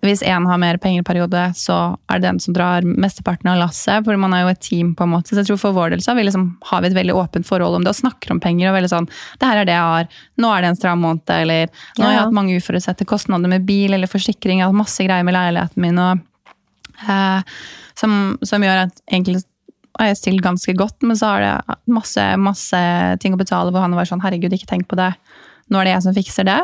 hvis 0.05 0.21
én 0.23 0.45
har 0.47 0.59
mer 0.59 0.77
penger 0.79 1.03
i 1.03 1.07
periode, 1.07 1.41
så 1.59 1.75
er 2.07 2.19
det 2.19 2.27
den 2.27 2.39
som 2.39 2.55
drar 2.55 2.85
mesteparten 2.87 3.49
av 3.51 3.59
lasset. 3.59 4.05
For 4.05 4.19
man 4.19 4.33
er 4.35 4.45
jo 4.45 4.51
et 4.53 4.61
team, 4.63 4.93
på 4.95 5.03
en 5.03 5.11
måte. 5.11 5.33
Så 5.33 5.41
jeg 5.41 5.49
tror 5.49 5.59
for 5.59 5.75
vår 5.75 5.93
del 5.93 6.03
så 6.03 6.13
har 6.13 6.19
vi, 6.19 6.25
liksom, 6.29 6.45
har 6.71 6.83
vi 6.83 6.91
et 6.91 6.95
veldig 6.95 7.17
åpent 7.19 7.47
forhold 7.47 7.79
om 7.79 7.83
det 7.83 7.91
og 7.91 7.99
snakker 7.99 8.31
om 8.31 8.39
penger. 8.39 8.69
og 8.69 8.77
veldig 8.77 8.91
sånn, 8.93 9.09
det 9.41 9.49
her 9.49 9.61
er 9.61 9.67
det 9.67 9.75
jeg 9.75 9.91
har, 9.91 10.23
Nå 10.39 10.53
er 10.55 10.61
det 10.61 10.71
en 10.71 10.79
stram 10.79 11.03
måned, 11.03 11.27
eller 11.35 11.67
nå 11.97 12.05
har 12.05 12.13
jeg 12.13 12.21
hatt 12.21 12.35
mange 12.37 12.55
uforutsette 12.55 13.07
kostnader 13.09 13.51
med 13.51 13.67
bil 13.67 13.93
eller 13.93 14.07
forsikring. 14.07 14.61
Jeg 14.61 14.67
har 14.67 14.71
hatt 14.71 14.83
masse 14.85 15.03
greier 15.03 15.25
med 15.27 15.35
leiligheten 15.35 15.83
min. 15.83 15.99
og 15.99 16.23
som, 17.99 18.13
som 18.45 18.63
gjør 18.63 18.85
at 18.85 19.01
egentlig 19.09 19.41
har 19.99 20.11
jeg 20.11 20.19
stilt 20.19 20.43
ganske 20.45 20.73
godt, 20.79 21.01
men 21.03 21.17
så 21.19 21.33
har 21.33 21.43
det 21.43 21.77
masse, 21.91 22.23
masse 22.39 22.81
ting 23.23 23.35
å 23.35 23.39
betale 23.39 23.73
hvor 23.73 23.83
han 23.83 23.95
var 23.97 24.07
sånn 24.07 24.21
herregud, 24.23 24.53
ikke 24.55 24.69
tenk 24.69 24.87
på 24.91 24.99
det. 24.99 25.11
Nå 25.69 25.79
er 25.79 25.89
det 25.89 25.95
jeg 25.95 26.05
som 26.05 26.15
fikser 26.15 26.47
det. 26.47 26.59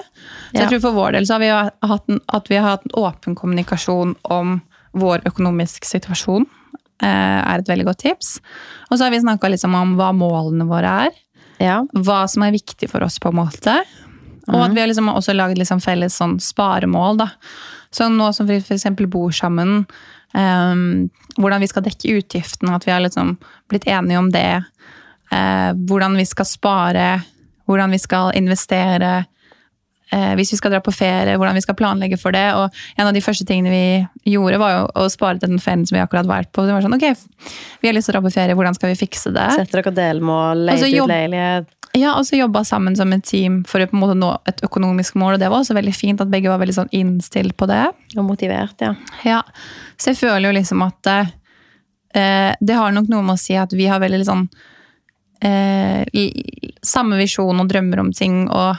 Så 0.53 0.61
jeg 0.61 0.71
tror 0.71 0.83
for 0.87 0.97
vår 0.97 1.17
del 1.17 1.27
så 1.27 1.35
har 1.35 1.43
vi 1.43 1.51
hatt 1.91 2.07
en, 2.11 2.21
at 2.33 2.47
vi 2.49 2.57
har 2.57 2.77
hatt 2.77 2.87
en 2.87 2.95
åpen 3.03 3.35
kommunikasjon 3.37 4.15
om 4.33 4.55
vår 4.97 5.27
økonomiske 5.29 5.89
situasjon. 5.89 6.47
Eh, 7.03 7.39
er 7.43 7.59
et 7.59 7.69
veldig 7.69 7.89
godt 7.89 8.01
tips. 8.05 8.37
Og 8.89 8.97
så 8.97 9.05
har 9.05 9.13
vi 9.13 9.21
snakka 9.21 9.51
liksom 9.51 9.75
om 9.77 9.93
hva 9.99 10.09
målene 10.15 10.65
våre 10.69 10.95
er. 11.05 11.21
Ja. 11.61 11.81
Hva 11.93 12.23
som 12.31 12.47
er 12.47 12.55
viktig 12.55 12.89
for 12.91 13.05
oss, 13.05 13.19
på 13.21 13.29
en 13.33 13.39
måte. 13.43 13.77
Og 14.45 14.59
at 14.61 14.73
vi 14.73 14.81
har 14.81 14.89
liksom 14.89 15.09
også 15.09 15.33
laget 15.35 15.59
liksom 15.59 15.81
felles 15.83 16.17
sånn 16.17 16.37
sparemål. 16.41 17.21
da. 17.23 17.29
Så 17.93 18.07
nå 18.11 18.31
som 18.35 18.47
vi 18.49 18.59
f.eks. 18.61 18.87
bor 19.11 19.33
sammen, 19.33 19.83
eh, 20.35 20.73
hvordan 21.35 21.63
vi 21.63 21.69
skal 21.71 21.85
dekke 21.85 22.17
utgiftene, 22.19 22.75
at 22.75 22.87
vi 22.87 22.93
har 22.93 23.03
liksom 23.03 23.35
blitt 23.71 23.87
enige 23.87 24.19
om 24.21 24.31
det. 24.33 24.63
Uh, 25.33 25.73
hvordan 25.89 26.13
vi 26.19 26.25
skal 26.29 26.45
spare, 26.45 27.07
hvordan 27.65 27.91
vi 27.91 27.99
skal 27.99 28.29
investere. 28.37 29.25
Uh, 30.13 30.35
hvis 30.37 30.53
vi 30.53 30.59
skal 30.59 30.75
dra 30.75 30.79
på 30.85 30.93
ferie, 30.93 31.33
hvordan 31.35 31.57
vi 31.57 31.63
skal 31.65 31.77
planlegge 31.79 32.19
for 32.21 32.35
det. 32.35 32.45
Og 32.55 32.69
en 32.95 33.09
av 33.09 33.15
de 33.15 33.23
første 33.25 33.47
tingene 33.47 33.73
vi 33.73 34.31
gjorde, 34.35 34.61
var 34.61 34.75
jo 34.75 34.83
å 35.01 35.07
spare 35.11 35.41
til 35.41 35.51
den 35.51 35.63
ferien 35.63 35.85
som 35.89 35.97
vi 35.97 36.03
akkurat 36.03 36.29
var 36.29 36.47
på. 36.53 36.67
Det 36.67 36.77
var 36.77 36.85
sånn, 36.85 36.95
ok, 36.95 37.49
Vi 37.81 37.89
har 37.89 37.97
lyst 37.97 38.11
til 38.11 38.15
å 38.15 38.19
dra 38.19 38.27
på 38.27 38.35
ferie, 38.37 38.55
hvordan 38.55 38.77
skal 38.77 38.93
vi 38.93 38.99
fikse 39.01 39.33
det? 39.35 39.49
Setter 39.57 39.81
dere 39.81 39.95
delmål, 39.97 40.67
leier 40.69 41.03
ut 41.03 41.11
leilighet. 41.11 41.74
Ja, 41.95 42.15
og 42.19 42.25
så 42.27 42.35
jobba 42.35 42.63
sammen 42.67 42.95
som 42.97 43.13
et 43.15 43.23
team 43.27 43.61
for 43.67 43.79
å 43.79 43.87
på 43.87 43.95
en 43.95 44.01
måte 44.01 44.17
nå 44.19 44.33
et 44.49 44.59
økonomisk 44.67 45.15
mål. 45.19 45.37
Og 45.37 45.41
det 45.41 45.49
var 45.51 45.63
også 45.63 45.77
veldig 45.77 45.93
fint 45.95 46.21
at 46.21 46.31
begge 46.31 46.51
var 46.51 46.59
veldig 46.59 46.75
sånn 46.75 46.91
innstilt 46.95 47.55
på 47.57 47.69
det. 47.71 47.85
Og 48.17 48.25
motivert, 48.27 48.75
ja. 48.83 48.93
Ja, 49.23 49.41
Så 49.97 50.11
jeg 50.11 50.19
føler 50.19 50.49
jo 50.49 50.55
liksom 50.57 50.83
at 50.83 51.11
eh, 51.11 52.51
det 52.59 52.79
har 52.79 52.91
nok 52.95 53.07
noe 53.11 53.23
med 53.23 53.37
å 53.37 53.41
si 53.41 53.55
at 53.59 53.73
vi 53.73 53.87
har 53.87 54.03
veldig 54.03 54.25
sånn 54.27 54.47
eh, 55.45 56.03
samme 56.83 57.19
visjon 57.21 57.63
og 57.63 57.71
drømmer 57.71 58.03
om 58.03 58.11
ting, 58.15 58.43
og 58.49 58.75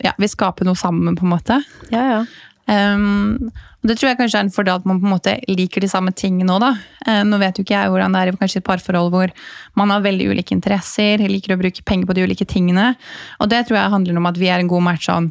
ja, 0.00 0.14
vi 0.16 0.28
skaper 0.32 0.64
noe 0.64 0.78
sammen, 0.80 1.16
på 1.18 1.26
en 1.26 1.34
måte. 1.34 1.60
Ja, 1.92 2.06
ja. 2.08 2.20
Um, 2.66 3.50
og 3.80 3.88
det 3.88 3.96
tror 3.96 4.10
jeg 4.10 4.18
kanskje 4.18 4.40
er 4.42 4.44
en 4.44 4.52
fordel 4.52 4.76
at 4.76 4.86
man 4.88 4.98
på 5.00 5.08
en 5.08 5.14
måte 5.14 5.34
liker 5.48 5.80
de 5.80 5.88
samme 5.88 6.12
tingene 6.12 6.52
òg, 6.52 6.60
da. 6.62 6.70
Eh, 7.08 7.22
nå 7.24 7.38
vet 7.40 7.56
jo 7.56 7.64
ikke 7.64 7.78
jeg 7.78 7.92
hvordan 7.92 8.12
det 8.12 8.20
er 8.20 8.30
i 8.30 8.34
kanskje 8.36 8.60
et 8.60 8.66
parforhold 8.66 9.08
hvor 9.14 9.32
man 9.80 9.92
har 9.94 10.04
veldig 10.04 10.26
ulike 10.34 10.52
interesser, 10.52 11.22
liker 11.24 11.56
å 11.56 11.60
bruke 11.62 11.84
penger 11.88 12.10
på 12.10 12.16
de 12.18 12.26
ulike 12.28 12.44
tingene. 12.48 12.90
Og 13.40 13.48
det 13.48 13.62
tror 13.66 13.80
jeg 13.80 13.94
handler 13.94 14.20
om 14.20 14.28
at 14.28 14.40
vi 14.40 14.50
er 14.52 14.60
en 14.60 14.68
god 14.68 14.84
match 14.84 15.08
sånn. 15.08 15.30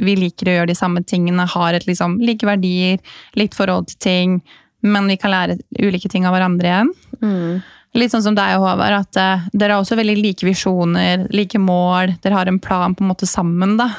Vi 0.00 0.14
liker 0.16 0.48
å 0.48 0.54
gjøre 0.54 0.70
de 0.70 0.78
samme 0.78 1.02
tingene, 1.04 1.44
har 1.44 1.76
et 1.76 1.84
liksom 1.90 2.16
like 2.24 2.48
verdier, 2.48 3.02
likt 3.36 3.58
forhold 3.58 3.90
til 3.90 4.00
ting, 4.00 4.40
men 4.80 5.10
vi 5.10 5.18
kan 5.20 5.34
lære 5.34 5.58
ulike 5.76 6.08
ting 6.08 6.24
av 6.24 6.32
hverandre 6.32 6.72
igjen. 6.72 6.94
Mm. 7.20 7.60
Litt 8.00 8.14
sånn 8.14 8.22
som 8.22 8.36
deg 8.38 8.54
og 8.56 8.64
Håvard, 8.64 9.00
at 9.02 9.18
uh, 9.18 9.48
dere 9.52 9.74
har 9.74 9.82
også 9.82 9.98
veldig 9.98 10.14
like 10.22 10.46
visjoner, 10.46 11.26
like 11.34 11.58
mål. 11.60 12.14
Dere 12.22 12.38
har 12.38 12.48
en 12.48 12.60
plan 12.62 12.94
på 12.94 13.04
en 13.04 13.10
måte 13.10 13.28
sammen, 13.28 13.74
da. 13.80 13.90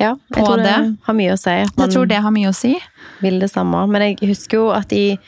Ja, 0.00 0.14
jeg 0.16 0.34
På 0.34 0.46
tror 0.46 0.56
det, 0.56 0.64
det. 0.66 0.96
har 1.06 1.14
mye 1.14 1.32
å 1.34 1.38
si. 1.38 1.50
At 1.64 1.76
man 1.76 1.86
Jeg 1.88 1.94
tror 1.94 2.06
det 2.10 2.20
har 2.24 2.34
mye 2.34 2.50
å 2.50 2.54
si. 2.56 2.74
vil 3.22 3.38
det 3.40 3.50
samme. 3.52 3.84
Men 3.88 4.02
jeg 4.02 4.28
husker 4.28 4.58
jo 4.58 4.70
at 4.74 4.92
i, 4.92 5.18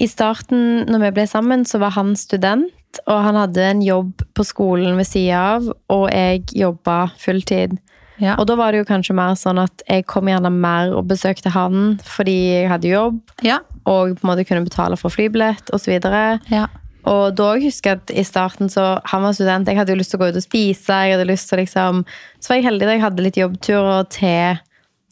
i 0.00 0.08
starten, 0.08 0.86
når 0.88 1.06
vi 1.06 1.10
ble 1.18 1.26
sammen, 1.28 1.66
så 1.68 1.78
var 1.82 1.90
han 1.98 2.14
student. 2.16 2.72
Og 3.06 3.22
han 3.24 3.38
hadde 3.40 3.62
en 3.64 3.80
jobb 3.84 4.20
på 4.36 4.44
skolen 4.44 4.96
ved 5.00 5.08
sida 5.08 5.38
av, 5.54 5.68
og 5.92 6.10
jeg 6.12 6.42
jobba 6.60 7.06
fulltid. 7.20 7.78
Ja. 8.20 8.34
Og 8.38 8.46
da 8.46 8.54
var 8.60 8.72
det 8.72 8.82
jo 8.82 8.88
kanskje 8.88 9.14
mer 9.16 9.32
sånn 9.40 9.58
at 9.62 9.82
jeg 9.88 10.04
kom 10.06 10.28
gjerne 10.28 10.50
mer 10.52 10.92
og 10.94 11.08
besøkte 11.10 11.50
han 11.54 11.96
fordi 12.04 12.34
jeg 12.60 12.68
hadde 12.70 12.90
jobb, 12.92 13.16
ja. 13.42 13.56
og 13.88 14.12
på 14.18 14.26
en 14.26 14.28
måte 14.28 14.44
kunne 14.46 14.66
betale 14.66 14.98
for 15.00 15.10
flybillett 15.10 15.72
osv. 15.74 15.96
ja. 16.52 16.66
Og 17.10 17.34
da 17.38 17.48
husker 17.58 17.90
jeg 17.90 18.00
at 18.02 18.12
i 18.14 18.22
starten 18.26 18.70
så 18.70 19.00
Han 19.10 19.24
var 19.24 19.34
student, 19.34 19.66
jeg 19.66 19.78
hadde 19.78 19.90
jo 19.90 19.98
lyst 19.98 20.12
til 20.14 20.20
å 20.20 20.22
gå 20.22 20.28
ut 20.30 20.38
og 20.38 20.44
spise. 20.44 20.86
jeg 20.92 21.16
hadde 21.16 21.26
lyst 21.26 21.48
til 21.50 21.58
liksom 21.58 22.04
Så 22.38 22.52
var 22.52 22.60
jeg 22.60 22.68
heldig 22.68 22.86
da 22.86 22.94
jeg 22.94 23.06
hadde 23.06 23.24
litt 23.26 23.40
jobbturer 23.40 24.06
til 24.12 24.62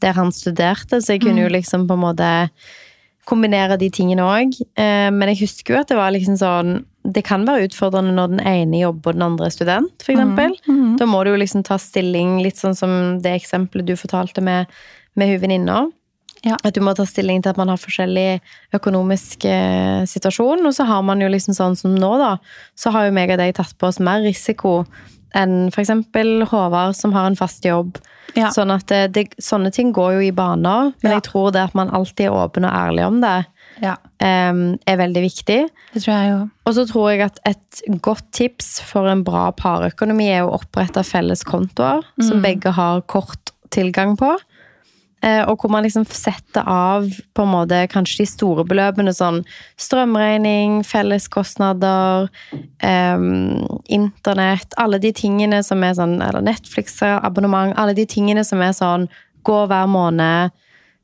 der 0.00 0.14
han 0.16 0.30
studerte, 0.32 0.96
så 0.96 1.12
jeg 1.12 1.20
kunne 1.20 1.42
jo 1.42 1.50
liksom 1.52 1.82
på 1.84 1.92
en 1.92 2.00
måte 2.00 2.28
kombinere 3.28 3.76
de 3.76 3.90
tingene 3.92 4.24
òg. 4.24 4.54
Men 5.12 5.28
jeg 5.28 5.42
husker 5.42 5.74
jo 5.74 5.80
at 5.82 5.90
det 5.92 5.98
var 5.98 6.14
liksom 6.14 6.38
sånn 6.40 6.86
Det 7.04 7.20
kan 7.24 7.44
være 7.44 7.66
utfordrende 7.68 8.14
når 8.16 8.32
den 8.32 8.40
ene 8.40 8.80
jobber 8.80 9.12
og 9.12 9.18
den 9.18 9.26
andre 9.26 9.46
er 9.50 9.52
student, 9.52 9.92
for 10.00 10.12
eksempel. 10.14 10.56
Da 10.96 11.06
må 11.08 11.22
du 11.24 11.30
jo 11.32 11.36
liksom 11.40 11.62
ta 11.64 11.76
stilling, 11.76 12.40
litt 12.40 12.56
sånn 12.56 12.76
som 12.76 13.20
det 13.20 13.32
eksempelet 13.42 13.86
du 13.88 13.94
fortalte 13.96 14.40
med, 14.40 14.66
med 15.16 15.28
hun 15.32 15.40
venninna. 15.40 15.78
Ja. 16.46 16.56
At 16.64 16.74
du 16.74 16.80
må 16.84 16.94
ta 16.96 17.04
stilling 17.08 17.42
til 17.44 17.52
at 17.52 17.58
man 17.60 17.68
har 17.68 17.80
forskjellig 17.80 18.40
økonomisk 18.76 19.44
eh, 19.44 20.06
situasjon. 20.08 20.64
Og 20.66 20.74
så 20.76 20.86
har 20.88 21.02
man 21.04 21.20
jo 21.20 21.28
liksom 21.28 21.56
sånn 21.56 21.76
som 21.76 21.94
nå, 21.96 22.12
da, 22.20 22.36
så 22.78 22.92
har 22.94 23.08
jo 23.08 23.16
meg 23.16 23.34
og 23.34 23.40
deg 23.42 23.54
tatt 23.58 23.76
på 23.76 23.90
oss 23.90 24.00
mer 24.00 24.22
risiko 24.24 24.80
enn 25.36 25.68
f.eks. 25.70 25.92
Håvard, 26.50 26.96
som 26.98 27.12
har 27.14 27.28
en 27.28 27.38
fast 27.38 27.64
jobb. 27.68 28.00
Ja. 28.34 28.48
Sånn 28.54 28.72
at 28.74 28.86
det, 28.90 29.02
det, 29.14 29.24
sånne 29.42 29.70
ting 29.74 29.92
går 29.94 30.16
jo 30.16 30.24
i 30.26 30.32
baner, 30.34 30.92
men 31.02 31.12
Ja. 31.12 31.18
jeg 31.18 31.28
tror 31.28 31.52
det 31.54 31.62
at 31.68 31.74
man 31.78 31.90
alltid 31.94 32.28
er 32.28 32.34
åpen 32.34 32.66
og 32.66 32.74
ærlig 32.74 33.06
om 33.06 33.20
det, 33.22 33.36
ja. 33.82 33.96
em, 34.22 34.78
er 34.86 34.98
veldig 34.98 35.22
viktig. 35.22 35.60
Det 35.94 36.02
tror 36.02 36.14
jeg 36.14 36.30
jo. 36.32 36.40
Og 36.66 36.74
så 36.74 36.86
tror 36.90 37.08
jeg 37.10 37.24
at 37.26 37.40
et 37.46 37.82
godt 38.02 38.26
tips 38.32 38.80
for 38.86 39.06
en 39.10 39.22
bra 39.26 39.50
parøkonomi 39.54 40.28
er 40.30 40.44
å 40.46 40.54
opprette 40.58 41.02
felles 41.06 41.42
kontoer, 41.46 42.02
som 42.22 42.42
begge 42.42 42.74
har 42.74 43.02
kort 43.10 43.54
tilgang 43.70 44.16
på. 44.18 44.34
Eh, 45.22 45.42
Og 45.48 45.58
hvor 45.60 45.70
man 45.70 45.84
liksom 45.84 46.06
setter 46.08 46.64
av 46.64 47.10
på 47.36 47.44
en 47.44 47.52
måte 47.52 47.82
kanskje 47.92 48.22
de 48.22 48.28
store 48.30 48.64
beløpene, 48.64 49.12
sånn 49.12 49.42
strømregning, 49.76 50.80
felleskostnader, 50.88 52.30
um, 52.82 53.66
internett, 53.92 54.72
alle 54.80 55.00
de 55.02 55.12
tingene 55.12 55.60
som 55.66 55.84
er 55.84 55.98
sånn, 55.98 56.22
eller 56.24 56.40
Netflix-abonnement, 56.40 57.76
alle 57.76 57.94
de 57.98 58.06
tingene 58.08 58.44
som 58.48 58.62
er 58.64 58.72
sånn 58.72 59.10
gå 59.44 59.58
hver 59.68 59.90
måned, 59.92 60.56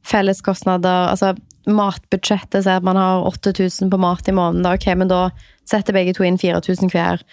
felleskostnader, 0.07 1.11
altså 1.11 1.35
matbudsjettet, 1.67 2.63
sier 2.63 2.79
at 2.79 2.87
man 2.87 2.97
har 2.97 3.27
8000 3.27 3.91
på 3.91 4.01
mat 4.01 4.29
i 4.29 4.33
måneden, 4.37 4.65
da, 4.65 4.77
ok, 4.79 4.89
men 4.97 5.11
da 5.13 5.27
setter 5.69 5.97
begge 5.97 6.15
to 6.17 6.25
inn 6.25 6.39
4000 6.41 6.93
hver, 6.95 7.25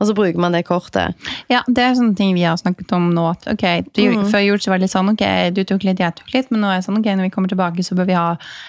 og 0.00 0.08
så 0.08 0.14
bruker 0.16 0.40
man 0.40 0.54
det 0.56 0.62
kortet. 0.64 1.28
Ja, 1.52 1.60
det 1.68 1.82
er 1.84 1.96
sånne 1.98 2.16
ting 2.16 2.32
vi 2.32 2.46
har 2.46 2.56
snakket 2.56 2.92
om 2.96 3.10
nå. 3.12 3.26
At, 3.34 3.44
okay, 3.52 3.84
du, 3.92 4.22
Før 4.32 4.40
jul 4.40 4.60
så 4.62 4.72
var 4.72 4.80
det 4.80 4.86
litt 4.86 4.94
sånn 4.94 5.12
ok, 5.12 5.24
du 5.52 5.60
tok 5.68 5.84
litt, 5.84 6.00
jeg 6.00 6.16
tok 6.16 6.32
litt. 6.32 6.48
Men 6.48 6.64
nå 6.64 6.70
er 6.70 6.80
det 6.80 6.86
sånn 6.88 7.00
ok, 7.02 7.10
når 7.12 7.28
vi 7.28 7.32
kommer 7.34 7.52
tilbake, 7.52 7.84
så 7.84 7.98
bør 7.98 8.08
vi 8.08 8.16
ha 8.16 8.28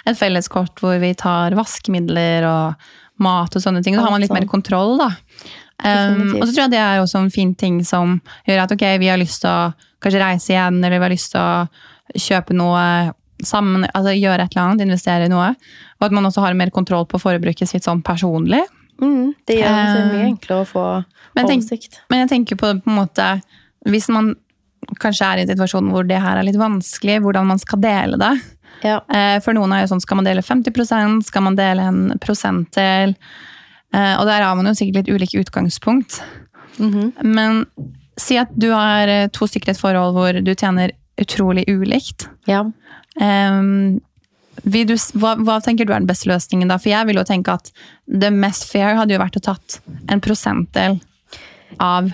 et 0.10 0.20
felleskort 0.20 0.84
hvor 0.84 1.00
vi 1.00 1.14
tar 1.16 1.56
vaskemidler 1.56 2.48
og 2.50 2.90
mat 3.24 3.56
og 3.56 3.64
sånne 3.64 3.84
ting. 3.86 3.96
Da 3.96 4.04
har 4.04 4.12
man 4.12 4.24
litt 4.24 4.34
mer 4.34 4.44
sånn. 4.44 4.52
kontroll, 4.52 4.98
da. 5.00 5.14
Um, 5.82 6.36
og 6.36 6.44
så 6.44 6.52
tror 6.52 6.66
jeg 6.66 6.74
det 6.76 6.82
er 6.84 7.00
også 7.02 7.24
en 7.24 7.32
fin 7.34 7.56
ting 7.58 7.80
som 7.88 8.20
gjør 8.46 8.66
at 8.66 8.76
ok, 8.76 8.86
vi 9.02 9.10
har 9.10 9.18
lyst 9.22 9.42
til 9.46 9.50
å 9.50 9.72
kanskje 10.04 10.22
reise 10.22 10.54
igjen, 10.54 10.84
eller 10.84 11.00
vi 11.00 11.08
har 11.08 11.16
lyst 11.16 11.32
til 11.34 11.42
å 11.42 12.20
kjøpe 12.20 12.58
noe 12.58 12.84
sammen, 13.46 13.88
altså 13.96 14.14
gjøre 14.14 14.46
et 14.46 14.54
eller 14.54 14.68
annet, 14.68 14.86
investere 14.86 15.26
i 15.26 15.32
noe. 15.32 15.54
Og 15.98 16.08
at 16.10 16.14
man 16.14 16.28
også 16.28 16.44
har 16.44 16.58
mer 16.60 16.74
kontroll 16.74 17.08
på 17.10 17.22
forbruket 17.22 17.70
sitt 17.70 17.88
sånn 17.88 18.04
personlig. 18.06 18.62
Mm, 19.02 19.34
det 19.48 19.56
gjør 19.58 19.68
det 19.72 20.06
mye 20.12 20.22
Eh, 20.22 20.30
enklere 20.30 20.62
å 20.62 20.68
få 20.70 20.84
men 21.36 21.46
tenk- 21.48 21.64
oversikt. 21.64 22.00
Men 22.10 22.20
jeg 22.20 22.30
tenker 22.30 22.56
på, 22.62 22.74
på 22.84 22.88
en 22.92 22.98
måte 23.00 23.42
Hvis 23.88 24.10
man 24.10 24.36
kanskje 25.00 25.26
er 25.26 25.38
i 25.38 25.42
en 25.42 25.48
situasjon 25.56 25.90
hvor 25.92 26.04
det 26.08 26.20
her 26.22 26.38
er 26.38 26.44
litt 26.44 26.56
vanskelig, 26.60 27.20
hvordan 27.22 27.46
man 27.48 27.58
skal 27.62 27.80
dele 27.80 28.18
det. 28.18 28.32
Ja. 28.84 29.00
Eh, 29.10 29.40
For 29.40 29.54
noen 29.54 29.72
er 29.74 29.82
jo 29.86 29.92
sånn, 29.96 30.02
skal 30.02 30.18
man 30.18 30.26
dele 30.26 30.42
50% 30.42 31.24
skal 31.26 31.42
man 31.42 31.56
dele 31.56 31.82
en 31.88 32.20
prosentdel? 32.20 33.16
Eh, 33.94 34.16
Og 34.20 34.26
der 34.26 34.42
har 34.44 34.56
man 34.56 34.66
jo 34.66 34.74
sikkert 34.74 35.02
litt 35.06 35.10
ulike 35.10 35.40
utgangspunkt. 35.44 36.22
Mhm. 36.80 37.14
Men 37.24 37.66
si 38.18 38.38
at 38.38 38.50
du 38.58 38.72
har 38.72 39.28
to 39.30 39.46
stykker 39.48 39.70
i 39.70 39.72
et 39.72 39.78
forhold 39.82 40.14
hvor 40.16 40.44
du 40.44 40.54
tjener 40.56 40.92
utrolig 41.20 41.66
ulikt. 41.68 42.28
ja. 42.48 42.64
Um, 43.20 44.00
du, 44.64 44.96
hva, 45.20 45.36
hva 45.42 45.60
tenker 45.64 45.86
du 45.88 45.94
er 45.94 46.00
den 46.04 46.10
beste 46.10 46.30
løsningen 46.30 46.70
da? 46.70 46.78
For 46.82 46.92
jeg 46.94 47.08
vil 47.10 47.18
jo 47.22 47.24
tenke 47.28 47.54
at 47.58 47.72
det 48.06 48.32
mest 48.34 48.68
fair 48.70 48.96
hadde 49.00 49.16
jo 49.16 49.22
vært 49.22 49.40
å 49.40 49.46
tatt 49.52 49.80
en 50.12 50.22
prosentdel 50.24 51.00
av 51.80 52.12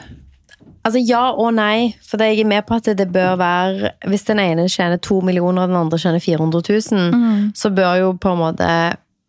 Altså 0.88 1.02
ja 1.04 1.34
og 1.36 1.50
nei, 1.58 1.89
for 2.08 2.22
jeg 2.24 2.39
er 2.39 2.48
med 2.48 2.64
på 2.64 2.78
at 2.78 2.86
det 2.95 3.10
bør 3.12 3.34
være 3.41 3.89
Hvis 4.08 4.24
den 4.30 4.39
ene 4.39 4.70
tjener 4.72 5.02
to 5.04 5.18
millioner 5.26 5.66
og 5.66 5.74
den 5.74 5.80
andre 5.82 6.00
tjener 6.00 6.24
400 6.24 6.62
000, 6.93 7.50
så 7.60 7.72
bør 7.76 7.98
jo 8.00 8.14
på 8.16 8.32
en 8.32 8.39
måte 8.39 8.70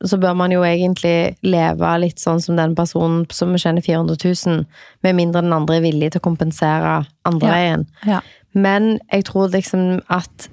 så 0.06 0.14
bør 0.22 0.36
man 0.38 0.52
jo 0.54 0.60
egentlig 0.62 1.34
leve 1.42 1.88
litt 1.98 2.20
sånn 2.22 2.38
som 2.38 2.54
den 2.54 2.76
personen 2.78 3.24
som 3.34 3.56
tjener 3.58 3.82
400 3.82 4.14
000, 4.46 4.60
med 5.02 5.16
mindre 5.18 5.42
den 5.42 5.56
andre 5.56 5.80
er 5.80 5.82
villig 5.88 6.12
til 6.14 6.20
å 6.22 6.26
kompensere 6.28 6.92
andre 7.26 7.48
Ja. 7.48 7.54
veien. 7.56 7.82
Ja. 8.06 8.20
Men 8.54 9.00
jeg 9.10 9.24
tror 9.26 9.50
liksom 9.50 9.98
at 10.06 10.46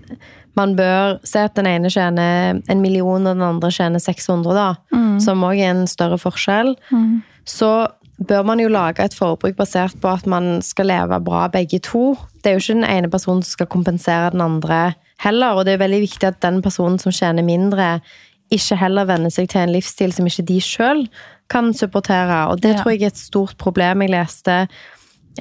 man 0.55 0.75
bør 0.75 1.19
se 1.23 1.39
at 1.39 1.55
den 1.55 1.67
ene 1.67 1.89
tjener 1.89 2.61
en 2.69 2.81
million, 2.81 3.27
og 3.27 3.35
den 3.35 3.41
andre 3.43 3.69
tjener 3.71 3.99
600, 3.99 4.53
da, 4.55 4.67
som 5.19 5.43
òg 5.43 5.59
er 5.59 5.71
en 5.73 5.87
større 5.87 6.17
forskjell, 6.17 6.75
så 7.45 7.87
bør 8.27 8.45
man 8.47 8.59
jo 8.59 8.69
lage 8.71 9.03
et 9.03 9.13
forbruk 9.13 9.55
basert 9.57 9.95
på 10.01 10.07
at 10.07 10.25
man 10.25 10.61
skal 10.63 10.85
leve 10.87 11.17
bra 11.23 11.47
begge 11.51 11.79
to. 11.83 12.15
Det 12.43 12.51
er 12.51 12.55
jo 12.55 12.63
ikke 12.63 12.77
den 12.81 12.89
ene 12.89 13.09
personen 13.11 13.43
som 13.43 13.51
skal 13.57 13.67
kompensere 13.67 14.31
den 14.31 14.41
andre 14.41 14.93
heller, 15.19 15.55
og 15.55 15.65
det 15.65 15.73
er 15.75 15.83
veldig 15.83 15.99
viktig 16.05 16.27
at 16.27 16.39
den 16.41 16.61
personen 16.63 16.97
som 16.99 17.11
tjener 17.11 17.43
mindre, 17.43 17.99
ikke 18.51 18.77
heller 18.77 19.07
venner 19.09 19.29
seg 19.33 19.49
til 19.49 19.61
en 19.65 19.73
livsstil 19.73 20.13
som 20.13 20.27
ikke 20.29 20.45
de 20.45 20.59
sjøl 20.61 21.07
kan 21.49 21.73
supportere. 21.73 22.47
Og 22.51 22.61
det 22.61 22.75
Ja. 22.75 22.81
tror 22.81 22.91
jeg 22.91 23.01
er 23.03 23.07
et 23.07 23.17
stort 23.17 23.57
problem. 23.57 24.01
Jeg 24.01 24.09
leste 24.11 24.67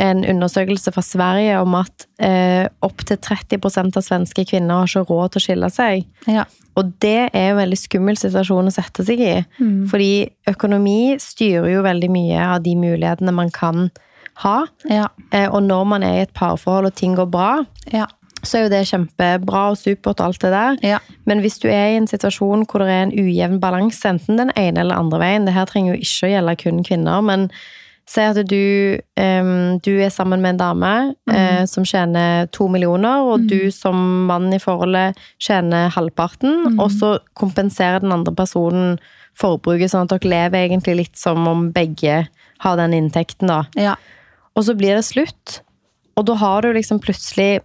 en 0.00 0.24
undersøkelse 0.24 0.92
fra 0.94 1.02
Sverige 1.04 1.58
om 1.62 1.74
at 1.78 2.06
eh, 2.18 2.66
opptil 2.82 3.16
30% 3.22 3.96
av 4.00 4.02
svenske 4.06 4.44
kvinner 4.48 4.80
har 4.82 4.88
ikke 4.90 5.04
råd 5.10 5.34
til 5.34 5.40
å 5.42 5.44
skille 5.46 5.70
seg. 5.74 6.06
Ja. 6.26 6.44
Og 6.74 6.90
det 7.04 7.30
er 7.30 7.52
en 7.52 7.60
veldig 7.60 7.78
skummel 7.78 8.16
situasjon 8.18 8.66
å 8.70 8.74
sette 8.74 9.04
seg 9.06 9.20
i. 9.22 9.34
Fordi 9.90 10.10
økonomi 10.50 11.14
styrer 11.22 11.68
jo 11.76 11.84
veldig 11.86 12.10
mye 12.10 12.40
av 12.56 12.64
de 12.64 12.74
mulighetene 12.74 13.34
man 13.36 13.52
kan 13.54 13.88
ha. 14.42 14.64
Ja. 14.90 15.06
Eh, 15.30 15.46
Og 15.46 15.62
når 15.62 15.84
man 15.86 16.02
er 16.02 16.16
i 16.18 16.24
et 16.26 16.34
parforhold 16.34 16.90
og 16.90 16.94
ting 16.98 17.14
går 17.14 17.30
bra, 17.30 17.64
Ja. 17.92 18.06
så 18.42 18.58
er 18.58 18.62
jo 18.64 18.72
det 18.74 18.82
kjempebra 18.90 19.70
og 19.70 19.78
supert 19.78 20.18
og 20.20 20.26
alt 20.26 20.40
det 20.42 20.50
der. 20.50 20.76
Ja. 20.82 20.98
Men 21.24 21.40
hvis 21.40 21.60
du 21.62 21.68
er 21.68 21.92
i 21.92 21.96
en 21.96 22.08
situasjon 22.10 22.66
hvor 22.66 22.82
det 22.82 22.90
er 22.90 23.02
en 23.06 23.12
ujevn 23.14 23.60
balanse, 23.62 24.02
enten 24.10 24.36
den 24.36 24.50
ene 24.56 24.80
eller 24.82 24.96
andre 24.98 25.18
veien, 25.22 25.46
det 25.46 25.54
her 25.54 25.64
trenger 25.70 25.94
jo 25.94 26.00
ikke 26.02 26.26
å 26.26 26.32
gjelde 26.34 26.56
kun 26.64 26.82
kvinner, 26.84 27.22
men 27.22 27.46
si 28.08 28.20
at 28.20 28.36
du, 28.48 29.00
um, 29.16 29.78
du 29.80 29.92
er 29.96 30.12
sammen 30.12 30.42
med 30.44 30.54
en 30.54 30.60
dame 30.60 30.92
eh, 31.32 31.64
som 31.70 31.86
tjener 31.88 32.50
to 32.52 32.68
millioner, 32.68 33.24
og 33.24 33.46
du 33.48 33.70
som 33.72 33.96
mann 34.28 34.52
i 34.52 34.60
forholdet 34.60 35.20
tjener 35.40 35.88
halvparten, 35.94 36.76
og 36.76 36.90
så 36.92 37.14
kompenserer 37.38 38.04
den 38.04 38.12
andre 38.12 38.34
personen 38.36 38.98
forbruket, 39.40 39.90
sånn 39.90 40.06
at 40.06 40.14
dere 40.14 40.30
lever 40.30 40.66
egentlig 40.66 40.98
litt 41.00 41.18
som 41.18 41.48
om 41.50 41.70
begge 41.74 42.24
har 42.64 42.80
den 42.80 42.96
inntekten, 42.96 43.50
da. 43.50 43.64
Ja. 43.78 43.96
Og 44.54 44.68
så 44.68 44.76
blir 44.78 44.94
det 44.98 45.06
slutt. 45.08 45.60
Og 46.14 46.28
da 46.28 46.36
har 46.38 46.62
du 46.62 46.70
liksom 46.76 47.00
plutselig 47.02 47.64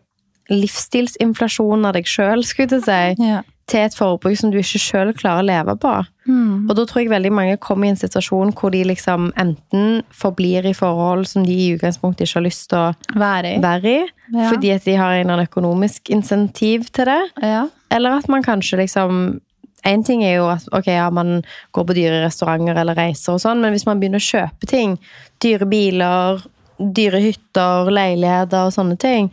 livsstilsinflasjon 0.49 1.85
av 1.85 1.93
deg 1.99 2.07
sjøl, 2.09 2.41
skulle 2.47 2.79
jeg 2.79 2.87
si, 2.87 3.27
Ja. 3.27 3.43
Til 3.70 3.86
et 3.86 3.95
forbruk 3.95 4.36
som 4.39 4.51
du 4.51 4.57
ikke 4.59 4.82
sjøl 4.82 5.11
klarer 5.17 5.43
å 5.43 5.47
leve 5.47 5.76
på. 5.82 5.91
Mm. 6.30 6.67
Og 6.70 6.76
da 6.78 6.86
tror 6.89 7.01
jeg 7.03 7.11
veldig 7.13 7.32
mange 7.34 7.57
kommer 7.61 7.88
i 7.88 7.91
en 7.93 7.99
situasjon 7.99 8.51
hvor 8.57 8.74
de 8.74 8.84
liksom 8.89 9.30
enten 9.39 10.01
forblir 10.13 10.65
i 10.70 10.74
forhold 10.78 11.28
som 11.30 11.45
de 11.45 11.53
i 11.53 11.70
utgangspunktet 11.76 12.28
ikke 12.28 12.38
har 12.39 12.45
lyst 12.45 12.67
til 12.70 12.80
å 12.80 13.20
Være 13.22 13.55
i. 13.55 13.59
være 13.63 13.93
i, 13.93 13.99
Ja. 14.34 14.49
fordi 14.51 14.72
at 14.76 14.84
de 14.86 14.95
har 14.95 15.11
en 15.13 15.22
eller 15.22 15.34
annen 15.38 15.47
økonomisk 15.47 16.09
insentiv 16.09 16.89
til 16.91 17.05
det, 17.05 17.22
Ja. 17.41 17.67
eller 17.91 18.17
at 18.17 18.28
man 18.30 18.43
kanskje 18.43 18.78
liksom 18.86 19.39
En 19.86 20.03
ting 20.03 20.26
er 20.26 20.36
jo 20.36 20.47
at 20.49 20.65
okay, 20.74 20.91
ja, 20.97 21.09
man 21.09 21.41
går 21.72 21.86
på 21.88 21.93
dyre 21.95 22.26
restauranter 22.26 22.76
eller 22.76 22.95
reiser 22.95 23.32
og 23.32 23.39
sånn, 23.39 23.61
men 23.61 23.72
hvis 23.72 23.86
man 23.86 23.97
begynner 23.97 24.20
å 24.20 24.28
kjøpe 24.28 24.67
ting, 24.67 24.97
dyre 25.39 25.65
biler, 25.65 26.41
dyre 26.78 27.22
hytter, 27.24 27.88
leiligheter 27.89 28.65
og 28.67 28.74
sånne 28.74 28.97
ting, 28.99 29.32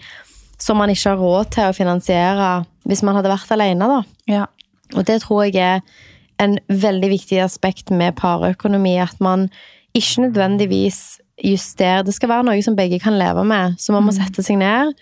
som 0.56 0.76
man 0.78 0.88
ikke 0.88 1.10
har 1.10 1.18
råd 1.18 1.50
til 1.50 1.64
å 1.64 1.74
finansiere 1.74 2.64
hvis 2.86 3.02
man 3.06 3.18
hadde 3.18 3.32
vært 3.32 3.52
alene, 3.54 3.88
da. 3.90 4.02
Ja. 4.30 4.44
Og 4.94 5.06
det 5.08 5.20
tror 5.24 5.46
jeg 5.46 5.58
er 5.58 5.80
en 6.42 6.58
veldig 6.68 7.10
viktig 7.10 7.40
aspekt 7.42 7.90
med 7.90 8.16
parøkonomi, 8.20 8.96
at 9.02 9.18
man 9.20 9.48
ikke 9.96 10.26
nødvendigvis 10.28 11.20
justerer 11.44 12.00
Det 12.02 12.14
skal 12.16 12.30
være 12.30 12.46
noe 12.48 12.62
som 12.64 12.76
begge 12.76 12.96
kan 13.00 13.18
leve 13.18 13.42
med, 13.44 13.74
så 13.76 13.92
man 13.92 14.06
må 14.06 14.14
sette 14.16 14.40
seg 14.44 14.56
ned, 14.56 14.94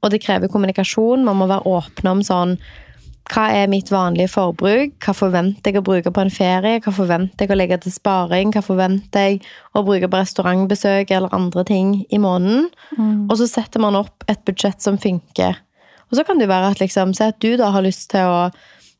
og 0.00 0.10
det 0.10 0.22
krever 0.24 0.48
kommunikasjon. 0.48 1.24
Man 1.24 1.36
må 1.36 1.46
være 1.50 1.68
åpne 1.68 2.14
om 2.16 2.22
sånn 2.24 2.56
hva 3.30 3.44
er 3.54 3.68
mitt 3.70 3.88
vanlige 3.92 4.32
forbruk? 4.32 4.96
Hva 5.04 5.12
forventer 5.14 5.70
jeg 5.70 5.80
å 5.80 5.84
bruke 5.86 6.10
på 6.12 6.24
en 6.24 6.32
ferie? 6.32 6.80
Hva 6.82 6.92
forventer 6.92 7.46
jeg 7.46 7.54
å 7.54 7.58
legge 7.58 7.78
til 7.84 7.94
sparing? 7.94 8.50
Hva 8.52 8.64
forventer 8.66 9.28
jeg 9.28 9.42
å 9.78 9.84
bruke 9.86 10.08
på 10.10 10.20
restaurantbesøk 10.20 11.12
eller 11.14 11.32
andre 11.36 11.64
ting 11.68 11.92
i 12.10 12.18
måneden? 12.18 12.66
Og 13.30 13.36
så 13.38 13.46
setter 13.48 13.80
man 13.84 13.96
opp 14.00 14.26
et 14.28 14.42
budsjett 14.48 14.82
som 14.82 14.98
funker. 15.00 15.60
Og 16.12 16.18
så 16.20 16.24
kan 16.28 16.38
det 16.38 16.50
være 16.50 16.74
at 16.74 16.82
liksom, 16.82 17.14
se 17.16 17.30
at 17.32 17.40
du 17.40 17.54
da 17.56 17.72
har 17.74 17.84
lyst 17.84 18.10
til 18.12 18.28
å 18.28 18.50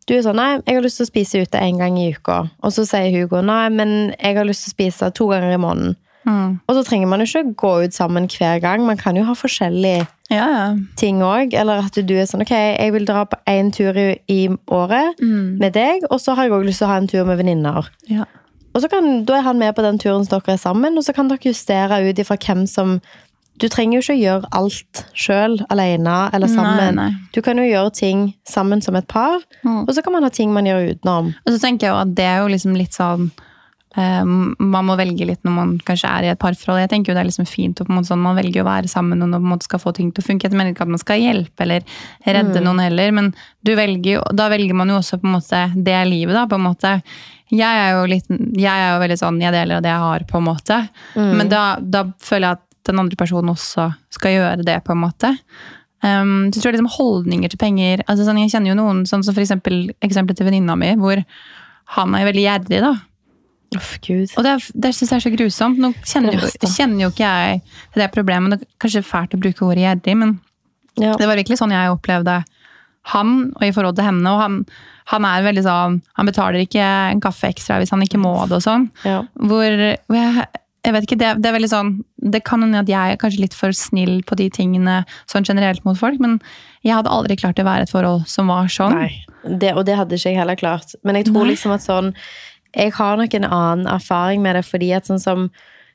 du 0.09 0.17
er 0.17 0.25
sånn, 0.25 0.35
nei, 0.35 0.57
jeg 0.67 0.75
har 0.75 0.83
lyst 0.83 0.99
til 0.99 1.07
å 1.07 1.11
spise 1.13 1.41
ute 1.45 1.61
en 1.63 1.77
gang 1.79 1.95
i 2.01 2.09
uka. 2.11 2.41
Og 2.67 2.73
så 2.75 2.83
sier 2.89 3.13
Hugo, 3.15 3.39
nei, 3.47 3.69
men 3.71 3.93
jeg 4.17 4.35
har 4.35 4.49
lyst 4.49 4.65
til 4.67 4.73
å 4.73 4.75
spise 4.75 5.11
to 5.15 5.29
ganger 5.31 5.55
i 5.55 5.61
måneden. 5.63 5.95
Mm. 6.27 6.57
Og 6.67 6.75
så 6.75 6.83
trenger 6.87 7.11
man 7.11 7.23
jo 7.23 7.27
ikke 7.29 7.55
gå 7.59 7.71
ut 7.85 7.95
sammen 7.95 8.27
hver 8.31 8.59
gang. 8.63 8.83
Man 8.87 8.99
kan 8.99 9.17
jo 9.19 9.25
ha 9.27 9.35
forskjellige 9.39 10.05
Ja, 10.31 10.45
ja. 10.51 10.67
ting 10.99 11.23
òg. 11.23 11.55
Eller 11.55 11.87
at 11.87 11.99
du 11.99 12.15
er 12.19 12.27
sånn, 12.27 12.43
ok, 12.43 12.51
jeg 12.51 12.95
vil 12.95 13.07
dra 13.07 13.25
på 13.31 13.39
én 13.51 13.73
tur 13.75 13.95
i, 13.99 14.09
i 14.31 14.41
året 14.75 15.23
med 15.23 15.75
deg, 15.79 16.07
og 16.11 16.19
så 16.23 16.35
har 16.39 16.49
jeg 16.49 16.57
òg 16.59 16.67
lyst 16.67 16.83
til 16.83 16.89
å 16.91 16.93
ha 16.93 17.01
en 17.03 17.11
tur 17.11 17.27
med 17.29 17.39
venninner. 17.43 17.91
Ja. 18.11 18.27
Og 18.73 18.83
så 18.83 18.89
kan, 18.89 19.25
Da 19.29 19.39
er 19.39 19.47
han 19.47 19.59
med 19.61 19.75
på 19.77 19.85
den 19.85 19.99
turen 20.03 20.25
som 20.27 20.41
dere 20.41 20.57
er 20.57 20.63
sammen, 20.63 20.97
og 20.97 21.05
så 21.05 21.15
kan 21.15 21.29
dere 21.31 21.43
justere 21.47 22.03
ut 22.09 22.19
ifra 22.19 22.39
hvem 22.41 22.67
som 22.67 23.01
Du 23.63 23.69
trenger 23.71 24.01
jo 24.01 24.03
ikke 24.03 24.17
å 24.17 24.23
gjøre 24.23 24.49
alt 24.59 25.05
sjøl, 25.15 25.55
alene 25.71 26.17
eller 26.35 26.51
sammen. 26.51 26.97
nei. 26.99 27.11
Du 27.33 27.41
kan 27.47 27.57
jo 27.61 27.63
gjøre 27.69 27.93
ting 27.95 28.27
sammen 28.49 28.83
som 28.83 28.97
et 28.99 29.07
par, 29.09 29.39
Mm. 29.65 29.85
og 29.87 29.95
så 29.95 30.03
kan 30.03 30.13
man 30.13 30.25
ha 30.27 30.31
ting 30.35 30.53
man 30.53 30.67
gjør 30.67 30.91
utenom. 30.97 31.33
Og 31.47 31.53
så 31.55 31.61
tenker 31.63 31.87
jeg 31.87 31.93
jo 31.95 32.01
at 32.03 32.15
det 32.19 32.25
er 32.27 32.39
jo 32.43 32.49
liksom 32.51 32.75
litt 32.77 32.93
sånn 32.99 33.31
eh, 33.95 34.25
Man 34.25 34.87
må 34.89 34.97
velge 34.97 35.27
litt 35.29 35.43
når 35.45 35.53
man 35.53 35.73
kanskje 35.85 36.09
er 36.09 36.25
i 36.25 36.31
et 36.33 36.39
parforhold. 36.41 36.81
Jeg 36.81 36.89
tenker 36.91 37.13
jo 37.13 37.15
det 37.19 37.21
er 37.27 37.29
liksom 37.31 37.47
fint 37.47 37.81
og 37.83 37.87
sånn, 38.09 38.19
Man 38.25 38.35
velger 38.37 38.63
å 38.63 38.69
være 38.71 38.89
sammen 38.89 39.23
og 39.23 39.31
på 39.31 39.37
en 39.37 39.51
måte 39.53 39.65
skal 39.69 39.79
få 39.83 39.93
ting 39.95 40.11
til 40.11 40.25
å 40.25 40.27
funke. 40.27 40.49
Jeg 40.49 40.57
mener 40.57 40.73
ikke 40.73 40.87
at 40.87 40.89
man 40.89 40.99
skal 41.03 41.21
hjelpe 41.21 41.61
eller 41.61 41.83
redde 42.27 42.63
noen 42.65 42.81
heller, 42.81 43.13
men 43.13 43.35
du 43.63 43.75
velger 43.77 44.23
da 44.35 44.49
velger 44.49 44.75
man 44.75 44.89
jo 44.89 44.97
også 44.97 45.21
på 45.21 45.29
en 45.29 45.37
måte 45.37 45.63
det 45.85 46.01
livet. 46.09 46.33
da, 46.35 46.47
på 46.47 46.55
en 46.57 46.67
måte. 46.67 47.03
Jeg 47.53 47.69
er 47.69 47.93
jo 48.01 48.07
litt, 48.09 48.27
jeg 48.57 48.65
er 48.73 48.95
jo 48.95 49.01
veldig 49.05 49.19
sånn, 49.21 49.41
jeg 49.43 49.53
deler 49.53 49.77
av 49.77 49.83
det 49.83 49.91
jeg 49.93 49.99
har, 50.09 50.21
på 50.25 50.39
en 50.39 50.45
måte. 50.45 50.89
Men 51.15 51.49
da, 51.53 51.77
da 51.79 52.05
føler 52.19 52.49
jeg 52.49 52.57
at 52.57 52.63
den 52.89 52.99
andre 52.99 53.17
personen 53.17 53.53
også 53.53 53.91
skal 54.11 54.35
gjøre 54.37 54.65
det, 54.67 54.79
på 54.85 54.93
en 54.95 55.03
måte. 55.05 55.31
Um, 56.03 56.51
så 56.51 56.59
tror 56.59 56.73
jeg 56.73 56.81
liksom 56.81 56.91
holdninger 56.97 57.53
til 57.53 57.61
penger 57.63 58.01
altså 58.11 58.25
sånn, 58.27 58.41
Jeg 58.43 58.51
kjenner 58.51 58.73
jo 58.73 58.79
noen, 58.81 59.05
sånn 59.07 59.23
som 59.23 59.37
for 59.37 59.45
eksempel 59.45 59.93
eksempelet 60.03 60.41
til 60.41 60.49
venninna 60.49 60.75
mi, 60.75 60.89
hvor 60.99 61.21
han 61.95 62.15
er 62.19 62.27
veldig 62.27 62.43
gjerrig. 62.43 62.81
da. 62.83 62.95
Uff, 63.77 63.93
gud. 64.05 64.33
Og 64.37 64.45
det, 64.45 64.57
det 64.75 64.91
syns 64.97 65.13
jeg 65.13 65.21
er 65.21 65.25
så 65.25 65.33
grusomt. 65.37 65.79
Nå 65.81 65.93
kjenner, 66.03 66.35
jo, 66.35 66.49
kjenner 66.75 67.05
jo 67.07 67.11
ikke 67.13 67.29
jeg 67.29 67.61
til 67.95 68.03
det 68.03 68.09
problemet. 68.13 68.57
Det 68.57 68.67
er 68.67 68.81
kanskje 68.83 69.05
fælt 69.07 69.37
å 69.37 69.41
bruke 69.41 69.65
ordet 69.69 69.85
gjerrig, 69.87 70.17
men 70.19 70.41
Ja. 71.01 71.15
det 71.17 71.25
var 71.31 71.39
virkelig 71.39 71.57
sånn 71.63 71.73
jeg 71.73 71.89
opplevde 71.95 72.43
han, 73.15 73.31
og 73.57 73.63
i 73.65 73.73
forhold 73.73 73.97
til 73.97 74.05
henne. 74.11 74.27
Og 74.29 74.41
han, 74.43 74.59
han 75.11 75.25
er 75.25 75.43
veldig 75.47 75.63
sånn 75.65 75.97
Han 76.19 76.29
betaler 76.29 76.61
ikke 76.63 76.83
en 76.85 77.21
kaffe 77.25 77.49
ekstra 77.49 77.79
hvis 77.81 77.91
han 77.95 78.03
ikke 78.05 78.21
må 78.21 78.35
det 78.51 78.59
og 78.59 78.67
sånn. 78.67 78.91
Ja. 79.07 79.23
Hvor 79.39 79.79
hvor 80.07 80.19
jeg, 80.19 80.47
jeg 80.83 80.95
vet 80.97 81.05
ikke, 81.07 81.19
det, 81.21 81.31
det 81.43 81.49
er 81.49 81.55
veldig 81.55 81.71
sånn 81.71 81.91
Det 82.35 82.41
kan 82.47 82.65
hende 82.65 82.81
at 82.83 82.91
jeg 82.91 83.15
er 83.15 83.21
kanskje 83.21 83.45
litt 83.45 83.55
for 83.55 83.75
snill 83.77 84.17
på 84.27 84.39
de 84.39 84.49
tingene 84.51 85.03
sånn 85.31 85.47
generelt 85.47 85.85
mot 85.87 85.99
folk, 85.99 86.19
men 86.23 86.41
jeg 86.83 86.97
hadde 86.97 87.13
aldri 87.13 87.39
klart 87.39 87.61
å 87.63 87.67
være 87.67 87.87
et 87.87 87.93
forhold 87.93 88.25
som 88.31 88.51
var 88.51 88.71
sånn. 88.73 88.97
Nei. 88.99 89.13
Det, 89.43 89.75
og 89.77 89.87
det 89.87 89.99
hadde 89.99 90.19
ikke 90.19 90.33
jeg 90.33 90.39
heller 90.39 90.59
klart. 90.59 90.97
Men 91.07 91.19
jeg 91.19 91.29
tror 91.31 91.47
Nei. 91.47 91.53
liksom 91.55 91.75
at 91.75 91.85
sånn 91.87 92.13
Jeg 92.73 92.95
har 92.97 93.19
nok 93.21 93.35
en 93.35 93.45
annen 93.45 93.87
erfaring 93.91 94.43
med 94.43 94.57
det, 94.57 94.65
fordi 94.67 94.93
at 94.97 95.11
sånn 95.11 95.23
som 95.23 95.47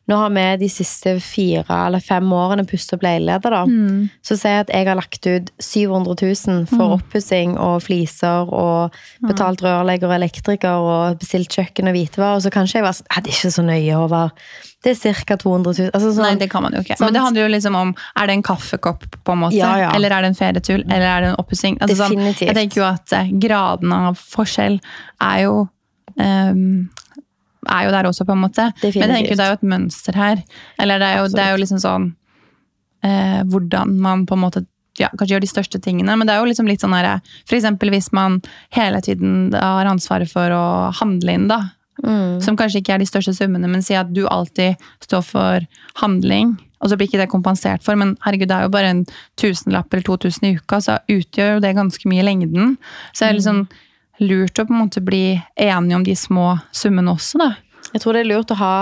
Nå 0.08 0.16
har 0.16 0.30
vi 0.32 0.44
de 0.62 0.68
siste 0.72 1.18
fire 1.20 1.66
eller 1.68 2.00
fem 2.00 2.30
årene 2.32 2.64
pusset 2.64 2.94
opp 2.96 3.02
leiligheter, 3.04 3.52
da. 3.52 3.66
Mm. 3.68 4.06
Så 4.24 4.38
sier 4.40 4.54
jeg 4.54 4.64
at 4.64 4.70
jeg 4.72 4.88
har 4.88 4.96
lagt 4.96 5.28
ut 5.28 5.50
700 5.60 6.16
000 6.48 6.62
for 6.72 6.96
oppussing 6.96 7.58
og 7.60 7.82
fliser 7.84 8.48
og 8.48 8.96
betalt 9.28 9.66
rørlegger 9.66 10.08
og 10.08 10.16
elektriker 10.16 10.88
og 10.88 11.20
bestilt 11.20 11.52
kjøkken 11.52 11.92
og 11.92 11.98
hvitevarer, 11.98 12.40
og 12.40 12.46
så 12.46 12.54
kanskje 12.56 12.80
jeg 12.80 12.88
var 12.88 12.96
sånn 12.96 13.12
«Ja, 13.12 13.20
Det 13.20 13.34
er 13.34 13.36
ikke 13.36 13.56
så 13.58 13.68
nøye, 13.68 14.00
Håvard. 14.00 14.48
Det 14.88 14.94
er 14.96 15.22
ca. 15.28 15.36
200 15.36 15.74
000. 15.76 15.90
Altså, 15.92 16.12
sånn, 16.16 16.24
Nei, 16.24 16.36
det 16.40 16.48
kan 16.52 16.64
man 16.64 16.76
jo 16.78 16.84
ikke. 16.86 16.96
Sant. 16.96 17.06
Men 17.06 17.18
det 17.18 17.24
handler 17.26 17.44
jo 17.44 17.54
liksom 17.54 17.76
om 17.76 17.94
er 18.16 18.30
det 18.30 18.38
en 18.38 18.44
kaffekopp, 18.48 19.08
på 19.28 19.36
en 19.36 19.42
måte? 19.44 19.58
Ja, 19.60 19.74
ja. 19.82 19.90
Eller 19.98 20.16
er 20.16 20.24
det 20.24 20.32
en 20.32 20.38
ferietur? 20.38 20.78
Eller 20.80 21.08
er 21.10 21.26
det 21.26 21.32
en 21.34 21.42
oppussing? 21.42 21.80
Altså, 21.82 21.98
sånn, 22.00 22.16
Definitivt. 22.16 22.48
jeg 22.48 22.60
tenker 22.62 22.82
jo 22.82 22.86
at 22.88 23.18
eh, 23.18 23.34
graden 23.48 23.96
av 23.98 24.22
forskjell 24.22 24.80
er 25.28 25.42
jo 25.44 25.58
um, 26.16 26.88
er 27.68 27.84
jo 27.88 27.92
der 27.92 28.08
også, 28.08 28.26
på 28.28 28.36
en 28.38 28.46
måte. 28.46 28.70
Men 28.80 28.96
jeg 28.96 29.12
tenker 29.12 29.34
jo 29.34 29.40
det 29.40 29.46
er 29.46 29.52
jo 29.52 29.60
et 29.60 29.68
mønster 29.76 30.18
her. 30.18 30.42
Eller 30.80 31.04
det 31.04 31.12
er 31.12 31.22
jo, 31.22 31.28
det 31.36 31.44
er 31.44 31.54
jo 31.54 31.62
liksom 31.66 31.84
sånn 31.84 32.10
eh, 33.04 33.42
Hvordan 33.52 33.98
man 34.02 34.26
på 34.30 34.38
en 34.38 34.44
måte 34.46 34.64
ja, 34.98 35.12
kanskje 35.14 35.36
gjør 35.36 35.44
de 35.44 35.52
største 35.52 35.82
tingene. 35.84 36.16
Men 36.18 36.28
det 36.28 36.36
er 36.36 36.42
jo 36.42 36.50
liksom 36.50 36.70
litt 36.70 36.84
sånn 36.84 36.96
her 36.98 37.20
For 37.46 37.58
eksempel 37.60 37.92
hvis 37.94 38.10
man 38.16 38.40
hele 38.76 39.02
tiden 39.06 39.52
har 39.54 39.90
ansvaret 39.90 40.32
for 40.32 40.54
å 40.54 40.66
handle 41.02 41.36
inn, 41.38 41.50
da. 41.52 41.60
Mm, 42.04 42.40
Som 42.46 42.58
kanskje 42.60 42.82
ikke 42.82 42.96
er 42.96 43.04
de 43.04 43.10
største 43.10 43.34
summene, 43.38 43.70
men 43.72 43.84
si 43.86 43.98
at 43.98 44.14
du 44.14 44.26
alltid 44.28 44.78
står 45.06 45.26
for 45.26 45.68
handling, 46.02 46.56
og 46.78 46.92
så 46.92 46.98
blir 46.98 47.10
ikke 47.10 47.22
det 47.24 47.32
kompensert 47.32 47.86
for, 47.86 47.98
men 47.98 48.16
herregud, 48.26 48.50
det 48.52 48.58
er 48.58 48.68
jo 48.68 48.74
bare 48.74 48.94
en 48.94 49.06
tusenlapp 49.40 49.94
eller 49.94 50.06
2000 50.06 50.50
i 50.50 50.56
uka, 50.60 50.82
så 50.84 51.00
utgjør 51.10 51.56
jo 51.56 51.64
det 51.64 51.76
ganske 51.78 52.10
mye 52.10 52.22
i 52.22 52.28
lengden. 52.28 52.76
Så 53.12 53.24
det 53.24 53.30
er 53.30 53.40
liksom 53.40 53.64
lurt 54.22 54.60
å 54.60 54.66
på 54.66 54.74
en 54.74 54.84
måte 54.84 55.02
bli 55.06 55.40
enige 55.56 55.98
om 55.98 56.06
de 56.06 56.16
små 56.18 56.52
summene 56.76 57.14
også, 57.14 57.42
da. 57.42 57.56
Jeg 57.94 58.04
tror 58.04 58.18
det 58.18 58.24
er 58.26 58.30
lurt 58.30 58.52
å 58.52 58.58
ha 58.60 58.74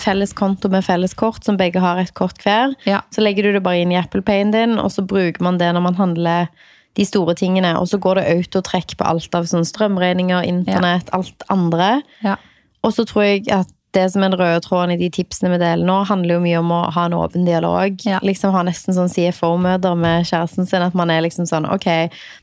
felles 0.00 0.32
konto 0.36 0.70
med 0.72 0.84
felles 0.86 1.12
kort, 1.18 1.44
som 1.44 1.58
begge 1.60 1.82
har 1.84 1.98
et 2.00 2.14
kort 2.16 2.40
hver. 2.42 2.72
Ja. 2.88 3.02
Så 3.12 3.22
legger 3.24 3.46
du 3.46 3.58
det 3.58 3.64
bare 3.64 3.82
inn 3.82 3.92
i 3.92 3.98
Apple 4.00 4.24
Payen 4.24 4.54
din, 4.54 4.78
og 4.80 4.90
så 4.94 5.04
bruker 5.04 5.44
man 5.44 5.60
det 5.60 5.68
når 5.76 5.84
man 5.84 5.98
handler 5.98 6.48
de 6.96 7.04
store 7.06 7.34
tingene. 7.38 7.74
Og 7.78 7.90
så 7.90 8.00
går 8.00 8.20
det 8.20 8.26
autotrekk 8.32 8.96
på 8.98 9.06
alt 9.06 9.36
av 9.36 9.48
sånn 9.50 9.66
strømregninger, 9.68 10.46
internett, 10.48 11.12
alt 11.16 11.44
andre. 11.52 11.98
Ja. 12.24 12.38
Og 12.84 12.94
så 12.94 13.06
tror 13.08 13.26
jeg 13.26 13.48
at 13.54 13.70
det 13.94 14.08
som 14.10 14.24
er 14.24 14.32
den 14.32 14.40
røde 14.40 14.60
tråden 14.64 14.94
i 14.94 14.98
de 14.98 15.08
tipsene 15.12 15.52
vi 15.52 15.60
deler 15.62 15.86
nå, 15.86 16.00
handler 16.08 16.36
jo 16.36 16.44
mye 16.44 16.60
om 16.60 16.72
å 16.74 16.80
ha 16.94 17.06
en 17.06 17.16
åpen 17.16 17.46
dialog. 17.46 17.98
Ja. 18.06 18.20
Liksom 18.26 18.54
Ha 18.54 18.64
nesten 18.66 18.96
sånn 18.96 19.12
CFO-møter 19.12 19.94
med 19.98 20.26
kjæresten 20.28 20.68
sin. 20.68 20.82
At 20.82 20.96
man 20.98 21.12
er 21.14 21.24
liksom 21.24 21.48
sånn 21.50 21.68
Ok, 21.70 21.86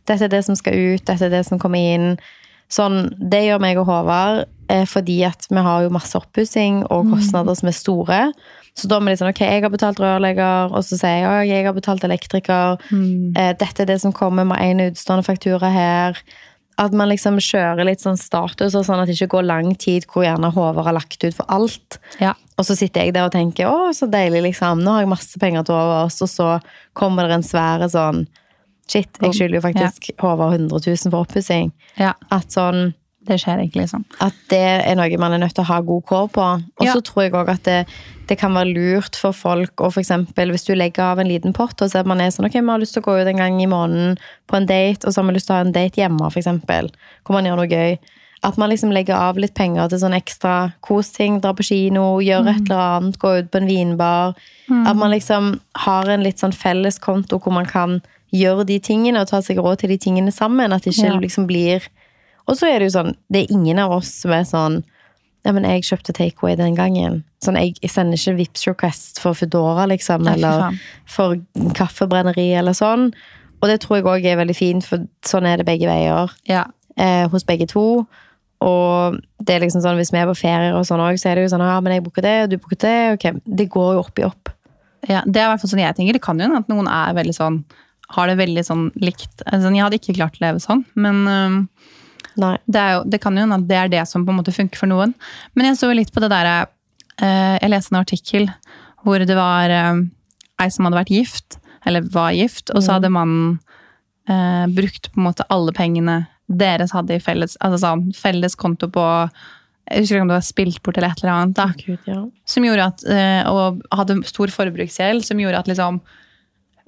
dette 0.07 0.27
er 0.27 0.31
det 0.31 0.45
som 0.47 0.57
skal 0.59 0.77
ut, 0.77 1.03
dette 1.07 1.27
er 1.27 1.33
det 1.33 1.43
som 1.47 1.59
kommer 1.61 1.81
inn. 1.81 2.15
Sånn, 2.71 3.11
Det 3.19 3.43
gjør 3.43 3.59
meg 3.59 3.79
og 3.81 3.89
Håvard 3.89 4.45
eh, 4.71 4.85
fordi 4.87 5.17
at 5.27 5.43
vi 5.49 5.59
har 5.59 5.83
jo 5.83 5.91
masse 5.91 6.15
oppussing 6.15 6.85
og 6.87 7.09
kostnader 7.11 7.57
som 7.59 7.67
er 7.67 7.75
store. 7.75 8.19
Så 8.79 8.87
da 8.87 8.95
er 8.95 9.03
vi 9.03 9.11
litt 9.11 9.19
sånn 9.19 9.33
Ok, 9.33 9.41
jeg 9.43 9.65
har 9.65 9.73
betalt 9.73 9.99
rørlegger, 9.99 10.71
og 10.71 10.85
så 10.87 10.95
sier 10.95 11.17
jeg 11.19 11.27
at 11.27 11.49
jeg 11.49 11.67
har 11.67 11.75
betalt 11.75 12.07
elektriker. 12.07 12.79
Mm. 12.91 13.35
dette 13.59 13.83
er 13.83 13.91
det 13.91 13.99
som 13.99 14.15
kommer 14.15 14.47
med 14.47 14.63
én 14.63 14.85
utstående 14.87 15.27
faktura 15.27 15.73
her. 15.73 16.23
At 16.79 16.93
man 16.95 17.11
liksom 17.11 17.37
kjører 17.43 17.85
litt 17.85 18.01
sånn 18.01 18.17
status, 18.17 18.75
og 18.77 18.85
sånn 18.87 19.01
at 19.01 19.09
det 19.09 19.17
ikke 19.17 19.35
går 19.35 19.47
lang 19.49 19.73
tid 19.75 20.07
hvor 20.09 20.23
gjerne 20.25 20.53
Håvard 20.55 20.87
har 20.87 20.95
lagt 20.95 21.23
ut 21.23 21.35
for 21.35 21.45
alt. 21.51 21.99
Ja. 22.23 22.33
Og 22.57 22.65
så 22.65 22.77
sitter 22.77 23.05
jeg 23.05 23.15
der 23.15 23.27
og 23.27 23.33
tenker 23.35 23.67
å, 23.69 23.91
så 23.93 24.07
deilig, 24.09 24.43
liksom. 24.47 24.81
Nå 24.85 24.95
har 24.95 25.03
jeg 25.03 25.11
masse 25.11 25.41
penger 25.41 25.67
til 25.67 25.77
overs, 25.77 26.21
og 26.23 26.31
så 26.31 26.47
kommer 26.97 27.27
det 27.27 27.39
en 27.39 27.47
svære 27.47 27.91
sånn 27.91 28.25
Shit, 28.91 29.21
jeg 29.23 29.31
skylder 29.37 29.55
jo 29.55 29.63
faktisk 29.63 30.09
Håvard 30.19 30.57
100 30.57 30.81
000 30.83 31.11
for 31.13 31.23
oppussing. 31.23 31.69
ja. 31.95 32.11
At 32.33 32.51
sånn 32.51 32.89
Det 33.27 33.37
skjer 33.37 33.59
ikke, 33.67 33.83
liksom. 33.83 34.03
at 34.19 34.33
det 34.49 34.59
er 34.87 34.95
noe 34.97 35.17
man 35.21 35.33
er 35.33 35.37
nødt 35.43 35.53
til 35.53 35.61
å 35.63 35.67
ha 35.69 35.79
god 35.85 36.03
kår 36.09 36.27
på. 36.33 36.41
Og 36.79 36.87
så 36.87 36.95
Ja. 36.95 37.01
tror 37.05 37.21
jeg 37.23 37.31
òg 37.33 37.49
at 37.49 37.63
det, 37.63 37.87
det 38.27 38.37
kan 38.39 38.53
være 38.53 38.73
lurt 38.73 39.15
for 39.15 39.31
folk 39.31 39.75
å 39.77 39.91
eksempel, 39.93 40.49
hvis 40.49 40.65
du 40.65 40.73
legger 40.73 41.03
av 41.03 41.19
en 41.19 41.27
liten 41.27 41.53
pott, 41.53 41.79
og 41.81 41.91
ser 41.91 41.99
at 41.99 42.07
man 42.07 42.19
er 42.19 42.29
sånn 42.33 42.45
ok, 42.49 42.53
vi 42.59 42.65
har 42.67 42.79
lyst 42.79 42.93
til 42.93 43.03
å 43.03 43.05
gå 43.05 43.21
ut 43.21 43.27
en 43.27 43.37
gang 43.37 43.61
i 43.61 43.67
måneden 43.67 44.17
på 44.49 44.57
en 44.57 44.65
date, 44.65 45.05
og 45.05 45.13
så 45.13 45.21
har 45.21 45.29
vi 45.29 45.33
lyst 45.37 45.47
til 45.47 45.53
å 45.53 45.59
ha 45.59 45.65
en 45.67 45.71
date 45.71 46.01
hjemme, 46.01 46.31
eksempel, 46.33 46.89
hvor 47.23 47.33
man 47.37 47.45
gjør 47.45 47.57
noe 47.61 47.67
gøy. 47.69 47.99
At 48.43 48.57
man 48.57 48.71
liksom 48.71 48.89
legger 48.91 49.13
av 49.13 49.37
litt 49.37 49.53
penger 49.53 49.87
til 49.89 49.99
sånn 49.99 50.17
ekstra 50.17 50.73
kosting, 50.81 51.39
dra 51.41 51.53
på 51.53 51.61
kino, 51.63 52.17
gjøre 52.25 52.55
et 52.55 52.63
eller 52.71 52.97
annet, 52.97 53.19
gå 53.21 53.37
ut 53.37 53.51
på 53.51 53.57
en 53.61 53.67
vinbar. 53.67 54.33
At 54.87 54.95
man 54.97 55.11
liksom 55.11 55.59
har 55.75 56.09
en 56.09 56.23
litt 56.23 56.39
sånn 56.41 56.51
felles 56.57 56.97
konto 56.97 57.37
hvor 57.37 57.53
man 57.53 57.65
kan 57.69 58.01
gjøre 58.33 58.65
de 58.65 58.79
tingene 58.79 59.21
og 59.21 59.27
ta 59.29 59.41
seg 59.41 59.57
råd 59.61 59.77
til 59.83 59.89
de 59.89 59.97
tingene 59.97 60.31
sammen. 60.33 60.73
At 60.73 60.81
det 60.83 60.95
ikke 60.95 61.13
Ja. 61.13 61.19
liksom 61.19 61.45
blir 61.45 61.85
Og 62.49 62.57
så 62.57 62.69
er 62.71 62.79
det 62.81 62.89
jo 62.89 62.95
sånn, 62.99 63.13
det 63.31 63.43
er 63.45 63.53
ingen 63.55 63.79
av 63.83 63.93
oss 63.99 64.09
som 64.23 64.33
er 64.35 64.47
sånn 64.47 64.81
ja, 65.41 65.51
men 65.55 65.65
jeg 65.65 65.81
kjøpte 65.87 66.13
takeaway 66.13 66.53
den 66.59 66.75
gangen. 66.77 67.23
Sånn, 67.41 67.55
jeg, 67.57 67.73
jeg 67.81 67.89
sender 67.89 68.19
ikke 68.19 68.35
Vips 68.37 68.67
request 68.69 69.21
for 69.23 69.33
Foodora, 69.33 69.87
liksom, 69.89 70.21
Nei, 70.27 70.35
eller 70.37 70.75
for 71.09 71.39
kaffebrenneri, 71.73 72.51
eller 72.59 72.77
sånn. 72.77 73.07
Og 73.61 73.65
det 73.69 73.79
tror 73.81 73.97
jeg 73.97 74.05
òg 74.09 74.27
er 74.29 74.37
veldig 74.37 74.55
fint, 74.57 74.85
for 74.85 75.01
sånn 75.25 75.47
er 75.49 75.57
det 75.61 75.65
begge 75.65 75.89
veier 75.89 76.29
Ja. 76.49 76.67
eh, 76.95 77.25
hos 77.33 77.45
begge 77.47 77.65
to. 77.71 78.05
Og 78.61 79.17
det 79.41 79.55
er 79.55 79.63
liksom 79.65 79.81
sånn, 79.81 79.97
hvis 79.97 80.13
vi 80.13 80.19
er 80.21 80.29
på 80.29 80.37
ferier 80.37 80.77
og 80.77 80.85
sånn 80.85 81.01
òg, 81.01 81.17
så 81.17 81.31
er 81.31 81.39
det 81.39 81.47
jo 81.47 81.53
sånn 81.55 81.65
ja, 81.65 81.79
men 81.81 81.93
jeg 81.97 82.03
booker 82.05 82.21
det, 82.27 82.35
og 82.43 82.49
du 82.51 82.57
booker 82.61 82.81
det. 82.85 82.97
Ok, 83.17 83.25
det 83.57 83.69
går 83.73 83.95
jo 83.95 84.03
opp 84.05 84.21
i 84.21 84.27
opp. 84.27 84.51
Ja, 85.09 85.23
det 85.25 85.41
er 85.41 85.47
i 85.47 85.53
hvert 85.55 85.63
fall 85.63 85.71
sånn 85.73 85.81
jeg 85.81 85.97
tenker. 85.97 86.13
Det 86.19 86.21
kan 86.21 86.37
jo 86.37 86.45
hende 86.45 86.61
at 86.61 86.69
noen 86.69 86.85
er 86.85 87.17
veldig 87.17 87.33
sånn 87.33 87.63
har 88.11 88.27
det 88.27 88.37
veldig 88.41 88.63
sånn 88.67 88.85
likt. 88.99 89.41
Altså, 89.47 89.71
jeg 89.71 89.81
hadde 89.85 89.97
ikke 89.97 90.17
klart 90.17 90.35
å 90.37 90.43
leve 90.43 90.59
sånn, 90.61 90.81
men 90.99 91.23
Nei. 91.25 91.65
Det, 92.41 92.81
er 92.81 92.97
jo, 92.97 93.03
det 93.07 93.21
kan 93.23 93.37
jo 93.37 93.45
hende 93.45 93.59
at 93.59 93.67
det 93.69 93.79
er 93.79 93.91
det 93.91 94.05
som 94.09 94.25
på 94.25 94.33
en 94.33 94.39
måte 94.41 94.55
funker 94.55 94.79
for 94.79 94.91
noen. 94.91 95.13
Men 95.53 95.69
jeg 95.69 95.79
så 95.81 95.91
litt 95.93 96.13
på 96.13 96.23
det 96.23 96.31
derre 96.33 96.57
eh, 97.21 97.57
Jeg 97.61 97.71
leste 97.73 97.95
en 97.95 98.01
artikkel 98.01 98.49
hvor 99.05 99.23
det 99.25 99.37
var 99.37 99.73
eh, 99.73 100.03
ei 100.61 100.69
som 100.73 100.85
hadde 100.85 100.99
vært 100.99 101.13
gift, 101.13 101.57
eller 101.87 102.05
var 102.13 102.35
gift, 102.37 102.69
og 102.75 102.83
så 102.85 102.97
hadde 102.97 103.09
mannen 103.13 103.55
eh, 104.29 104.67
brukt 104.69 105.09
på 105.09 105.21
en 105.21 105.27
måte 105.29 105.47
alle 105.53 105.73
pengene 105.73 106.19
deres 106.51 106.93
hadde 106.95 107.15
i 107.15 107.23
felles, 107.23 107.55
altså 107.63 107.79
sånn, 107.81 108.05
felles 108.17 108.57
konto 108.59 108.89
på 108.91 109.03
Jeg 109.91 110.03
husker 110.03 110.17
ikke 110.17 110.25
om 110.25 110.31
det 110.31 110.37
var 110.37 110.45
spilt 110.45 110.81
bort 110.83 110.97
eller 110.99 111.13
et 111.13 111.23
eller 111.23 111.33
annet. 111.33 111.55
da 111.57 111.67
Gud, 111.79 112.05
ja. 112.07 112.19
som 112.45 112.67
gjorde 112.67 112.89
at, 112.93 113.05
eh, 113.11 113.49
og 113.49 113.81
hadde 113.95 114.21
stor 114.29 114.53
forbruksgjeld, 114.53 115.25
som 115.25 115.41
gjorde 115.41 115.63
at 115.63 115.71
liksom, 115.71 115.99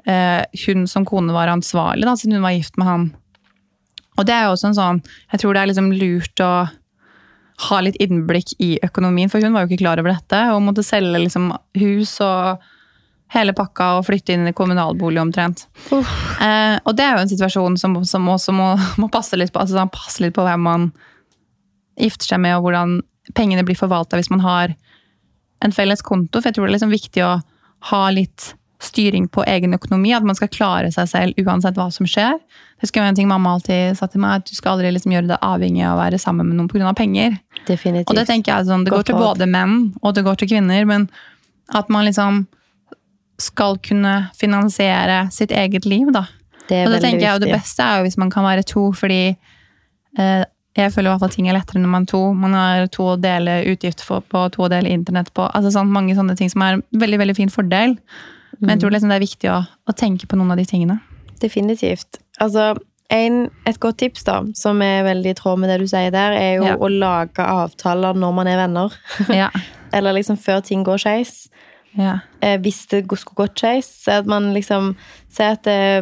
eh, 0.05 0.43
hun 0.67 0.87
som 0.87 1.07
kone 1.07 1.33
var 1.35 1.51
ansvarlig, 1.51 2.05
da, 2.07 2.15
siden 2.19 2.37
hun 2.37 2.45
var 2.45 2.55
gift 2.55 2.77
med 2.77 2.87
han. 2.87 3.09
Og 4.17 4.27
det 4.27 4.35
er 4.35 4.45
jo 4.45 4.53
også 4.53 4.69
en 4.69 4.77
sånn 4.77 5.01
Jeg 5.31 5.41
tror 5.41 5.55
det 5.55 5.61
er 5.63 5.69
liksom 5.71 5.91
lurt 5.97 6.43
å 6.43 6.53
ha 7.69 7.79
litt 7.85 7.99
innblikk 8.01 8.55
i 8.63 8.75
økonomien, 8.83 9.29
for 9.29 9.43
hun 9.43 9.53
var 9.53 9.63
jo 9.63 9.71
ikke 9.71 9.83
klar 9.83 10.01
over 10.01 10.11
dette, 10.11 10.39
og 10.51 10.63
måtte 10.65 10.83
selge 10.83 11.21
liksom 11.21 11.51
hus 11.79 12.15
og 12.25 12.63
hele 13.33 13.53
pakka 13.55 13.89
og 13.97 14.07
flytte 14.07 14.35
inn 14.35 14.49
i 14.49 14.55
kommunalbolig 14.57 15.21
omtrent. 15.21 15.67
Eh, 15.93 16.75
og 16.81 16.95
det 16.97 17.05
er 17.05 17.15
jo 17.15 17.23
en 17.23 17.31
situasjon 17.31 17.77
som, 17.79 17.95
som 18.09 18.27
også 18.29 18.55
må, 18.55 18.73
må 19.01 19.09
passe 19.13 19.37
litt 19.39 19.53
på 19.53 19.61
altså 19.61 19.77
sånn, 19.77 19.93
passe 19.93 20.23
litt 20.25 20.35
på 20.35 20.45
hvem 20.45 20.65
man 20.65 20.89
gifter 22.01 22.33
seg 22.33 22.41
med, 22.43 22.57
og 22.57 22.67
hvordan 22.67 22.97
pengene 23.37 23.63
blir 23.65 23.79
forvalta 23.79 24.19
hvis 24.19 24.31
man 24.33 24.43
har 24.43 24.73
en 25.63 25.75
felles 25.75 26.03
konto. 26.03 26.41
For 26.41 26.49
jeg 26.49 26.57
tror 26.57 26.67
det 26.67 26.73
er 26.73 26.77
liksom 26.77 26.93
viktig 26.93 27.23
å 27.25 27.33
ha 27.93 28.03
litt 28.13 28.53
styring 28.85 29.27
på 29.31 29.43
egen 29.49 29.75
økonomi. 29.75 30.13
At 30.15 30.25
man 30.27 30.37
skal 30.37 30.51
klare 30.53 30.91
seg 30.93 31.09
selv 31.11 31.43
uansett 31.43 31.77
hva 31.79 31.89
som 31.93 32.07
skjer. 32.09 32.39
Det 32.81 32.89
skal 32.89 33.03
være 33.03 33.13
en 33.13 33.19
ting 33.21 33.29
mamma 33.29 33.55
alltid 33.55 33.97
sa 33.99 34.09
til 34.11 34.23
meg, 34.23 34.41
at 34.41 34.49
du 34.49 34.57
skal 34.57 34.75
aldri 34.75 34.91
liksom 34.91 35.13
gjøre 35.15 35.29
deg 35.31 35.45
avhengig 35.45 35.85
av 35.87 35.95
å 35.95 36.01
være 36.01 36.19
sammen 36.21 36.49
med 36.49 36.59
noen 36.59 36.71
pga. 36.71 36.93
penger. 36.97 37.37
Definitivt. 37.67 38.11
Og 38.11 38.19
det 38.19 38.27
tenker 38.27 38.53
jeg 38.53 38.67
sånn, 38.67 38.83
det 38.83 38.91
går 38.91 39.07
til 39.07 39.19
både 39.21 39.47
menn 39.47 39.93
og 40.01 40.15
det 40.17 40.25
går 40.25 40.41
til 40.41 40.51
kvinner, 40.51 40.85
men 40.89 41.07
at 41.73 41.89
man 41.93 42.05
liksom 42.05 42.43
skal 43.41 43.79
kunne 43.83 44.27
finansiere 44.37 45.27
sitt 45.31 45.51
eget 45.51 45.87
liv, 45.89 46.11
da. 46.13 46.27
det 46.69 46.85
Og 46.85 46.93
det 46.93 47.01
tenker 47.03 47.25
jeg 47.25 47.33
jo 47.33 47.43
det 47.45 47.53
beste 47.53 47.83
er 47.83 47.99
jo 47.99 48.07
hvis 48.07 48.19
man 48.19 48.31
kan 48.33 48.45
være 48.45 48.65
to, 48.67 48.91
fordi 48.95 49.21
eh, 50.19 50.43
jeg 50.73 50.93
føler 50.93 51.09
i 51.09 51.13
hvert 51.13 51.21
fall 51.21 51.33
ting 51.33 51.47
er 51.49 51.57
lettere 51.57 51.81
når 51.81 51.91
man 51.93 52.05
er 52.05 52.09
to. 52.09 52.21
Man 52.33 52.55
har 52.57 52.87
to 52.93 53.11
å 53.13 53.17
dele 53.21 53.59
utgifter 53.69 54.21
på, 54.29 54.45
to 54.53 54.65
å 54.65 54.69
dele 54.73 54.89
internett 54.89 55.29
på. 55.35 55.45
altså 55.45 55.73
sånn, 55.75 55.91
Mange 55.93 56.15
sånne 56.17 56.35
ting 56.39 56.49
som 56.49 56.63
er 56.65 56.79
en 56.79 56.85
veldig 57.03 57.19
veldig 57.21 57.35
fin 57.37 57.53
fordel. 57.53 57.97
Men 58.63 58.69
jeg 58.71 58.77
Mm. 58.77 58.81
tror 58.81 58.91
liksom 58.95 59.09
det 59.11 59.15
er 59.19 59.25
viktig 59.27 59.49
å, 59.51 59.59
å 59.91 59.93
tenke 59.99 60.27
på 60.31 60.37
noen 60.39 60.51
av 60.55 60.57
de 60.57 60.63
tingene. 60.69 60.99
Definitivt. 61.43 62.19
Altså, 62.41 62.69
en, 63.11 63.49
et 63.67 63.79
godt 63.83 63.97
tips 63.99 64.23
da, 64.23 64.37
som 64.55 64.79
er 64.81 65.03
veldig 65.03 65.33
i 65.33 65.37
tråd 65.37 65.59
med 65.59 65.69
det 65.69 65.81
du 65.83 65.87
sier 65.91 66.09
der, 66.15 66.31
er 66.39 66.55
jo 66.61 66.63
Ja. 66.69 66.75
å 66.79 66.87
lage 66.89 67.43
avtaler 67.43 68.15
når 68.15 68.33
man 68.33 68.47
er 68.47 68.57
venner. 68.63 68.95
Ja, 69.29 69.49
Eller 69.93 70.13
liksom 70.15 70.37
før 70.39 70.63
ting 70.63 70.83
går 70.87 70.97
skeis. 71.03 71.49
ja, 71.97 72.19
Eh, 72.41 72.57
hvis 72.57 72.87
det 72.89 73.03
skulle 73.05 73.35
gått 73.47 73.59
skeis, 73.59 74.07
at 74.07 74.25
man 74.25 74.53
liksom 74.55 74.95
sier 75.29 75.51
at 75.59 75.67
eh, 75.67 76.01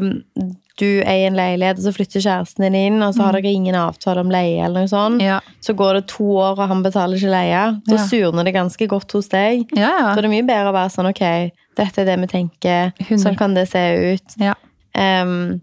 du 0.82 0.88
er 1.06 1.20
i 1.22 1.26
en 1.30 1.38
leilighet, 1.38 1.78
og 1.80 1.86
så 1.86 1.94
flytter 1.96 2.24
kjæresten 2.26 2.66
din 2.66 2.76
inn, 2.80 3.00
og 3.06 3.14
så 3.16 3.28
har 3.28 3.38
dere 3.38 3.52
ingen 3.54 3.78
avtale 3.78 4.24
om 4.26 4.32
leie, 4.34 4.58
eller 4.66 4.82
noe 4.84 4.90
sånt. 4.92 5.20
Mm. 5.22 5.26
ja. 5.28 5.40
Så 5.62 5.76
går 5.78 6.00
det 6.00 6.04
to 6.12 6.26
år, 6.42 6.58
og 6.58 6.68
han 6.74 6.82
betaler 6.84 7.16
ikke 7.22 7.32
leie. 7.32 7.64
Så 7.88 7.98
Ja. 8.00 8.06
surner 8.10 8.44
det 8.50 8.54
ganske 8.58 8.88
godt 8.90 9.12
hos 9.14 9.30
deg. 9.30 9.68
ja, 9.78 9.92
Så 10.16 10.22
det 10.22 10.26
er 10.26 10.36
mye 10.36 10.48
bedre 10.50 10.72
å 10.74 10.78
være 10.80 10.92
sånn, 10.98 11.10
ok, 11.14 11.52
dette 11.78 12.02
er 12.02 12.06
det 12.10 12.20
vi 12.26 12.28
tenker, 12.34 12.94
100. 13.00 13.22
sånn 13.24 13.38
kan 13.38 13.54
det 13.54 13.68
se 13.70 13.86
ut. 14.14 14.36
ja. 14.42 14.54
Em, 14.96 15.62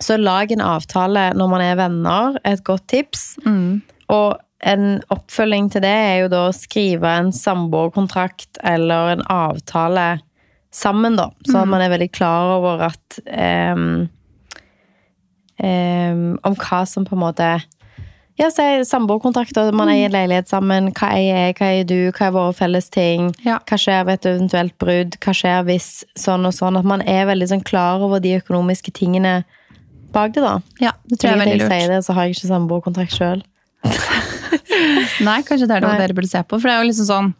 så 0.00 0.16
lag 0.18 0.50
en 0.52 0.60
avtale 0.60 1.32
når 1.36 1.48
man 1.48 1.60
er 1.60 1.76
venner, 1.76 2.38
et 2.44 2.62
godt 2.64 2.86
tips. 2.88 3.36
Mm. 3.46 3.82
Og 4.10 4.38
en 4.64 5.02
oppfølging 5.12 5.70
til 5.70 5.82
det 5.84 5.90
er 5.92 6.16
jo 6.22 6.28
da 6.32 6.48
å 6.48 6.54
skrive 6.56 7.04
en 7.18 7.30
samboerkontrakt 7.32 8.58
eller 8.64 9.12
en 9.14 9.22
avtale 9.30 10.20
sammen, 10.74 11.16
da. 11.16 11.28
Så 11.46 11.60
at 11.62 11.68
man 11.70 11.80
er 11.84 11.92
veldig 11.92 12.10
klar 12.12 12.56
over 12.58 12.82
at 12.88 13.18
em, 13.28 14.08
em, 15.58 16.34
Om 16.42 16.56
hva 16.58 16.84
som 16.88 17.06
på 17.06 17.16
en 17.16 17.22
måte 17.22 17.48
Ja, 18.34 18.48
si 18.50 18.64
samboerkontrakter. 18.82 19.70
Man 19.72 19.92
er 19.92 20.00
i 20.00 20.06
en 20.08 20.14
leilighet 20.14 20.48
sammen. 20.50 20.88
Hva 20.90 21.12
eier 21.14 21.36
jeg, 21.46 21.54
hva 21.58 21.68
eier 21.70 21.84
du, 21.86 21.98
hva 22.10 22.26
er 22.26 22.32
våre 22.34 22.54
felles 22.58 22.90
ting? 22.90 23.28
Ja. 23.46 23.60
Hva 23.62 23.78
skjer 23.78 24.08
ved 24.08 24.18
et 24.18 24.26
eventuelt 24.32 24.74
brudd? 24.82 25.14
Hva 25.22 25.34
skjer 25.38 25.62
hvis 25.68 26.02
sånn 26.18 26.48
og 26.48 26.56
sånn? 26.56 26.80
At 26.80 26.88
man 26.88 27.04
er 27.06 27.28
veldig 27.30 27.52
sånn 27.52 27.62
klar 27.62 28.02
over 28.02 28.18
de 28.18 28.34
økonomiske 28.40 28.90
tingene 28.98 29.44
bak 30.14 30.34
det, 30.34 30.42
da. 30.42 30.58
ja, 30.78 30.92
det 31.10 31.18
tror 31.18 31.32
jeg 31.32 31.36
er 31.36 31.42
veldig 31.42 31.62
jeg 31.62 31.70
sier 31.70 31.88
lurt. 31.88 31.94
det, 31.94 32.02
så 32.06 32.14
har 32.14 32.26
jeg 32.26 32.36
ikke 32.36 32.50
samboerkontrakt 32.50 33.14
sjøl. 33.14 33.40
Nei, 35.26 35.40
kanskje 35.46 35.66
det 35.66 35.74
er 35.78 35.82
det 35.82 35.90
Nei. 35.90 35.98
dere 36.02 36.16
burde 36.16 36.30
se 36.30 36.42
på. 36.42 36.58
For 36.58 36.70
det 36.70 36.74
er 36.74 36.82
jo 36.82 36.90
liksom 36.90 37.08
sånn 37.10 37.32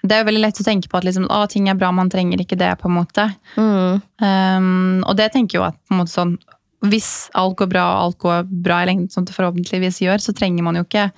det 0.00 0.16
er 0.16 0.22
jo 0.22 0.30
veldig 0.30 0.40
lett 0.40 0.60
å 0.62 0.64
tenke 0.64 0.88
på 0.88 0.96
at 0.96 1.04
liksom, 1.04 1.26
å, 1.28 1.42
ting 1.50 1.66
er 1.68 1.76
bra, 1.76 1.90
man 1.92 2.08
trenger 2.12 2.40
ikke 2.40 2.56
det. 2.60 2.70
på 2.80 2.88
en 2.88 2.96
måte. 2.96 3.26
Mm. 3.60 4.00
Um, 4.24 5.02
og 5.04 5.18
det 5.18 5.28
tenker 5.34 5.58
jo 5.58 5.66
at 5.66 5.76
på 5.76 5.94
en 5.94 6.00
måte 6.00 6.14
sånn, 6.14 6.38
hvis 6.82 7.28
alt 7.34 7.56
går 7.60 7.68
bra, 7.74 7.84
og 7.98 8.02
alt 8.08 8.18
går 8.18 8.50
bra 8.64 8.82
i 8.82 8.86
lengden, 8.90 9.10
som 9.12 9.24
det 9.24 9.34
forhåpentligvis 9.36 10.00
gjør, 10.00 10.18
så 10.22 10.32
trenger 10.36 10.62
man 10.64 10.76
jo 10.80 10.82
ikke 10.86 11.10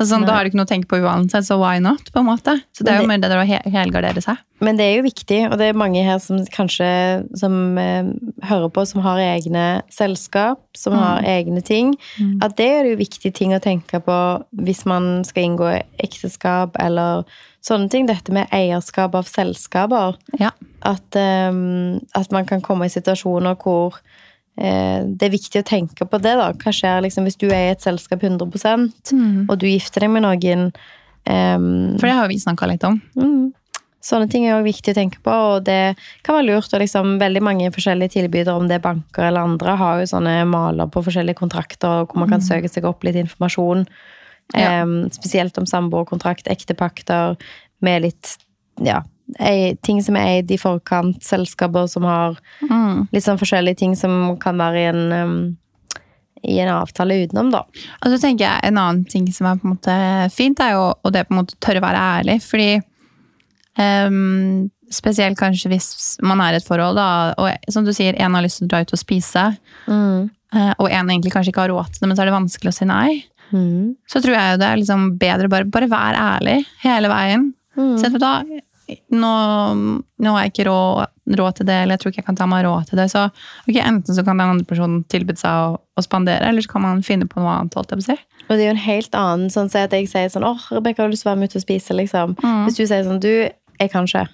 altså, 0.00 0.14
sånn, 0.14 0.24
Da 0.24 0.32
har 0.36 0.44
du 0.44 0.48
ikke 0.52 0.56
noe 0.60 0.64
å 0.68 0.70
tenke 0.70 0.88
på 0.88 1.00
uansett, 1.02 1.44
så 1.44 1.58
why 1.60 1.78
not? 1.82 2.06
på 2.14 2.20
en 2.22 2.28
måte. 2.30 2.54
Så 2.72 2.84
det 2.86 2.94
er 2.94 3.02
jo 3.02 3.08
mer 3.10 3.18
det 3.20 3.28
der 3.28 3.42
å 3.42 3.72
helgardere 3.74 4.22
seg. 4.24 4.38
Men 4.60 4.76
det 4.76 4.84
er 4.86 4.96
jo 4.98 5.02
viktig, 5.08 5.40
og 5.50 5.58
det 5.58 5.66
er 5.70 5.76
mange 5.76 6.04
her 6.04 6.18
som 6.20 6.38
kanskje 6.52 6.86
som 7.36 7.76
eh, 7.80 8.08
hører 8.48 8.70
på, 8.72 8.86
som 8.86 9.00
har 9.04 9.18
egne 9.18 9.82
selskap, 9.92 10.60
som 10.76 10.92
Mm. 10.94 11.00
har 11.02 11.22
egne 11.34 11.62
ting. 11.64 11.94
At 12.40 12.56
det 12.56 12.68
er 12.78 12.84
jo 12.90 12.96
viktige 12.96 13.32
ting 13.34 13.52
å 13.52 13.60
tenke 13.60 14.00
på 14.04 14.16
hvis 14.56 14.84
man 14.86 15.24
skal 15.24 15.42
inngå 15.50 15.82
ekteskap 15.98 16.76
eller 16.78 17.24
sånne 17.64 17.90
ting. 17.90 18.06
Dette 18.06 18.32
med 18.32 18.48
eierskap 18.52 19.14
av 19.14 19.24
selskaper. 19.28 20.16
Ja. 20.38 20.50
At, 20.82 21.16
eh, 21.16 21.50
at 22.14 22.30
man 22.32 22.46
kan 22.46 22.60
komme 22.62 22.84
i 22.86 22.88
situasjoner 22.94 23.56
hvor 23.60 23.98
det 24.60 25.24
er 25.24 25.32
viktig 25.32 25.62
å 25.62 25.66
tenke 25.66 26.04
på 26.04 26.18
det, 26.20 26.34
da. 26.36 26.50
Hva 26.52 26.72
skjer 26.74 27.00
liksom 27.06 27.24
hvis 27.24 27.38
du 27.40 27.46
er 27.48 27.70
i 27.70 27.72
et 27.74 27.84
selskap 27.84 28.20
100 28.22 28.90
Mm. 29.12 29.48
og 29.48 29.58
du 29.58 29.66
gifter 29.66 30.04
deg 30.04 30.10
med 30.10 30.22
noen? 30.26 30.72
Um, 31.26 31.96
For 31.98 32.08
det 32.08 32.16
har 32.16 32.28
vi 32.28 32.38
snakka 32.40 32.68
litt 32.68 32.84
om. 32.84 33.00
Mm. 33.16 33.52
Sånne 34.00 34.30
ting 34.32 34.46
er 34.46 34.54
også 34.56 34.64
viktig 34.64 34.92
å 34.94 34.96
tenke 34.96 35.18
på, 35.20 35.32
og 35.32 35.64
det 35.64 35.96
kan 36.24 36.38
være 36.38 36.46
lurt. 36.48 36.72
Og 36.72 36.80
liksom, 36.80 37.18
veldig 37.20 37.42
mange 37.44 37.72
forskjellige 37.72 38.14
tilbydere, 38.16 38.56
om 38.56 38.68
det 38.68 38.78
er 38.78 38.84
banker 38.84 39.26
eller 39.28 39.44
andre, 39.44 39.76
har 39.76 40.00
jo 40.00 40.08
sånne 40.08 40.38
maler 40.48 40.88
på 40.88 41.02
forskjellige 41.04 41.36
kontrakter 41.36 42.06
hvor 42.06 42.22
man 42.22 42.30
kan 42.32 42.40
søke 42.44 42.68
seg 42.72 42.88
opp 42.88 43.04
litt 43.04 43.18
informasjon. 43.20 43.84
Ja. 44.56 44.82
Um, 44.82 45.10
spesielt 45.12 45.56
om 45.60 45.68
samboerkontrakt, 45.68 46.48
ektepakter, 46.48 47.36
med 47.80 48.02
litt 48.02 48.36
ja, 48.84 49.02
ei- 49.38 49.76
ting 49.82 50.00
som 50.02 50.16
er 50.16 50.26
eid 50.40 50.50
i 50.50 50.56
forkant, 50.58 51.20
selskaper 51.22 51.88
som 51.88 52.02
har 52.04 52.36
Mm. 52.62 53.08
litt 53.12 53.24
sånn 53.24 53.38
forskjellige 53.38 53.76
ting 53.76 53.94
som 53.96 54.36
kan 54.38 54.56
være 54.56 54.76
i 54.76 54.88
en, 54.88 55.12
um, 55.12 55.56
i 56.44 56.58
en 56.60 56.68
avtale 56.68 57.26
utenom, 57.26 57.50
da. 57.52 57.58
Og 58.02 58.10
så 58.12 58.18
tenker 58.20 58.46
jeg 58.46 58.60
En 58.64 58.78
annen 58.78 59.04
ting 59.08 59.26
som 59.32 59.46
er 59.46 59.56
på 59.56 59.64
en 59.68 59.76
måte 59.76 60.32
fint, 60.32 60.58
er 60.60 60.72
jo 60.72 60.94
å 61.04 61.12
det 61.12 61.28
på 61.28 61.34
en 61.36 61.44
måte 61.44 61.54
tørre 61.60 61.80
å 61.80 61.86
være 61.88 62.24
ærlig. 62.24 62.40
Fordi 62.42 62.82
um, 63.78 64.70
Spesielt 64.90 65.38
kanskje 65.38 65.70
hvis 65.70 66.16
man 66.26 66.40
er 66.42 66.56
i 66.56 66.58
et 66.58 66.64
forhold, 66.66 66.96
da, 66.98 67.32
og 67.38 67.70
som 67.70 67.84
du 67.86 67.92
sier, 67.94 68.16
en 68.18 68.34
har 68.34 68.42
lyst 68.42 68.58
til 68.58 68.66
å 68.66 68.70
dra 68.72 68.80
ut 68.82 68.90
og 68.92 68.98
spise, 68.98 69.44
mm. 69.86 70.30
og 70.80 70.88
en 70.90 71.06
egentlig 71.12 71.30
kanskje 71.30 71.52
ikke 71.52 71.62
har 71.62 71.70
råd 71.70 71.92
til 71.92 72.00
det, 72.00 72.08
men 72.08 72.16
så 72.18 72.24
er 72.24 72.26
det 72.26 72.34
vanskelig 72.34 72.72
å 72.72 72.74
si 72.74 72.88
nei. 72.90 73.24
Mm. 73.52 73.94
Så 74.10 74.18
tror 74.18 74.34
jeg 74.34 74.50
jo 74.50 74.58
det 74.58 74.66
er 74.66 74.80
liksom 74.80 75.04
bedre 75.20 75.48
bare, 75.52 75.68
bare 75.70 75.86
være 75.92 76.24
ærlig 76.40 76.56
hele 76.82 77.06
veien. 77.12 77.54
Mm. 77.78 77.94
Så 78.02 78.10
da, 78.18 78.32
nå, 79.12 79.30
nå 80.20 80.32
har 80.34 80.44
jeg 80.46 80.52
ikke 80.54 80.66
råd, 80.70 81.10
råd 81.40 81.56
til 81.60 81.66
det, 81.68 81.76
eller 81.82 81.94
jeg 81.96 82.02
tror 82.02 82.12
ikke 82.12 82.20
jeg 82.22 82.26
kan 82.30 82.38
ta 82.40 82.46
meg 82.50 82.64
råd 82.66 82.88
til 82.90 83.00
det. 83.00 83.06
Så 83.12 83.22
okay, 83.68 83.80
enten 83.84 84.16
så 84.16 84.24
kan 84.26 84.40
den 84.40 84.52
andre 84.54 84.66
personen 84.68 85.04
tilby 85.12 85.36
seg 85.38 85.50
å, 85.50 85.78
å 85.98 86.04
spandere, 86.04 86.48
eller 86.48 86.64
så 86.64 86.72
kan 86.74 86.84
man 86.86 87.02
finne 87.06 87.28
på 87.30 87.40
noe 87.42 87.52
annet. 87.58 87.76
holdt 87.78 87.94
jeg 87.94 88.00
på 88.00 88.06
å 88.06 88.08
si. 88.10 88.18
Og 88.48 88.52
det 88.56 88.64
er 88.64 88.68
jo 88.70 88.74
en 88.76 88.82
helt 88.86 89.14
annen 89.14 89.50
sånn 89.54 89.70
så 89.70 89.84
at 89.86 89.94
jeg 89.94 90.08
sier 90.10 90.28
sånn, 90.32 90.46
åh, 90.48 90.66
Rebecca, 90.74 91.02
har 91.04 91.08
du 91.10 91.14
lyst 91.14 91.22
til 91.26 91.30
å 91.30 91.34
være 91.34 91.42
med 91.44 91.52
ut 91.52 91.56
og 91.60 91.64
spise, 91.66 91.96
liksom. 91.96 92.36
Mm. 92.42 92.60
Hvis 92.66 92.78
du 92.80 92.84
sier 92.84 93.06
sånn, 93.06 93.20
du, 93.22 93.32
jeg 93.78 93.92
kan 93.92 94.08
ikke. 94.10 94.26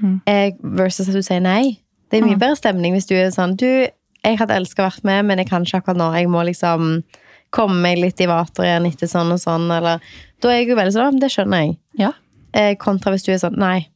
Mm. 0.00 0.16
Eh, 0.30 0.48
versus 0.78 1.08
at 1.10 1.16
du 1.18 1.22
sier 1.26 1.40
nei. 1.42 1.78
Det 2.10 2.20
er 2.20 2.26
mye 2.26 2.36
Mm. 2.36 2.42
bedre 2.44 2.56
stemning 2.60 2.94
hvis 2.94 3.08
du 3.10 3.16
er 3.18 3.30
sånn, 3.34 3.56
du, 3.58 3.66
jeg 4.22 4.38
hadde 4.38 4.54
elsket 4.54 4.82
å 4.84 4.86
vært 4.90 5.04
med, 5.08 5.24
men 5.26 5.38
jeg 5.42 5.48
kan 5.50 5.64
ikke 5.66 5.80
akkurat 5.82 5.98
nå. 5.98 6.12
Jeg 6.14 6.28
må 6.30 6.44
liksom 6.46 7.02
komme 7.54 7.80
meg 7.82 7.98
litt 7.98 8.20
i 8.20 8.26
vater 8.30 8.66
igjen 8.66 8.86
etter 8.86 9.06
sånn 9.10 9.32
og 9.34 9.38
sånn, 9.42 9.66
eller, 9.72 10.00
da 10.42 10.48
er 10.50 10.60
jeg 10.60 10.68
jo 10.70 10.76
veldig 10.78 10.92
sånn, 10.94 11.14
«Å, 11.16 11.20
det 11.22 11.30
skjønner 11.32 11.62
jeg. 11.64 11.76
Ja. 11.98 12.12
Eh, 12.52 12.74
kontra 12.78 13.12
hvis 13.14 13.24
du 13.26 13.32
er 13.32 13.38
sånn, 13.42 13.56
nei. 13.58 13.88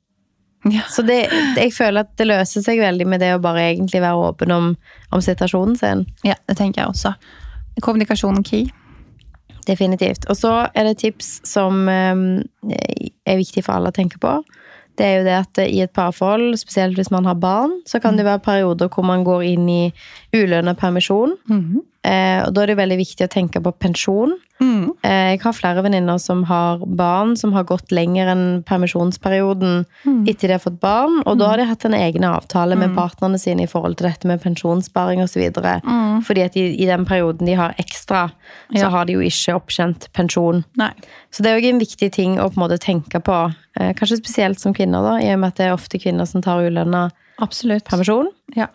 Ja. 0.65 0.83
Så 0.93 1.03
det, 1.03 1.23
jeg 1.57 1.73
føler 1.73 2.05
at 2.05 2.13
det 2.21 2.27
løser 2.29 2.65
seg 2.65 2.83
veldig 2.83 3.07
med 3.09 3.23
det 3.23 3.33
å 3.35 3.41
bare 3.43 3.71
egentlig 3.71 4.03
være 4.05 4.29
åpen 4.29 4.53
om, 4.53 4.75
om 5.11 5.23
situasjonen 5.25 5.79
sin. 5.81 6.05
ja, 6.27 6.37
det 6.49 6.59
tenker 6.59 6.83
jeg 6.83 6.93
også. 6.93 7.15
Kommunikasjon 7.81 8.43
key. 8.45 8.69
Definitivt. 9.67 10.27
Og 10.29 10.37
så 10.37 10.53
er 10.75 10.85
det 10.85 10.97
et 10.97 11.05
tips 11.07 11.31
som 11.49 11.89
eh, 11.89 12.25
er 13.25 13.41
viktig 13.41 13.65
for 13.65 13.79
alle 13.79 13.93
å 13.93 13.97
tenke 13.97 14.21
på. 14.21 14.41
Det 15.01 15.07
er 15.07 15.15
jo 15.17 15.25
det 15.25 15.37
at 15.39 15.61
i 15.63 15.81
et 15.81 15.93
parforhold, 15.97 16.59
spesielt 16.61 16.99
hvis 16.99 17.13
man 17.15 17.25
har 17.29 17.39
barn, 17.41 17.79
så 17.89 18.03
kan 18.03 18.19
det 18.19 18.27
være 18.27 18.43
perioder 18.45 18.91
hvor 18.93 19.07
man 19.07 19.25
går 19.25 19.47
inn 19.55 19.69
i 19.73 19.83
ulønna 20.37 20.75
permisjon. 20.77 21.37
Mm 21.49 21.61
-hmm. 21.61 21.81
og 22.47 22.55
da 22.55 22.63
er 22.63 22.67
det 22.67 22.77
veldig 22.77 22.99
viktig 22.99 23.25
å 23.25 23.33
tenke 23.33 23.61
på 23.61 23.73
pensjon. 23.73 24.37
Mm. 24.61 24.91
Eh, 25.03 25.31
jeg 25.33 25.41
har 25.43 25.53
flere 25.57 25.83
venninner 25.83 26.19
som 26.21 26.43
har 26.45 26.79
barn 26.85 27.35
som 27.37 27.53
har 27.57 27.65
gått 27.65 27.91
lenger 27.91 28.29
enn 28.29 28.63
permisjonsperioden 28.69 29.87
Mm. 30.05 30.29
etter 30.29 30.49
de 30.49 30.53
har 30.53 30.59
fått 30.61 30.81
barn, 30.81 31.23
og 31.27 31.39
da 31.39 31.49
har 31.49 31.57
de 31.57 31.65
hatt 31.65 31.85
en 31.85 31.95
egen 31.95 32.25
avtale 32.25 32.77
med 32.77 32.95
partnerne 32.95 33.39
sine 33.41 33.63
i 33.63 33.67
forhold 33.67 33.97
til 33.97 34.09
dette 34.09 34.27
med 34.29 34.41
pensjonssparing 34.43 35.23
osv. 35.23 35.51
Mm. 35.85 36.23
Fordi 36.25 36.43
at 36.45 36.57
i, 36.57 36.67
i 36.83 36.87
den 36.87 37.05
perioden 37.07 37.47
de 37.47 37.55
har 37.55 37.75
ekstra, 37.79 38.31
så 38.73 38.79
Ja. 38.85 38.89
har 38.91 39.05
de 39.07 39.15
jo 39.15 39.21
ikke 39.21 39.55
opptjent 39.57 40.09
pensjon. 40.13 40.65
Nei. 40.77 40.91
Så 41.33 41.43
det 41.43 41.51
er 41.53 41.61
jo 41.61 41.69
en 41.69 41.81
viktig 41.81 42.13
ting 42.13 42.37
å 42.39 42.51
på 42.53 42.57
en 42.61 42.69
måte 42.69 42.79
tenke 42.79 43.21
på, 43.23 43.55
eh, 43.81 43.93
kanskje 43.95 44.21
spesielt 44.21 44.59
som 44.61 44.75
kvinner, 44.75 45.03
da, 45.03 45.17
i 45.25 45.33
og 45.33 45.39
med 45.41 45.49
at 45.49 45.57
det 45.57 45.67
er 45.67 45.73
ofte 45.77 45.99
kvinner 46.01 46.27
som 46.27 46.43
tar 46.43 46.61
ulønna 46.61 47.11
permisjon. 47.39 48.27
Ja. 48.57 48.67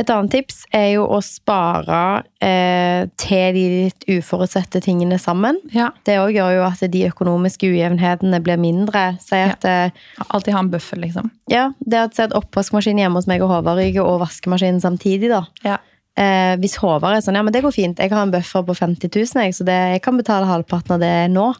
Et 0.00 0.08
annet 0.08 0.32
tips 0.32 0.62
er 0.72 0.86
jo 0.94 1.04
å 1.04 1.18
spare 1.24 2.22
eh, 2.40 3.04
til 3.20 3.56
de 3.56 3.64
litt 3.84 4.06
uforutsette 4.08 4.80
tingene 4.84 5.18
sammen. 5.20 5.58
ja. 5.74 5.90
Det 6.06 6.16
òg 6.22 6.32
gjør 6.32 6.56
jo 6.56 6.64
at 6.64 6.80
de 6.92 7.04
økonomiske 7.10 7.68
ujevnhetene 7.68 8.40
blir 8.44 8.60
mindre. 8.60 9.04
Si 9.20 9.36
at, 9.36 9.64
ja. 9.68 9.90
Alltid 10.32 10.56
ha 10.56 10.64
en 10.64 10.72
buffer, 10.72 11.00
liksom. 11.02 11.28
ja, 11.52 11.70
det 11.84 12.00
at 12.00 12.16
sett 12.16 12.32
at 12.32 12.38
oppvaskmaskinen 12.38 13.04
hjemme 13.04 13.20
hos 13.20 13.28
meg 13.28 13.44
og 13.44 13.52
Håvard 13.52 13.82
ryker, 13.82 14.06
og 14.06 14.22
vaskemaskinen 14.24 14.80
samtidig, 14.82 15.28
da. 15.32 15.44
Ja. 15.66 15.78
Eh, 16.12 16.54
hvis 16.60 16.76
Håvard 16.80 17.16
er 17.16 17.24
sånn, 17.24 17.38
ja, 17.38 17.44
men 17.44 17.54
det 17.54 17.62
går 17.64 17.72
fint, 17.72 18.00
jeg 18.00 18.12
har 18.12 18.26
en 18.26 18.32
buffer 18.32 18.64
på 18.68 18.76
50 18.76 19.08
000, 19.08 19.44
jeg, 19.46 19.56
så 19.56 19.64
det, 19.68 19.76
jeg 19.94 20.02
kan 20.04 20.18
betale 20.20 20.48
halvparten 20.48 20.96
av 20.96 21.04
det 21.04 21.14
nå. 21.32 21.50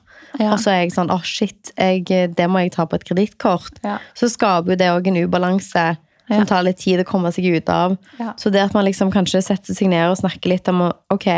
Ja. 0.41 0.55
Og 0.55 0.59
så 0.61 0.73
er 0.73 0.83
jeg 0.83 0.95
sånn, 0.97 1.13
åh 1.13 1.25
shit, 1.25 1.73
jeg, 1.77 2.05
det 2.37 2.49
må 2.49 2.65
jeg 2.65 2.75
ta 2.77 2.89
på 2.89 2.97
et 2.97 3.07
kredittkort. 3.09 3.81
Ja. 3.85 3.99
Så 4.19 4.29
skaper 4.33 4.75
jo 4.75 4.81
det 4.81 4.91
òg 4.93 5.09
en 5.09 5.21
ubalanse 5.25 5.87
som 6.33 6.49
tar 6.49 6.65
litt 6.67 6.81
tid 6.83 7.03
å 7.03 7.09
komme 7.09 7.33
seg 7.35 7.49
ut 7.53 7.71
av. 7.73 7.97
Så 8.41 8.53
det 8.53 8.63
at 8.65 8.75
man 8.77 8.87
liksom 8.89 9.13
kanskje 9.15 9.43
setter 9.45 9.77
seg 9.77 9.91
ned 9.93 10.11
og 10.11 10.19
snakker 10.21 10.53
litt 10.53 10.69
om 10.73 10.89
ok, 10.91 11.29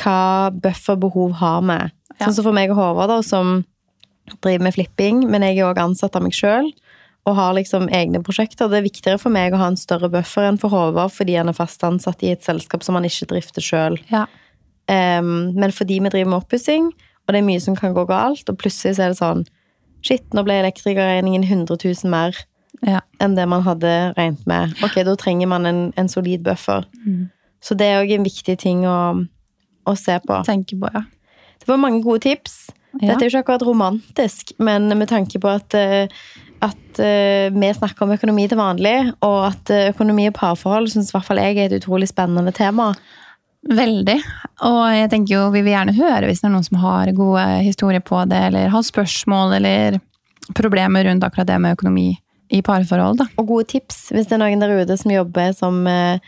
hva 0.00 0.18
bufferbehov 0.52 1.38
har 1.40 1.62
vi? 1.66 1.78
Sånn 2.20 2.36
som 2.38 2.46
for 2.46 2.56
meg 2.56 2.72
og 2.72 2.80
Håvard, 2.80 3.12
da, 3.12 3.20
som 3.24 3.60
driver 4.42 4.66
med 4.66 4.76
flipping, 4.76 5.24
men 5.30 5.44
jeg 5.46 5.58
er 5.60 5.68
òg 5.68 5.80
ansatt 5.82 6.16
av 6.16 6.24
meg 6.24 6.36
sjøl. 6.36 6.70
Og 7.26 7.34
har 7.34 7.56
liksom 7.56 7.88
egne 7.90 8.20
prosjekter. 8.22 8.70
Det 8.70 8.78
er 8.78 8.86
viktigere 8.86 9.18
for 9.18 9.34
meg 9.34 9.54
å 9.54 9.58
ha 9.58 9.72
en 9.72 9.78
større 9.80 10.08
buffer 10.12 10.46
enn 10.46 10.60
for 10.62 10.70
Håvard, 10.70 11.10
fordi 11.14 11.34
han 11.38 11.50
er 11.50 11.56
fast 11.58 11.82
ansatt 11.86 12.22
i 12.22 12.30
et 12.36 12.46
selskap 12.46 12.86
som 12.86 12.98
han 12.98 13.08
ikke 13.08 13.26
drifter 13.32 13.64
sjøl. 13.64 13.98
Ja. 14.12 14.26
Um, 14.86 15.50
men 15.58 15.74
fordi 15.74 15.98
vi 15.98 16.12
driver 16.14 16.30
med 16.30 16.44
oppussing, 16.44 16.92
og 17.26 17.34
det 17.34 17.40
er 17.40 17.48
mye 17.48 17.62
som 17.62 17.74
kan 17.78 17.96
gå 17.96 18.04
galt, 18.06 18.46
og 18.46 18.58
plutselig 18.60 18.94
så 18.96 19.08
er 19.08 19.14
det 19.14 19.22
sånn 19.22 19.46
Shit, 20.06 20.22
nå 20.36 20.44
ble 20.46 20.60
elektrikerregningen 20.60 21.42
100 21.42 21.80
000 21.82 22.12
mer 22.12 22.36
Ja. 22.84 23.00
enn 23.22 23.36
det 23.38 23.46
man 23.48 23.64
hadde 23.64 23.92
regnet 24.16 24.46
med. 24.46 24.74
Ok, 24.84 24.98
da 25.06 25.16
trenger 25.18 25.48
man 25.50 25.66
en, 25.66 25.80
en 25.96 26.08
solid 26.12 26.44
buffer. 26.44 26.84
Mm. 27.06 27.28
Så 27.64 27.74
det 27.78 27.88
er 27.88 28.02
òg 28.02 28.12
en 28.14 28.26
viktig 28.26 28.56
ting 28.62 28.84
å, 28.86 28.98
å 29.86 29.94
se 29.98 30.18
på. 30.26 30.40
Tenke 30.46 30.78
på, 30.78 30.90
ja. 30.92 31.06
Det 31.56 31.70
var 31.70 31.80
mange 31.82 32.02
gode 32.04 32.22
tips. 32.26 32.66
Ja. 33.00 33.12
Dette 33.12 33.24
er 33.24 33.26
jo 33.26 33.32
ikke 33.34 33.44
akkurat 33.44 33.66
romantisk, 33.66 34.52
men 34.62 34.88
med 34.92 35.08
tanke 35.10 35.40
på 35.42 35.50
at, 35.50 35.74
eh, 35.74 36.06
at 36.64 37.00
eh, 37.02 37.48
vi 37.52 37.72
snakker 37.74 38.06
om 38.06 38.14
økonomi 38.14 38.46
til 38.48 38.60
vanlig, 38.60 38.96
og 39.26 39.38
at 39.50 39.72
eh, 39.74 39.88
økonomi 39.90 40.28
og 40.30 40.36
parforhold 40.38 40.90
syns 40.92 41.10
i 41.10 41.16
hvert 41.16 41.26
fall 41.26 41.42
jeg 41.42 41.56
er 41.58 41.70
et 41.70 41.78
utrolig 41.80 42.08
spennende 42.12 42.54
tema. 42.56 42.92
Veldig. 43.66 44.16
Og 44.68 44.82
jeg 44.94 45.10
tenker 45.10 45.34
jo, 45.34 45.46
vi 45.50 45.64
vil 45.66 45.74
gjerne 45.74 45.96
høre 45.96 46.28
hvis 46.28 46.44
det 46.44 46.48
er 46.48 46.54
noen 46.54 46.68
som 46.68 46.78
har 46.84 47.10
gode 47.16 47.46
historier 47.66 48.04
på 48.04 48.22
det, 48.30 48.44
eller 48.50 48.70
har 48.70 48.86
spørsmål 48.86 49.56
eller 49.58 49.98
problemer 50.54 51.08
rundt 51.08 51.26
akkurat 51.26 51.48
det 51.50 51.58
med 51.58 51.74
økonomi 51.74 52.12
i 52.50 52.62
parforhold. 52.62 53.18
da. 53.18 53.26
Og 53.38 53.46
gode 53.48 53.66
tips 53.74 54.10
hvis 54.14 54.26
det 54.28 54.36
er 54.38 54.44
noen 54.44 54.60
der 54.62 54.76
ute 54.82 54.96
som 55.00 55.10
jobber 55.10 55.52
som 55.56 55.80
eh, 55.90 56.18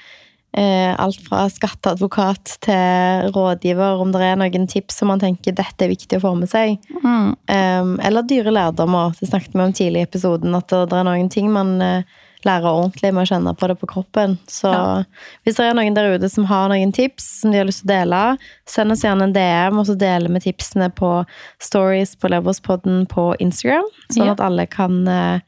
eh, 0.56 0.92
alt 0.98 1.20
fra 1.28 1.46
skatteadvokat 1.52 2.56
til 2.64 3.30
rådgiver, 3.34 4.00
om 4.02 4.12
det 4.14 4.22
er 4.22 4.36
noen 4.40 4.66
tips 4.70 4.98
som 4.98 5.08
man 5.12 5.20
tenker 5.22 5.52
dette 5.54 5.84
er 5.84 5.92
viktig 5.92 6.18
å 6.18 6.24
få 6.24 6.34
med 6.38 6.48
seg. 6.50 6.78
Mm. 7.02 7.34
Um, 7.48 7.92
eller 8.02 8.22
dyre 8.26 8.50
lærdommer. 8.54 9.12
Det 9.20 9.28
snakket 9.30 9.54
vi 9.54 9.60
om 9.66 9.72
tidlig 9.76 10.00
i 10.02 10.08
episoden, 10.08 10.54
at 10.58 10.68
det, 10.72 10.88
er 10.96 11.06
noen 11.06 11.28
ting 11.30 11.52
man 11.54 11.76
eh, 11.84 12.02
lærer 12.46 12.68
ordentlig 12.70 13.10
med 13.14 13.24
å 13.26 13.30
kjenne 13.32 13.52
på 13.58 13.66
det 13.70 13.74
på 13.80 13.88
kroppen. 13.90 14.36
Så 14.46 14.70
Ja. 14.72 15.04
hvis 15.44 15.56
det 15.58 15.64
er 15.66 15.74
noen 15.74 15.94
der 15.96 16.12
ute 16.16 16.28
som 16.30 16.44
har 16.46 16.68
noen 16.70 16.92
tips 16.94 17.24
som 17.40 17.50
de 17.52 17.58
har 17.58 17.66
lyst 17.66 17.82
til 17.82 17.90
å 17.90 17.94
dele, 17.96 18.20
send 18.66 18.94
oss 18.94 19.02
gjerne 19.02 19.26
en 19.26 19.32
DM, 19.34 19.78
og 19.80 19.86
så 19.88 19.96
deler 19.98 20.30
vi 20.36 20.44
tipsene 20.46 20.86
på 20.94 21.24
stories 21.58 22.14
på 22.16 22.30
Leverspodden 22.30 23.06
på 23.10 23.32
Instagram, 23.42 23.86
sånn 24.14 24.26
Ja. 24.30 24.32
at 24.36 24.40
alle 24.40 24.66
kan 24.70 25.06
eh, 25.08 25.40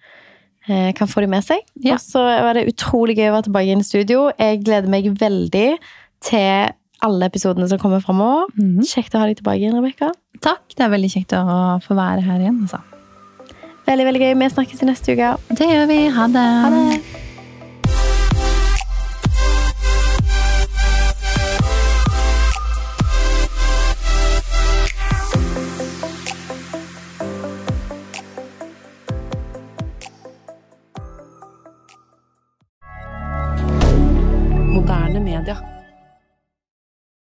kan 0.66 1.08
få 1.08 1.22
de 1.24 1.30
med 1.32 1.42
seg. 1.46 1.62
Ja. 1.82 1.94
Og 1.96 2.02
så 2.04 2.20
var 2.20 2.54
det 2.54 2.66
utrolig 2.68 3.16
gøy 3.16 3.30
å 3.30 3.36
være 3.38 3.48
tilbake 3.48 3.72
inn 3.72 3.80
i 3.80 3.86
studio. 3.86 4.28
Jeg 4.38 4.60
gleder 4.66 4.92
meg 4.92 5.08
veldig 5.18 5.78
til 6.26 6.70
alle 7.00 7.30
episodene 7.30 7.68
som 7.68 7.80
kommer 7.80 8.02
framover. 8.04 8.50
Mhm. 8.58 8.84
Kjekt 8.84 9.14
å 9.16 9.22
ha 9.22 9.26
deg 9.30 9.40
tilbake 9.40 9.62
igjen, 9.62 9.78
Rebekka. 9.78 10.12
Takk. 10.40 10.68
Det 10.76 10.84
er 10.84 10.92
veldig 10.92 11.10
kjekt 11.12 11.32
å 11.36 11.80
få 11.84 11.96
være 11.96 12.24
her 12.24 12.40
igjen. 12.44 12.60
Altså. 12.66 12.82
Veldig, 13.88 14.06
veldig 14.06 14.20
gøy. 14.20 14.34
Vi 14.38 14.50
snakkes 14.54 14.82
i 14.82 14.86
neste 14.86 15.16
uke. 15.16 15.32
Det 15.56 15.66
gjør 15.66 15.86
vi. 15.90 16.00
Ha 16.14 16.26
det. 16.28 16.46
Ha 16.64 16.70
det. 16.76 17.29
Moderne 35.40 35.64
media. 35.64 35.79